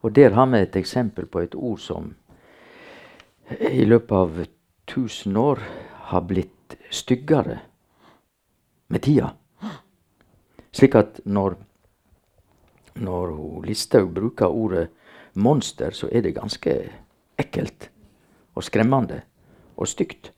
Og 0.00 0.14
der 0.16 0.32
har 0.32 0.46
vi 0.48 0.62
et 0.62 0.76
eksempel 0.76 1.26
på 1.26 1.42
et 1.44 1.54
ord 1.54 1.80
som 1.82 2.14
i 3.50 3.84
løpet 3.84 4.14
av 4.16 4.38
1000 4.86 5.36
år 5.36 5.60
har 6.10 6.22
blitt 6.26 6.76
styggere 6.90 7.58
med 8.88 9.02
tida. 9.02 9.32
Slik 10.72 10.94
at 10.94 11.20
når, 11.26 11.58
når 12.94 13.62
Listhaug 13.66 14.14
bruker 14.14 14.46
ordet 14.46 14.88
monster, 15.34 15.90
så 15.90 16.08
er 16.12 16.24
det 16.26 16.34
ganske 16.34 16.76
ekkelt 17.38 17.90
og 18.54 18.64
skremmende 18.64 19.22
og 19.76 19.88
stygt. 19.88 20.32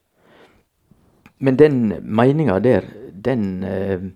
Men 1.39 1.57
den 1.59 1.95
meninga 2.03 2.59
der, 2.63 2.87
den 3.25 3.65
eh, 3.65 4.11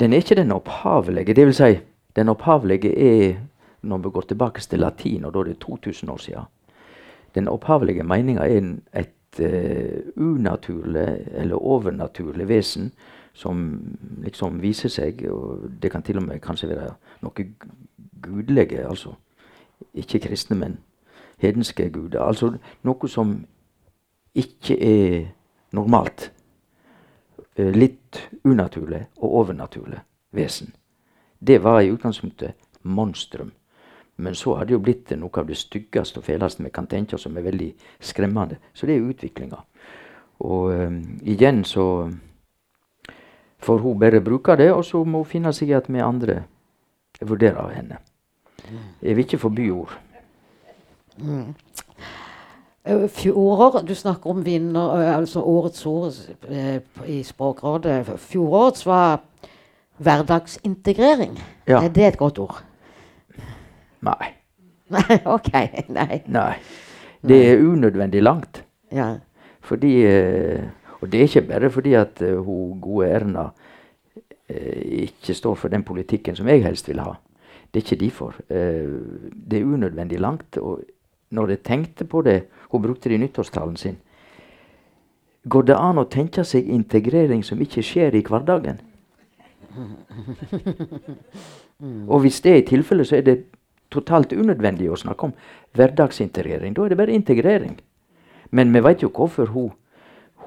den 0.00 0.12
er 0.12 0.16
ikke 0.16 0.36
den 0.36 0.52
opphavelige. 0.52 1.34
Det 1.34 1.46
vil 1.46 1.54
si, 1.56 1.78
den 2.16 2.28
opphavelige 2.28 2.92
er 2.92 3.38
når 3.86 3.98
vi 3.98 4.10
går 4.10 4.26
tilbake 4.28 4.60
til 4.60 4.82
latin, 4.82 5.24
og 5.24 5.32
da 5.32 5.38
er 5.40 5.44
det 5.44 5.58
2000 5.58 6.10
år 6.10 6.16
siden. 6.16 6.48
Den 7.34 7.48
opphavelige 7.48 8.02
meninga 8.02 8.44
er 8.44 8.74
et 8.92 9.40
eh, 9.40 10.00
unaturlig 10.16 11.26
eller 11.32 11.56
overnaturlig 11.56 12.48
vesen 12.48 12.92
som 13.36 13.58
liksom 14.24 14.60
viser 14.62 14.88
seg, 14.92 15.26
og 15.28 15.66
det 15.82 15.90
kan 15.92 16.02
til 16.02 16.16
og 16.16 16.24
med 16.28 16.40
kanskje 16.40 16.70
være 16.72 16.94
noe 17.22 17.32
gu- 17.36 17.74
gudelige, 18.22 18.86
altså. 18.88 19.12
Ikke 19.94 20.22
kristne, 20.24 20.56
men 20.56 20.78
hedenske 21.38 21.90
guder. 21.92 22.22
Altså 22.24 22.54
noe 22.82 23.08
som 23.12 23.34
ikke 24.34 24.76
er 24.80 25.26
normalt 25.76 26.30
eh, 27.56 27.72
litt 27.76 28.22
unaturlig 28.44 29.02
og 29.20 29.34
overnaturlig 29.42 30.00
vesen. 30.32 30.72
Det 31.46 31.60
var 31.62 31.80
i 31.80 31.92
utgangspunktet 31.92 32.56
monstrum. 32.82 33.52
Men 34.16 34.34
så 34.34 34.54
har 34.56 34.64
det 34.64 34.72
jo 34.72 34.80
blitt 34.80 35.12
noe 35.20 35.40
av 35.40 35.48
det 35.48 35.58
styggeste 35.60 36.22
og 36.22 36.24
fæleste 36.24 36.64
vi 36.64 36.70
kan 36.72 36.86
tenke 36.88 37.18
oss, 37.18 37.26
som 37.28 37.36
er 37.36 37.44
veldig 37.44 37.74
skremmende. 38.00 38.56
Så 38.72 38.86
det 38.88 38.96
er 38.96 39.04
utviklinga. 39.10 39.58
Og 40.40 40.72
um, 40.72 41.02
igjen 41.20 41.64
så 41.64 41.84
får 43.66 43.82
hun 43.82 43.98
bare 43.98 44.22
bruker 44.24 44.58
det, 44.60 44.70
og 44.72 44.84
så 44.86 45.02
må 45.04 45.24
hun 45.24 45.30
finne 45.30 45.52
seg 45.56 45.72
i 45.72 45.78
at 45.78 45.88
vi 45.90 46.02
andre 46.04 46.42
vurderer 47.20 47.72
henne. 47.74 47.98
Jeg 49.02 49.16
vil 49.16 49.24
ikke 49.24 49.38
forby 49.42 49.70
ord. 49.74 49.94
Mm. 51.18 51.54
Fjorår, 52.86 53.80
Du 53.86 53.94
snakker 53.94 54.30
om 54.30 54.44
vinner, 54.44 55.00
eh, 55.00 55.16
altså 55.16 55.42
årets 55.42 55.86
ord 55.86 56.12
eh, 56.48 56.80
i 57.06 57.22
Språkrådet. 57.22 58.06
Fjorårets 58.18 58.86
var 58.86 59.20
hverdagsintegrering. 59.98 61.38
Ja. 61.66 61.82
Er 61.82 61.88
det 61.88 62.06
et 62.06 62.18
godt 62.18 62.38
ord? 62.38 62.62
Nei. 64.06 64.34
Nei, 64.88 65.18
OK. 65.36 65.50
Nei. 65.88 66.22
Nei. 66.26 66.54
Det 67.26 67.40
er 67.50 67.64
unødvendig 67.64 68.22
langt. 68.22 68.62
Ja. 68.92 69.16
Fordi 69.66 69.94
eh, 70.06 70.62
Og 71.00 71.12
det 71.12 71.20
er 71.20 71.28
ikke 71.28 71.48
bare 71.48 71.70
fordi 71.70 71.94
at 71.94 72.22
eh, 72.22 72.38
hun 72.38 72.80
gode 72.80 73.08
Erna 73.08 73.50
eh, 74.48 75.06
ikke 75.06 75.34
står 75.34 75.54
for 75.54 75.68
den 75.68 75.84
politikken 75.84 76.36
som 76.36 76.48
jeg 76.48 76.64
helst 76.64 76.88
vil 76.88 77.00
ha. 77.00 77.12
Det 77.70 77.82
er 77.82 77.84
ikke 77.84 78.04
derfor. 78.04 78.34
Eh, 78.48 78.88
det 79.50 79.60
er 79.60 79.64
unødvendig 79.64 80.20
langt. 80.20 80.58
Og 80.58 80.82
når 81.30 81.48
jeg 81.48 81.62
tenkte 81.62 82.04
på 82.04 82.22
det 82.22 82.44
Hun 82.68 82.82
brukte 82.82 83.08
det 83.08 83.14
i 83.14 83.18
nyttårstalen 83.18 83.76
sin. 83.76 83.96
Går 85.48 85.62
det 85.62 85.76
an 85.78 85.98
å 85.98 86.08
tenke 86.10 86.44
seg 86.44 86.66
integrering 86.66 87.44
som 87.44 87.60
ikke 87.62 87.82
skjer 87.82 88.14
i 88.18 88.22
hverdagen? 88.26 88.80
Og 92.10 92.20
hvis 92.24 92.40
det 92.40 92.56
er 92.56 92.66
tilfellet, 92.66 93.06
så 93.06 93.16
er 93.16 93.22
det 93.22 93.44
totalt 93.92 94.32
unødvendig 94.32 94.90
å 94.90 94.98
snakke 94.98 95.28
om 95.28 95.34
hverdagsintegrering. 95.76 96.74
Da 96.74 96.84
er 96.84 96.88
det 96.88 96.98
bare 96.98 97.14
integrering. 97.14 97.78
Men 98.50 98.74
vi 98.74 98.82
vet 98.82 99.04
jo 99.04 99.12
hvorfor 99.14 99.46
hun, 99.54 99.70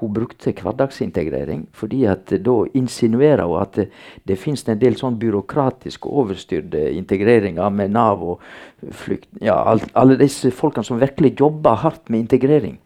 hun 0.00 0.12
brukte 0.16 0.52
hverdagsintegrering. 0.56 1.66
Fordi 1.76 2.04
at 2.10 2.32
da 2.44 2.56
insinuerer 2.74 3.44
hun 3.46 3.60
at 3.62 3.78
det, 3.78 4.38
finnes 4.40 4.64
en 4.68 4.80
del 4.80 4.96
sånn 4.98 5.18
byråkratisk 5.20 6.08
overstyrte 6.10 6.86
integreringer 6.96 7.70
med 7.74 7.94
Nav 7.96 8.24
og 8.24 8.46
flykt... 9.04 9.28
Ja, 9.44 9.60
alt, 9.70 9.90
alle 9.94 10.18
disse 10.20 10.52
folkene 10.54 10.86
som 10.86 11.00
virkelig 11.00 11.36
jobber 11.40 11.80
hardt 11.84 12.08
med 12.08 12.24
integrering. 12.24 12.78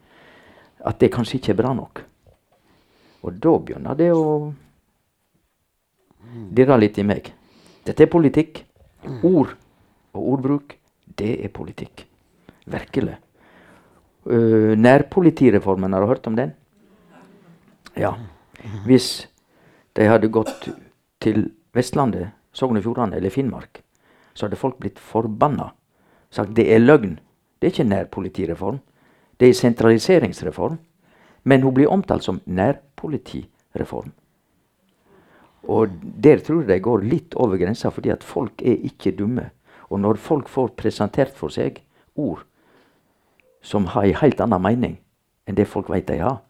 At 0.85 1.01
det 1.01 1.13
kanskje 1.15 1.39
ikke 1.41 1.55
er 1.55 1.63
bra 1.63 1.73
nok. 1.77 2.05
Og 3.25 3.41
da 3.41 3.57
begynner 3.57 3.97
det 3.97 4.11
å 4.13 4.53
dirre 6.55 6.79
litt 6.81 6.99
i 7.01 7.07
meg. 7.07 7.31
Dette 7.85 8.05
er 8.05 8.13
politikk. 8.13 8.65
Ord 9.25 9.53
og 10.15 10.29
ordbruk, 10.35 10.75
det 11.19 11.37
er 11.45 11.53
politikk. 11.53 12.07
Virkelig. 12.71 13.19
Uh, 14.25 14.73
nærpolitireformen, 14.81 15.93
har 15.93 16.01
du 16.01 16.09
hørt 16.09 16.29
om 16.31 16.39
den? 16.39 16.55
Ja. 17.97 18.15
Hvis 18.87 19.29
de 19.95 20.09
hadde 20.09 20.31
gått 20.33 20.69
til 21.23 21.51
Vestlandet, 21.75 22.33
Sogn 22.55 22.79
og 22.79 22.85
Fjordane 22.87 23.19
eller 23.19 23.31
Finnmark, 23.35 23.83
så 24.35 24.47
hadde 24.47 24.59
folk 24.59 24.79
blitt 24.83 24.99
forbanna. 24.99 25.71
Sagt 26.31 26.55
det 26.57 26.67
er 26.75 26.83
løgn. 26.83 27.19
Det 27.59 27.69
er 27.69 27.75
ikke 27.75 27.89
nærpolitireform. 27.91 28.81
Det 29.39 29.49
er 29.49 29.59
sentraliseringsreform. 29.59 30.79
Men 31.45 31.63
hun 31.63 31.75
blir 31.75 31.91
omtalt 31.93 32.25
som 32.25 32.41
nærpolitireform. 32.47 34.13
Og 35.69 35.89
der 36.03 36.43
tror 36.45 36.63
jeg 36.63 36.69
de 36.69 36.81
går 36.85 37.05
litt 37.09 37.35
over 37.41 37.57
grensa, 37.61 37.91
fordi 37.91 38.11
at 38.13 38.25
folk 38.25 38.63
er 38.63 38.83
ikke 38.85 39.15
dumme. 39.17 39.51
Og 39.89 40.01
når 40.01 40.21
folk 40.21 40.49
får 40.49 40.75
presentert 40.77 41.33
for 41.37 41.53
seg 41.53 41.81
ord 42.15 42.45
som 43.65 43.87
har 43.95 44.05
en 44.05 44.21
helt 44.21 44.41
annen 44.45 44.63
mening 44.63 44.97
enn 45.49 45.57
det 45.57 45.69
folk 45.69 45.89
vet 45.93 46.09
de 46.09 46.19
har 46.21 46.43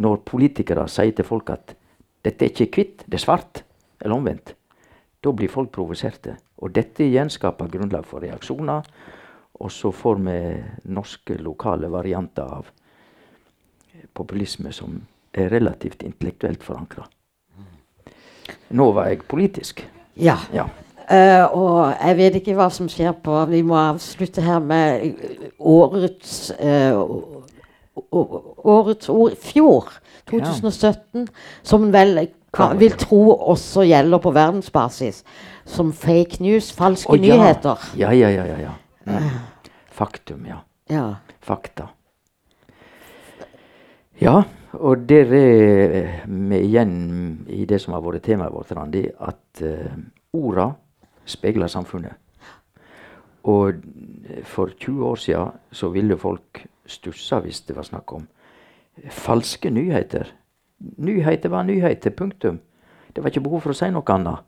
Når 0.00 0.22
politikere 0.24 0.88
sier 0.88 1.12
til 1.12 1.24
folk 1.24 1.50
at 1.50 1.74
'dette 2.24 2.44
er 2.44 2.50
ikke 2.50 2.74
hvitt, 2.74 3.04
det 3.06 3.14
er 3.14 3.24
svart', 3.26 3.62
eller 4.00 4.16
omvendt, 4.16 4.54
da 5.24 5.32
blir 5.32 5.48
folk 5.48 5.70
provoserte. 5.70 6.36
Og 6.58 6.74
dette 6.74 7.04
igjen 7.04 7.30
skaper 7.30 7.68
grunnlag 7.68 8.06
for 8.06 8.20
reaksjoner. 8.20 8.82
Og 9.60 9.72
så 9.72 9.90
får 9.92 10.14
vi 10.24 10.36
norske 10.84 11.36
lokale 11.36 11.90
varianter 11.92 12.42
av 12.42 12.70
populisme 14.14 14.72
som 14.72 15.00
er 15.34 15.50
relativt 15.52 16.02
intellektuelt 16.02 16.62
forankra. 16.64 17.04
Nå 18.70 18.92
var 18.92 19.10
jeg 19.10 19.26
politisk. 19.28 19.82
Ja. 20.16 20.38
Ja. 20.52 20.68
Uh, 21.10 21.56
og 21.58 21.94
jeg 22.00 22.16
vet 22.16 22.36
ikke 22.38 22.54
hva 22.54 22.68
som 22.70 22.86
skjer 22.88 23.16
på 23.18 23.34
Vi 23.50 23.64
må 23.66 23.74
avslutte 23.74 24.44
her 24.46 24.60
med 24.62 25.16
årets 25.58 26.52
å- 26.94 27.39
Årets 27.96 29.08
ord 29.08 29.34
Fjor, 29.40 29.88
2017, 30.30 31.26
som 31.66 31.88
vel 31.92 32.28
kan, 32.54 32.78
vil 32.78 32.94
tro 32.98 33.22
også 33.52 33.84
gjelder 33.86 34.22
på 34.22 34.32
verdensbasis. 34.34 35.22
Som 35.68 35.92
fake 35.92 36.40
news, 36.42 36.70
falske 36.74 37.12
oh, 37.12 37.20
ja. 37.20 37.36
nyheter. 37.36 37.90
Ja, 37.98 38.12
ja, 38.16 38.30
ja. 38.30 38.46
ja, 38.46 38.60
ja. 38.68 38.76
Mm. 39.06 39.28
Faktum, 39.90 40.46
ja. 40.46 40.62
Ja. 40.90 41.06
Fakta. 41.40 41.88
Ja, 44.20 44.42
og 44.72 45.06
der 45.08 45.30
er 45.34 46.24
vi 46.26 46.58
igjen 46.60 47.46
i 47.48 47.64
det 47.64 47.80
som 47.80 47.94
har 47.96 48.02
vært 48.04 48.26
temaet 48.26 48.52
vårt, 48.52 48.72
Randi, 48.76 49.06
at 49.08 49.62
uh, 49.64 49.94
orda 50.36 50.70
speiler 51.24 51.70
samfunnet. 51.70 52.18
Og 53.48 53.80
for 54.44 54.68
20 54.76 55.06
år 55.06 55.16
siden 55.22 55.56
så 55.72 55.88
ville 55.94 56.18
folk 56.20 56.60
stussa 56.90 57.40
hvis 57.44 57.62
det 57.68 57.76
var 57.76 57.86
snakk 57.86 58.12
om 58.16 58.26
falske 59.14 59.70
nyheter. 59.70 60.28
Nyheter 61.00 61.52
var 61.52 61.64
nyheter, 61.68 62.10
punktum. 62.10 62.60
Det 63.12 63.22
var 63.22 63.32
ikke 63.32 63.44
behov 63.44 63.64
for 63.64 63.74
å 63.74 63.78
si 63.78 63.88
noe 63.92 64.14
annet. 64.14 64.46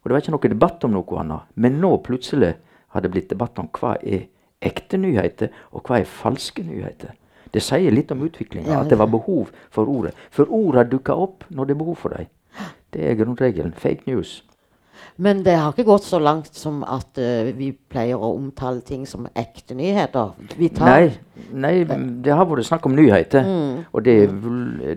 Og 0.00 0.08
det 0.08 0.16
var 0.16 0.22
ikke 0.24 0.34
noe 0.34 0.52
debatt 0.52 0.84
om 0.86 0.94
noe 0.96 1.22
annet. 1.22 1.48
Men 1.54 1.80
nå 1.80 1.94
plutselig 2.04 2.54
har 2.94 3.04
det 3.04 3.12
blitt 3.12 3.30
debatt 3.30 3.58
om 3.60 3.68
hva 3.78 3.96
er 4.00 4.28
ekte 4.60 4.98
nyheter, 5.00 5.50
og 5.72 5.88
hva 5.88 6.00
er 6.00 6.08
falske 6.08 6.64
nyheter. 6.64 7.14
Det 7.50 7.62
sier 7.64 7.90
litt 7.94 8.12
om 8.14 8.22
utviklinga, 8.22 8.82
at 8.82 8.90
det 8.90 8.98
var 9.00 9.10
behov 9.10 9.50
for 9.74 9.88
ordet. 9.90 10.12
For 10.30 10.50
orda 10.54 10.84
dukker 10.86 11.18
opp 11.18 11.46
når 11.50 11.66
det 11.66 11.74
er 11.74 11.82
behov 11.82 11.98
for 11.98 12.14
dem. 12.14 12.28
Det 12.90 13.06
er 13.06 13.18
grunnregelen. 13.18 13.74
Fake 13.74 14.06
news. 14.06 14.40
Men 15.20 15.42
det 15.44 15.54
har 15.58 15.74
ikke 15.74 15.84
gått 15.84 16.06
så 16.08 16.18
langt 16.22 16.54
som 16.56 16.80
at 16.88 17.18
uh, 17.20 17.50
vi 17.56 17.70
pleier 17.92 18.20
å 18.20 18.32
omtale 18.38 18.80
ting 18.86 19.02
som 19.08 19.26
ekte 19.36 19.76
nyheter. 19.76 20.32
Vi 20.56 20.70
tar 20.72 20.88
Nei, 20.90 21.10
nei, 21.52 21.74
det 22.24 22.32
har 22.36 22.48
vært 22.48 22.68
snakk 22.68 22.86
om 22.88 22.94
nyheter. 22.96 23.44
Og 23.92 24.04
det, 24.06 24.14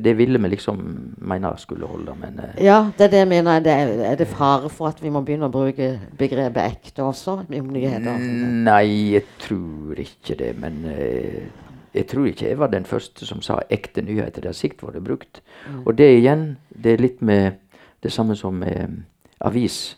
det 0.03 0.13
ville 0.19 0.39
vi 0.43 0.53
liksom 0.53 0.79
mene 1.27 1.51
skulle 1.59 1.89
holde, 1.89 2.15
men 2.19 2.39
uh. 2.39 2.53
Ja, 2.63 2.79
det 2.97 3.09
er 3.09 3.13
det 3.15 3.23
jeg 3.23 3.31
mener. 3.33 3.63
Det 3.63 3.73
er, 3.73 3.91
er 4.13 4.21
det 4.21 4.29
fare 4.31 4.71
for 4.71 4.91
at 4.93 5.01
vi 5.03 5.11
må 5.11 5.23
begynne 5.27 5.49
å 5.51 5.53
bruke 5.53 5.91
begrepet 6.19 6.63
ekte 6.63 7.03
også 7.03 7.41
om 7.43 7.73
nyheter? 7.75 8.23
Nei, 8.69 8.85
jeg 9.17 9.27
tror 9.43 9.99
ikke 10.05 10.39
det. 10.39 10.53
Men 10.63 10.79
uh, 10.87 11.63
jeg 11.93 12.07
tror 12.07 12.29
ikke 12.29 12.47
jeg 12.47 12.59
var 12.59 12.71
den 12.71 12.87
første 12.87 13.27
som 13.27 13.41
sa 13.45 13.59
ekte 13.69 14.01
nyheter. 14.01 14.41
Det 14.41 14.53
har 14.53 14.57
var 14.87 14.95
vært 14.95 15.03
brukt. 15.03 15.41
Og 15.85 15.97
det 15.97 16.09
igjen, 16.17 16.53
det 16.69 16.95
er 16.95 17.03
litt 17.03 17.21
med 17.21 17.59
det 18.03 18.11
samme 18.11 18.35
som 18.35 18.55
med 18.59 19.03
avis, 19.43 19.97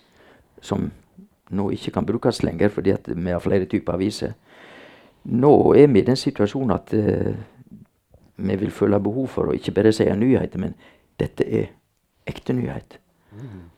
som 0.65 0.89
nå 1.55 1.69
ikke 1.75 1.93
kan 1.93 2.07
brukes 2.07 2.41
lenger 2.43 2.73
fordi 2.73 2.93
at 2.95 3.09
vi 3.11 3.31
har 3.31 3.43
flere 3.43 3.69
typer 3.69 3.93
aviser. 3.93 4.33
Nå 5.25 5.53
er 5.77 5.87
vi 5.93 6.01
i 6.01 6.05
den 6.05 6.17
situasjonen 6.17 6.75
at 6.75 6.93
uh, 6.93 7.33
vi 8.35 8.57
vil 8.61 8.73
føle 8.73 8.99
behov 9.01 9.29
for 9.31 9.49
å 9.49 9.55
ikke 9.55 9.73
bare 9.73 9.93
si 9.95 10.05
nyheter, 10.05 10.61
men 10.61 10.75
dette 11.19 11.45
er 11.45 11.71
ekte 12.27 12.53
nyhet. 12.53 12.99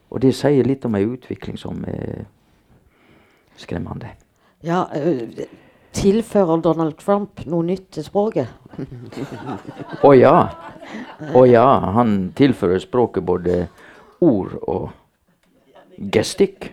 Og 0.09 0.21
det 0.23 0.33
sier 0.35 0.65
litt 0.67 0.85
om 0.87 0.95
ei 0.95 1.05
utvikling 1.05 1.57
som 1.59 1.83
er 1.87 2.25
skremmende. 3.57 4.13
Ja, 4.65 4.85
øh, 4.95 5.47
Tilfører 5.97 6.61
Donald 6.61 6.97
Trump 6.99 7.41
noe 7.49 7.65
nytt 7.65 7.87
til 7.95 8.05
språket? 8.05 8.51
Å 10.05 10.11
ja. 10.13 10.35
Å 11.33 11.41
ja. 11.49 11.65
Han 11.97 12.31
tilfører 12.37 12.83
språket 12.83 13.25
både 13.25 13.63
ord 14.21 14.53
og 14.61 14.89
gestikk. 15.97 16.71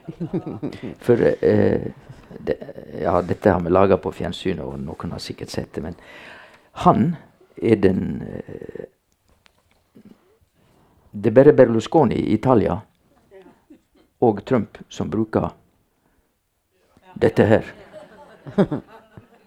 For 1.05 1.21
eh, 1.45 1.93
det, 2.39 2.57
Ja, 3.03 3.23
dette 3.23 3.51
har 3.51 3.61
vi 3.61 3.71
laga 3.71 3.97
på 3.97 4.13
fjernsynet, 4.13 4.65
og 4.65 4.79
noen 4.81 5.13
har 5.13 5.23
sikkert 5.23 5.51
sett 5.51 5.73
det, 5.75 5.83
men 5.83 5.97
han 6.85 7.17
er 7.63 7.77
den 7.77 8.23
eh, 8.23 8.87
Det 11.15 11.31
er 11.31 11.35
bare 11.35 11.53
Berlusconi 11.55 12.17
i 12.19 12.33
Italia 12.35 12.81
og 14.21 14.41
Trump 14.45 14.79
som 14.89 15.11
bruker 15.11 15.53
dette 17.15 17.45
her. 17.47 17.69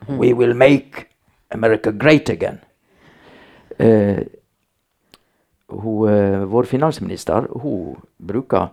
We 0.07 0.31
will 0.33 0.53
make 0.55 1.07
America 1.51 1.91
great 1.91 2.29
again. 2.29 2.59
Eh, 3.77 4.23
hun, 5.67 6.09
eh, 6.09 6.45
vår 6.45 6.63
finansminister 6.63 7.47
hun 7.51 7.97
bruker 8.17 8.69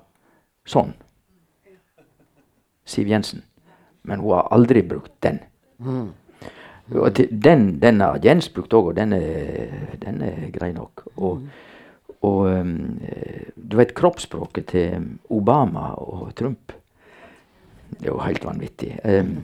sånn. 0.69 0.95
Siv 2.85 3.09
Jensen. 3.09 3.43
Men 4.05 4.21
hun 4.21 4.37
har 4.37 4.51
aldri 4.53 4.83
brukt 4.85 5.15
den. 5.25 5.41
Og 6.93 7.21
den, 7.31 7.81
den 7.81 8.01
har 8.01 8.21
Jens 8.25 8.51
brukt 8.53 8.75
òg, 8.77 8.91
og 8.93 8.99
den 8.99 9.15
er, 9.17 9.97
den 10.03 10.21
grei 10.53 10.73
nok. 10.77 11.07
Og, 11.17 11.47
og 12.21 12.41
um, 12.45 12.75
eh, 13.09 13.49
du 13.57 13.79
vet 13.81 13.95
kroppsspråket 13.97 14.69
til 14.75 15.07
Obama 15.33 15.95
og 15.97 16.35
Trump. 16.37 16.75
Det 17.95 18.05
er 18.05 18.13
jo 18.13 18.21
helt 18.21 18.45
vanvittig. 18.45 18.93
Um, 19.05 19.39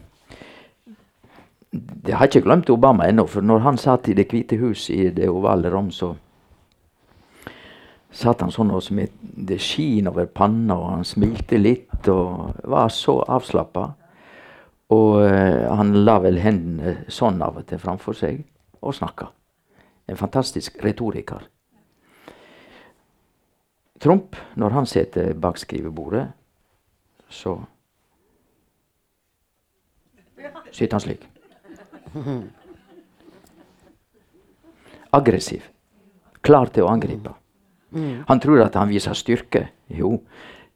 jeg 2.07 2.17
har 2.19 2.27
ikke 2.27 2.45
glemt 2.45 2.71
Obama 2.71 3.07
ennå, 3.09 3.25
for 3.31 3.47
når 3.47 3.65
han 3.65 3.79
satt 3.79 4.09
i 4.11 4.17
Det 4.19 4.27
hvite 4.29 4.59
hus 4.61 4.89
i 4.91 5.09
det 5.15 5.31
ovale 5.31 5.71
rom, 5.71 5.91
så 5.91 6.15
satt 8.11 8.43
han 8.43 8.53
sånn 8.53 8.73
og 8.75 8.83
smitt, 8.85 9.15
det 9.21 9.61
skin 9.63 10.09
over 10.11 10.27
panna, 10.27 10.77
og 10.77 10.91
han 10.97 11.07
smilte 11.07 11.59
litt 11.61 12.09
og 12.11 12.59
var 12.69 12.91
så 12.95 13.21
avslappa. 13.23 13.87
Og 14.91 15.21
eh, 15.23 15.69
han 15.71 15.95
la 16.03 16.19
vel 16.23 16.41
hendene 16.43 17.05
sånn 17.13 17.39
av 17.47 17.61
og 17.61 17.69
til 17.71 17.79
framfor 17.79 18.17
seg 18.19 18.43
og 18.83 18.97
snakka. 18.97 19.29
En 20.11 20.19
fantastisk 20.19 20.81
retoriker. 20.83 21.45
Trump, 24.01 24.37
når 24.57 24.75
han 24.75 24.87
sitter 24.89 25.35
bak 25.39 25.61
skrivebordet, 25.61 26.25
så 27.31 27.59
sitter 30.73 30.97
han 30.97 31.05
slik. 31.05 31.29
Aggressiv. 35.21 35.69
Klar 36.41 36.73
til 36.75 36.87
å 36.87 36.91
angripe. 36.91 37.35
Han 38.29 38.41
tror 38.41 38.63
at 38.65 38.77
han 38.79 38.91
viser 38.93 39.17
styrke. 39.19 39.67
Jo, 39.89 40.21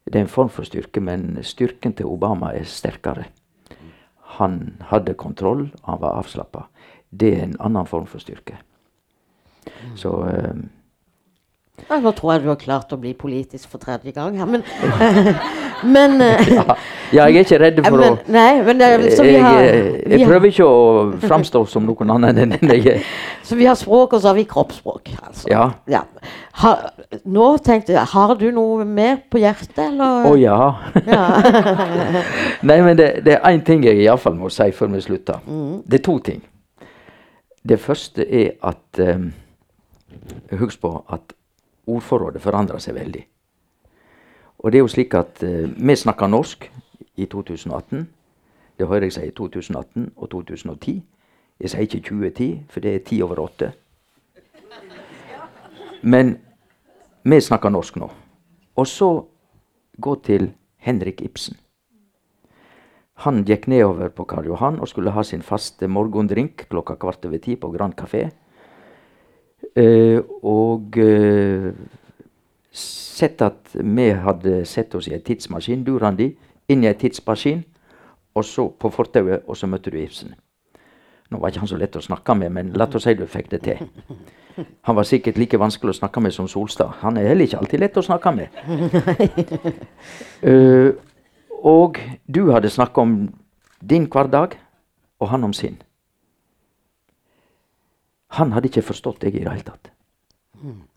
det 0.05 0.19
er 0.19 0.27
en 0.27 0.33
form 0.33 0.51
for 0.53 0.67
styrke, 0.67 1.01
men 1.01 1.39
styrken 1.47 1.95
til 1.97 2.11
Obama 2.11 2.53
er 2.57 2.67
sterkere. 2.69 3.29
Han 4.39 4.77
hadde 4.91 5.15
kontroll, 5.15 5.69
og 5.83 5.91
han 5.93 6.01
var 6.03 6.19
avslappa. 6.19 6.67
Det 7.15 7.35
er 7.37 7.45
en 7.45 7.59
annen 7.63 7.87
form 7.87 8.09
for 8.11 8.23
styrke. 8.23 8.59
Så 9.97 10.11
eh, 10.29 10.65
Ja, 11.89 11.99
nå 11.99 12.13
tror 12.15 12.33
jeg 12.35 12.45
du 12.45 12.51
har 12.53 12.59
klart 12.61 12.93
å 12.95 12.99
bli 13.01 13.15
politisk 13.19 13.71
for 13.71 13.83
tredje 13.83 14.13
gang 14.15 14.37
her, 14.39 14.47
men 14.47 14.63
Men 15.85 16.21
eh, 16.25 16.49
Ja, 16.55 16.65
ja, 17.13 17.27
jeg 17.29 17.37
er 17.37 17.45
ikke 17.45 17.59
redd 17.63 17.81
for 17.87 17.97
men, 18.01 18.17
å 18.17 18.33
Nei, 18.35 18.63
men 18.67 18.81
det, 18.81 18.89
er- 18.95 19.05
så 19.17 19.27
vi 19.27 19.35
har, 19.37 19.59
jeg, 19.61 19.75
jeg 19.75 19.93
vi 20.05 20.15
jeg 20.15 20.21
har, 20.25 20.31
prøver 20.33 20.51
ikke 20.51 20.67
å 20.69 20.79
framstå 21.25 21.63
som 21.71 21.87
noen 21.89 22.15
annen 22.17 22.41
enn 22.45 22.57
jeg 22.73 22.87
er. 22.95 23.05
så 23.47 23.59
vi 23.59 23.69
har 23.69 23.77
språk, 23.79 24.17
og 24.17 24.23
så 24.25 24.33
har 24.33 24.39
vi 24.39 24.47
kroppsspråk. 24.49 25.13
Altså. 25.21 25.51
Ja. 25.53 26.03
Har, 26.63 26.89
nå 27.27 27.47
tenkte 27.65 27.93
jeg 27.97 28.07
Har 28.15 28.35
du 28.41 28.47
noe 28.55 28.85
mer 28.89 29.21
på 29.31 29.43
hjertet, 29.43 29.79
eller? 29.89 30.27
Å 30.31 30.35
ja. 30.39 30.59
Ja. 31.05 31.25
Nei, 32.63 32.81
men 32.87 32.97
det, 32.99 33.09
det 33.27 33.37
er 33.39 33.47
én 33.53 33.63
ting 33.67 33.85
jeg 33.85 34.01
iallfall 34.05 34.37
må 34.39 34.51
si 34.53 34.71
før 34.75 34.93
vi 34.95 35.05
slutter. 35.05 35.43
Det 35.85 36.01
er 36.01 36.05
to 36.07 36.19
ting. 36.25 36.43
Det 37.65 37.79
første 37.81 38.25
er 38.29 38.55
at 38.63 39.01
um, 39.01 39.31
Husk 40.61 40.81
på 40.83 40.91
at 41.13 41.33
ordforrådet 41.91 42.43
forandrer 42.43 42.81
seg 42.81 42.95
veldig. 42.97 43.25
Og 44.65 44.73
det 44.73 44.79
er 44.79 44.83
jo 44.83 44.89
slik 44.89 45.15
at 45.15 45.43
eh, 45.45 45.69
vi 45.69 45.97
snakker 45.97 46.31
norsk 46.33 46.71
i 47.21 47.27
2018. 47.29 48.07
Det 48.79 48.87
hører 48.89 49.05
jeg 49.11 49.13
si 49.13 49.27
i 49.29 49.33
2018 49.37 50.07
og 50.17 50.31
2010. 50.33 50.95
Jeg 51.61 51.71
sier 51.71 51.85
ikke 51.85 52.01
2010, 52.09 52.47
for 52.73 52.81
det 52.81 52.95
er 52.95 53.03
ti 53.05 53.19
over 53.23 53.43
åtte. 53.43 53.69
Men 56.03 56.39
vi 57.29 57.41
snakker 57.41 57.69
norsk 57.69 57.99
nå. 58.01 58.09
Og 58.77 58.87
så 58.89 59.11
gå 60.01 60.15
til 60.25 60.49
Henrik 60.81 61.21
Ibsen. 61.21 61.59
Han 63.25 63.45
gikk 63.45 63.69
nedover 63.69 64.09
på 64.09 64.25
Karl 64.25 64.49
Johan 64.49 64.81
og 64.81 64.89
skulle 64.89 65.13
ha 65.13 65.23
sin 65.23 65.45
faste 65.45 65.87
morgendrink 65.87 66.65
klokka 66.73 66.97
kvart 66.97 67.29
over 67.29 67.39
ti 67.39 67.55
på 67.57 67.71
Grand 67.71 67.95
Café. 68.01 68.31
Eh, 69.77 70.19
og 70.43 70.99
eh, 70.99 71.69
sett 72.75 73.43
at 73.43 73.71
vi 73.75 74.09
hadde 74.11 74.65
sett 74.67 74.95
oss 74.95 75.09
i 75.09 75.15
en 75.15 75.23
tidsmaskin, 75.23 75.85
du 75.87 75.99
Randi, 75.99 76.33
inn 76.69 76.83
i 76.85 76.91
en 76.91 76.99
tidsmaskin, 76.99 77.63
og 78.35 78.45
så 78.45 78.67
på 78.69 78.91
fortauet, 78.91 79.45
og 79.47 79.57
så 79.57 79.69
møtte 79.71 79.93
du 79.95 80.01
Ibsen. 80.01 80.35
Nå 81.31 81.39
var 81.41 81.51
ikke 81.51 81.63
han 81.63 81.71
så 81.71 81.79
lett 81.81 81.97
å 81.97 82.03
snakke 82.03 82.35
med, 82.39 82.53
men 82.53 82.73
la 82.77 82.87
oss 82.87 83.07
si 83.07 83.15
du 83.17 83.25
fikk 83.31 83.53
det 83.55 83.63
til. 83.65 83.79
Han 84.87 84.97
var 84.99 85.07
sikkert 85.09 85.39
like 85.41 85.59
vanskelig 85.59 85.95
å 85.95 85.99
snakke 85.99 86.21
med 86.23 86.35
som 86.35 86.49
Solstad. 86.51 87.01
Han 87.01 87.17
er 87.19 87.31
heller 87.31 87.49
ikke 87.49 87.59
alltid 87.63 87.81
lett 87.83 87.97
å 87.99 88.05
snakke 88.07 88.33
med. 88.37 88.59
uh, 90.45 90.93
og 91.75 91.99
du 92.27 92.53
hadde 92.53 92.71
snakka 92.71 93.03
om 93.03 93.17
din 93.81 94.07
hverdag, 94.11 94.59
og 95.19 95.31
han 95.31 95.45
om 95.45 95.53
sin. 95.57 95.81
Han 98.39 98.53
hadde 98.53 98.71
ikke 98.71 98.87
forstått 98.91 99.23
deg 99.23 99.39
i 99.39 99.45
det 99.45 99.53
hele 99.53 99.67
tatt. 99.67 99.91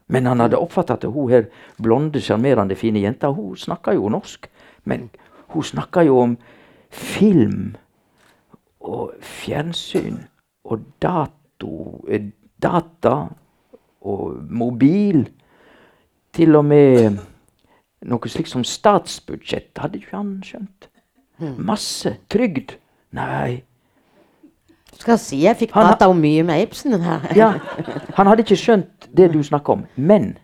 Men 0.08 0.26
han 0.26 0.40
hadde 0.40 0.60
oppfatta 0.60 0.96
at 0.96 1.04
hun 1.04 1.32
her 1.32 1.50
blonde, 1.84 2.22
sjarmerende, 2.24 2.78
fine 2.80 3.02
jenta 3.04 3.32
hun 3.34 3.58
snakka 3.60 3.96
jo 3.98 4.10
norsk. 4.10 4.48
Men 4.88 5.10
hun 5.54 5.64
snakka 5.64 6.06
jo 6.08 6.20
om 6.24 6.38
film 6.90 7.76
og 8.80 9.18
fjernsyn 9.20 10.22
og 10.68 10.86
dato, 11.04 12.04
eh, 12.08 12.30
data 12.64 13.28
og 14.02 14.44
mobil. 14.50 15.26
Til 16.34 16.56
og 16.56 16.66
med 16.66 17.18
noe 18.08 18.30
slikt 18.30 18.52
som 18.52 18.64
statsbudsjett 18.64 19.80
hadde 19.82 20.00
ikke 20.00 20.16
han 20.16 20.38
skjønt. 20.46 20.88
Masse. 21.58 22.18
Trygd. 22.30 22.78
Nei. 23.18 23.64
Skal 24.96 25.14
jeg 25.14 25.22
si 25.22 25.40
jeg 25.44 25.60
fikk 25.60 25.74
prata 25.76 26.08
om 26.10 26.20
mye 26.22 26.44
med 26.48 26.68
Ibsen 26.68 26.96
her. 27.02 27.26
Ja, 27.38 27.54
Han 28.18 28.30
hadde 28.30 28.46
ikke 28.46 28.60
skjønt 28.60 29.10
det 29.16 29.32
du 29.34 29.42
snakker 29.44 29.78
om. 29.78 29.86
Men 29.96 30.38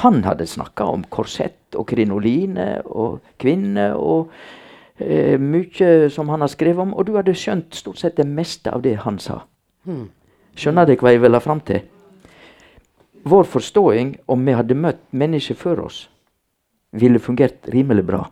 han 0.00 0.22
hadde 0.24 0.46
snakka 0.46 0.86
om 0.88 1.04
korsett 1.12 1.76
og 1.76 1.86
krinoline 1.90 2.80
og 2.84 3.20
kvinner 3.40 3.96
og 3.98 4.30
eh, 4.98 5.36
mye 5.40 6.08
som 6.12 6.28
han 6.32 6.44
har 6.44 6.52
skrevet 6.52 6.82
om. 6.82 6.94
Og 6.94 7.06
du 7.06 7.16
hadde 7.18 7.36
skjønt 7.36 7.74
stort 7.76 8.00
sett 8.00 8.16
det 8.20 8.26
meste 8.28 8.72
av 8.72 8.84
det 8.86 8.96
han 9.04 9.18
sa. 9.22 9.42
Skjønner 10.56 10.88
dere 10.88 11.00
hva 11.00 11.14
jeg 11.14 11.22
vil 11.22 11.36
ha 11.36 11.42
fram 11.42 11.62
til? 11.64 11.82
Vår 13.30 13.44
forståing 13.44 14.14
om 14.32 14.46
vi 14.46 14.56
hadde 14.56 14.76
møtt 14.76 15.02
mennesker 15.12 15.56
før 15.58 15.84
oss, 15.86 16.04
ville 16.96 17.20
fungert 17.20 17.68
rimelig 17.68 18.06
bra. 18.08 18.24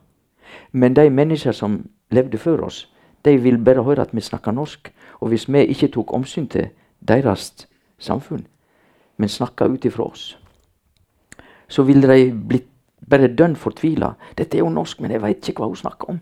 Men 0.73 0.95
de 0.97 1.11
mennesker 1.11 1.53
som 1.53 1.83
levde 2.11 2.41
før 2.41 2.65
oss, 2.69 2.87
de 3.29 3.37
vil 3.43 3.61
bare 3.65 3.85
høre 3.85 4.03
at 4.03 4.15
vi 4.15 4.25
snakker 4.25 4.53
norsk. 4.53 4.93
Og 5.21 5.29
hvis 5.29 5.49
vi 5.49 5.67
ikke 5.67 5.91
tok 5.95 6.13
omsyn 6.15 6.49
til 6.49 6.69
deres 7.09 7.69
samfunn, 7.99 8.47
men 9.17 9.29
snakka 9.29 9.67
ut 9.69 9.85
ifra 9.85 10.09
oss, 10.09 10.39
så 11.69 11.83
ville 11.83 12.09
de 12.09 12.33
blitt 12.33 12.69
bare 13.09 13.29
dønn 13.29 13.57
fortvila. 13.57 14.15
'Dette 14.37 14.57
er 14.57 14.65
jo 14.65 14.69
norsk, 14.69 15.01
men 15.01 15.11
jeg 15.11 15.23
veit 15.23 15.49
ikke 15.49 15.63
hva 15.63 15.69
hun 15.69 15.77
snakker 15.77 16.11
om.' 16.11 16.21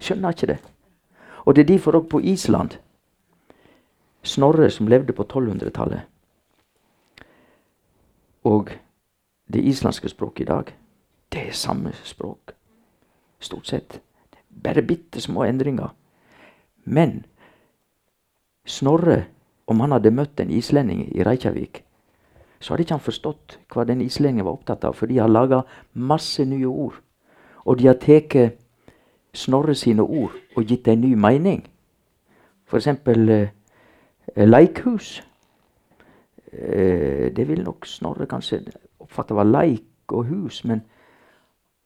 Skjønner 0.00 0.32
ikke 0.32 0.46
det. 0.46 0.58
Og 1.44 1.56
det 1.56 1.62
er 1.62 1.74
derfor 1.74 1.96
òg 1.96 2.08
på 2.08 2.20
Island 2.20 2.78
Snorre, 4.22 4.70
som 4.70 4.88
levde 4.88 5.12
på 5.12 5.24
1200-tallet, 5.24 6.00
og 8.44 8.70
det 9.52 9.64
islandske 9.64 10.08
språket 10.08 10.40
i 10.40 10.44
dag, 10.44 10.64
det 11.32 11.48
er 11.48 11.52
samme 11.52 11.92
språk. 12.04 12.52
Stort 13.40 13.66
sett. 13.66 14.00
Bare 14.62 14.82
bitte 14.82 15.20
små 15.20 15.44
endringer. 15.44 15.88
Men 16.90 17.20
Snorre, 18.66 19.24
om 19.66 19.80
han 19.80 19.94
hadde 19.94 20.12
møtt 20.14 20.40
en 20.42 20.50
islending 20.50 21.04
i 21.14 21.24
Reykjavik, 21.26 21.84
så 22.60 22.72
hadde 22.74 22.84
ikke 22.84 22.96
han 22.98 23.04
forstått 23.04 23.56
hva 23.72 23.86
den 23.88 24.02
islendingen 24.04 24.46
var 24.46 24.58
opptatt 24.58 24.84
av, 24.84 24.96
for 24.98 25.08
de 25.08 25.20
har 25.22 25.30
laga 25.30 25.62
masse 25.94 26.44
nye 26.44 26.68
ord. 26.68 26.98
Og 27.64 27.78
de 27.78 27.88
har 27.88 27.98
tatt 28.02 28.58
Snorre 29.30 29.76
sine 29.78 30.02
ord 30.02 30.34
og 30.58 30.66
gitt 30.66 30.88
en 30.90 31.04
ny 31.04 31.12
mening. 31.14 31.60
Eksempel 32.74 33.30
eh, 33.30 33.52
leikhus. 34.42 35.20
Eh, 36.50 37.30
det 37.30 37.46
vil 37.46 37.62
nok 37.62 37.86
Snorre 37.86 38.26
kanskje 38.26 38.64
oppfatte 38.98 39.38
var 39.38 39.46
leik 39.46 40.10
og 40.10 40.26
hus, 40.26 40.64
men 40.66 40.82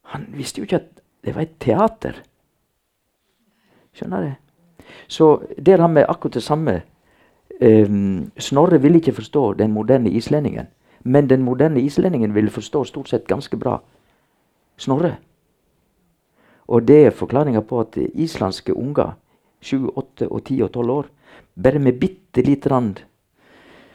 han 0.08 0.24
visste 0.32 0.62
jo 0.62 0.64
ikke 0.64 0.80
at 0.80 1.04
det 1.24 1.36
var 1.36 1.44
et 1.44 1.60
teater. 1.60 2.22
Skjønner 3.92 4.24
du? 4.24 4.43
Så 5.08 5.42
der 5.66 5.80
har 5.80 5.88
vi 5.88 6.04
akkurat 6.08 6.34
det 6.34 6.42
samme. 6.42 6.82
Um, 7.60 8.30
Snorre 8.38 8.80
ville 8.82 8.98
ikke 8.98 9.12
forstå 9.12 9.52
den 9.52 9.72
moderne 9.72 10.10
islendingen. 10.10 10.66
Men 11.04 11.28
den 11.30 11.42
moderne 11.42 11.80
islendingen 11.80 12.34
ville 12.34 12.50
forstå 12.50 12.84
stort 12.84 13.08
sett 13.08 13.26
ganske 13.26 13.56
bra 13.56 13.78
Snorre. 14.76 15.16
Og 16.68 16.88
det 16.88 17.06
er 17.06 17.10
forklaringa 17.10 17.60
på 17.60 17.80
at 17.80 17.96
islandske 18.14 18.76
unger, 18.76 19.12
7, 19.60 19.90
8, 19.96 20.28
og 20.28 20.44
10 20.44 20.62
og 20.62 20.72
12 20.72 20.90
år, 20.90 21.06
bare 21.62 21.78
med 21.78 22.00
bitte 22.00 22.42
lite 22.42 22.68
grann 22.68 22.94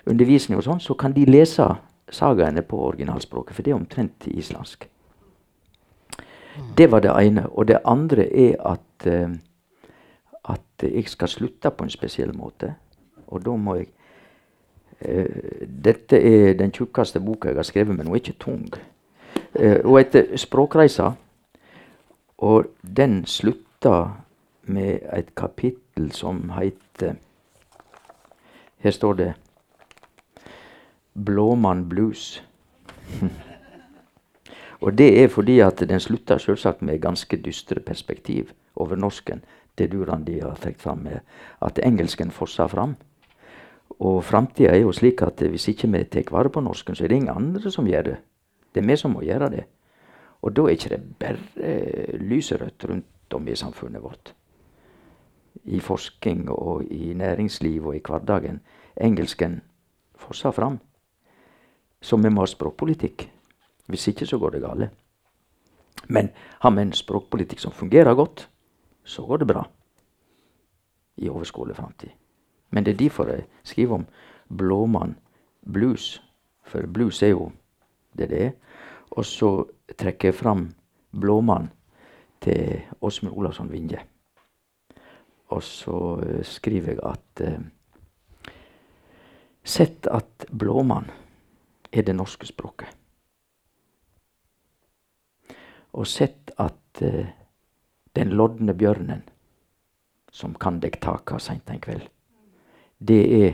undervisning 0.06 0.58
og 0.58 0.66
sånn, 0.66 0.80
så 0.80 0.96
kan 0.98 1.14
de 1.14 1.26
lese 1.26 1.66
sagaene 2.10 2.62
på 2.66 2.80
originalspråket. 2.92 3.56
For 3.56 3.66
det 3.66 3.74
er 3.74 3.78
omtrent 3.78 4.28
islandsk. 4.32 4.88
Det 6.78 6.90
var 6.92 7.04
det 7.06 7.14
ene. 7.14 7.46
Og 7.50 7.68
det 7.68 7.82
andre 7.86 8.26
er 8.26 8.58
at 8.66 9.08
eh, 9.08 9.36
at 10.50 10.84
jeg 10.84 11.10
skal 11.10 11.28
slutte 11.28 11.72
på 11.72 11.84
en 11.84 11.94
spesiell 11.94 12.34
måte. 12.38 12.74
Og 13.28 13.46
da 13.46 13.56
må 13.56 13.76
jeg 13.80 13.88
eh, 15.02 15.66
Dette 15.86 16.18
er 16.18 16.54
den 16.60 16.72
tjukkeste 16.76 17.20
boka 17.24 17.50
jeg 17.50 17.60
har 17.60 17.68
skrevet, 17.68 17.96
men 17.96 18.08
hun 18.08 18.16
er 18.16 18.22
ikke 18.22 18.40
tung. 18.40 18.70
Eh, 19.56 19.82
hun 19.86 19.98
heter 19.98 20.36
'Språkreisa', 20.36 21.12
og 22.38 22.66
den 22.96 23.26
slutter 23.26 24.22
med 24.64 25.00
et 25.18 25.36
kapittel 25.36 26.12
som 26.12 26.50
heter 26.50 27.16
Her 28.78 28.92
står 28.92 29.14
det 29.14 29.34
'Blåmann 31.16 31.90
blues'. 31.94 32.42
Og 34.82 34.98
det 34.98 35.24
er 35.24 35.28
fordi 35.28 35.60
at 35.60 35.80
den 35.80 36.00
slutter 36.00 36.38
selvsagt 36.38 36.82
med 36.82 37.02
ganske 37.02 37.38
dystre 37.38 37.80
perspektiv 37.80 38.52
over 38.76 38.96
norsken. 38.96 39.44
Det 39.80 39.88
du, 39.92 40.02
Randi, 40.06 40.40
har 40.44 40.60
trukket 40.60 40.84
fram, 40.84 41.06
med 41.08 41.20
at 41.64 41.80
engelsken 41.80 42.32
fosser 42.36 42.68
fram. 42.68 42.98
Og 44.00 44.22
framtida 44.24 44.74
er 44.76 44.84
jo 44.84 44.92
slik 44.96 45.24
at 45.24 45.42
hvis 45.42 45.70
ikke 45.72 45.90
vi 45.92 46.04
tar 46.12 46.32
vare 46.32 46.52
på 46.52 46.64
norsken, 46.64 46.96
så 46.96 47.04
er 47.04 47.12
det 47.12 47.22
ingen 47.22 47.36
andre 47.36 47.72
som 47.72 47.88
gjør 47.88 48.04
det. 48.12 48.18
Det 48.76 48.84
er 48.84 48.88
vi 48.88 48.98
som 49.00 49.16
må 49.16 49.24
gjøre 49.26 49.50
det. 49.56 49.64
Og 50.42 50.54
da 50.56 50.68
er 50.68 50.76
ikke 50.76 50.92
det 50.94 51.02
bare 51.20 52.20
lyserødt 52.20 52.86
rundt 52.90 53.34
om 53.36 53.48
i 53.48 53.56
samfunnet 53.56 54.04
vårt. 54.04 54.34
I 55.66 55.80
forskning 55.80 56.48
og 56.50 56.84
i 56.92 57.14
næringsliv 57.14 57.88
og 57.88 57.96
i 57.98 58.04
hverdagen. 58.06 58.62
Engelsken 58.96 59.62
fosser 60.16 60.52
fram. 60.52 60.80
Så 62.02 62.18
vi 62.18 62.30
må 62.30 62.46
ha 62.46 62.48
språkpolitikk. 62.48 63.28
Hvis 63.88 64.08
ikke 64.08 64.26
så 64.26 64.38
går 64.38 64.56
det 64.56 64.62
galt. 64.64 64.90
Men 66.08 66.30
har 66.60 66.72
vi 66.72 66.82
en 66.82 66.94
språkpolitikk 66.94 67.60
som 67.60 67.76
fungerer 67.76 68.16
godt, 68.16 68.48
så 69.10 69.26
går 69.26 69.42
det 69.42 69.50
bra 69.50 69.64
i 71.18 71.30
overskuelig 71.30 71.76
framtid. 71.76 72.14
Men 72.70 72.86
det 72.86 72.94
er 72.94 73.02
derfor 73.02 73.32
jeg 73.34 73.48
skriver 73.64 73.96
om 73.96 74.06
blåmann 74.48 75.18
blues. 75.66 76.22
For 76.64 76.86
blues 76.86 77.24
er 77.24 77.34
jo 77.34 77.52
det 78.18 78.30
det 78.30 78.44
er. 78.46 78.52
Og 79.12 79.26
så 79.26 79.66
trekker 79.98 80.30
jeg 80.30 80.36
fram 80.36 80.70
Blåmann 81.12 81.72
til 82.42 82.82
Åsmund 83.02 83.38
Olavsson 83.38 83.72
Vinje. 83.72 84.00
Og 85.50 85.64
så 85.64 86.20
eh, 86.24 86.44
skriver 86.46 86.94
jeg 86.94 87.00
at 87.04 87.42
eh, 87.42 87.60
Sett 89.64 90.08
at 90.08 90.46
Blåmann 90.60 91.10
er 91.92 92.02
det 92.02 92.16
norske 92.16 92.48
språket. 92.48 92.88
Og 95.94 96.08
sett 96.08 96.54
at 96.58 97.02
eh, 97.02 97.28
den 98.20 98.36
lodne 98.36 98.76
bjørnen 98.76 99.24
som 100.32 100.54
kan 100.60 100.82
deg 100.84 101.00
taka 101.02 101.40
seint 101.42 101.72
en 101.72 101.82
kveld, 101.82 102.06
det 103.00 103.22
er 103.40 103.54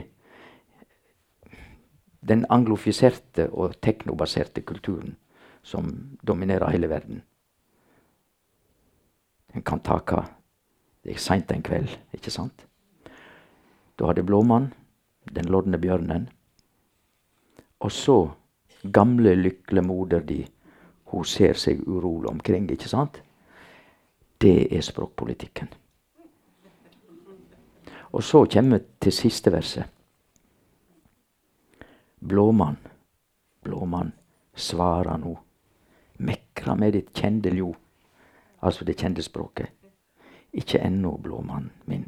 den 2.25 2.45
anglofiserte 2.49 3.47
og 3.53 3.77
teknobaserte 3.85 4.63
kulturen 4.65 5.13
som 5.65 6.17
dominerer 6.25 6.73
hele 6.73 6.89
verden. 6.89 7.21
En 9.53 9.61
kan 9.61 9.79
taka 9.85 10.23
deg 11.05 11.21
seint 11.21 11.51
en 11.53 11.63
kveld, 11.63 11.91
ikke 12.17 12.33
sant? 12.33 12.65
Da 13.95 14.13
det 14.13 14.25
Blåmann, 14.25 14.71
den 15.31 15.47
lodne 15.53 15.77
bjørnen, 15.81 16.27
og 17.79 17.91
så 17.93 18.17
gamle, 18.93 19.35
lykle 19.37 19.81
moder 19.85 20.25
di, 20.25 20.41
hun 21.13 21.25
ser 21.25 21.53
seg 21.53 21.85
urolig 21.85 22.29
omkring, 22.33 22.67
ikke 22.73 22.89
sant? 22.89 23.21
Det 24.41 24.77
er 24.77 24.81
språkpolitikken. 24.81 25.67
Og 28.11 28.23
så 28.23 28.45
kommer 28.45 28.77
vi 28.77 28.85
til 28.99 29.11
siste 29.11 29.51
verset. 29.51 29.85
Blåmann, 32.19 32.77
blåmann, 33.63 34.11
svara 34.55 35.17
no. 35.17 35.35
Mekra 36.17 36.75
med 36.75 36.93
ditt 36.93 37.11
kjende 37.13 37.51
ljo, 37.51 37.73
altså 38.63 38.85
det 38.85 38.95
kjende 38.97 39.21
språket. 39.21 39.67
Ikke 40.53 40.79
ennå, 40.79 41.17
blåmann 41.17 41.71
min, 41.85 42.07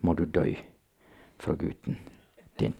må 0.00 0.14
du 0.14 0.24
døy 0.24 0.54
fra 1.38 1.54
gutten 1.58 1.98
din. 2.60 2.74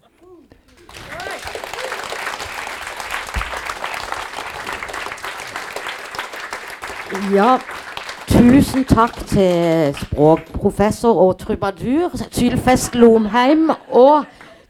Ja, 7.33 7.59
tusen 8.27 8.85
takk 8.85 9.15
til 9.27 9.95
språkprofessor 10.01 11.21
og 11.21 11.37
trubadur 11.37 12.11
Sylfest 12.31 12.95
Lomheim. 12.95 13.69
Og 13.91 14.23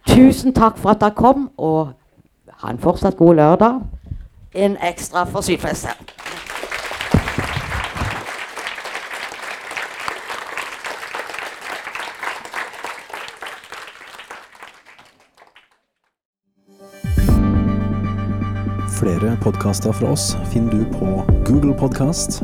tusen 0.08 0.54
takk 0.54 0.78
for 0.78 0.90
at 0.90 1.02
dere 1.02 1.12
kom, 1.12 1.50
og 1.58 1.94
ha 2.64 2.72
en 2.72 2.80
fortsatt 2.80 3.18
god 3.18 3.36
lørdag. 3.36 3.82
En 4.54 4.78
ekstra 4.82 5.24
for 5.24 5.42
Sylfest 5.42 5.86
her. 5.86 6.00
Flere 19.04 19.38
podkaster 19.42 19.92
fra 19.92 20.14
oss 20.16 20.38
finner 20.54 20.72
du 20.72 20.86
på 20.94 21.06
Google 21.46 21.74
Podkast, 21.78 22.44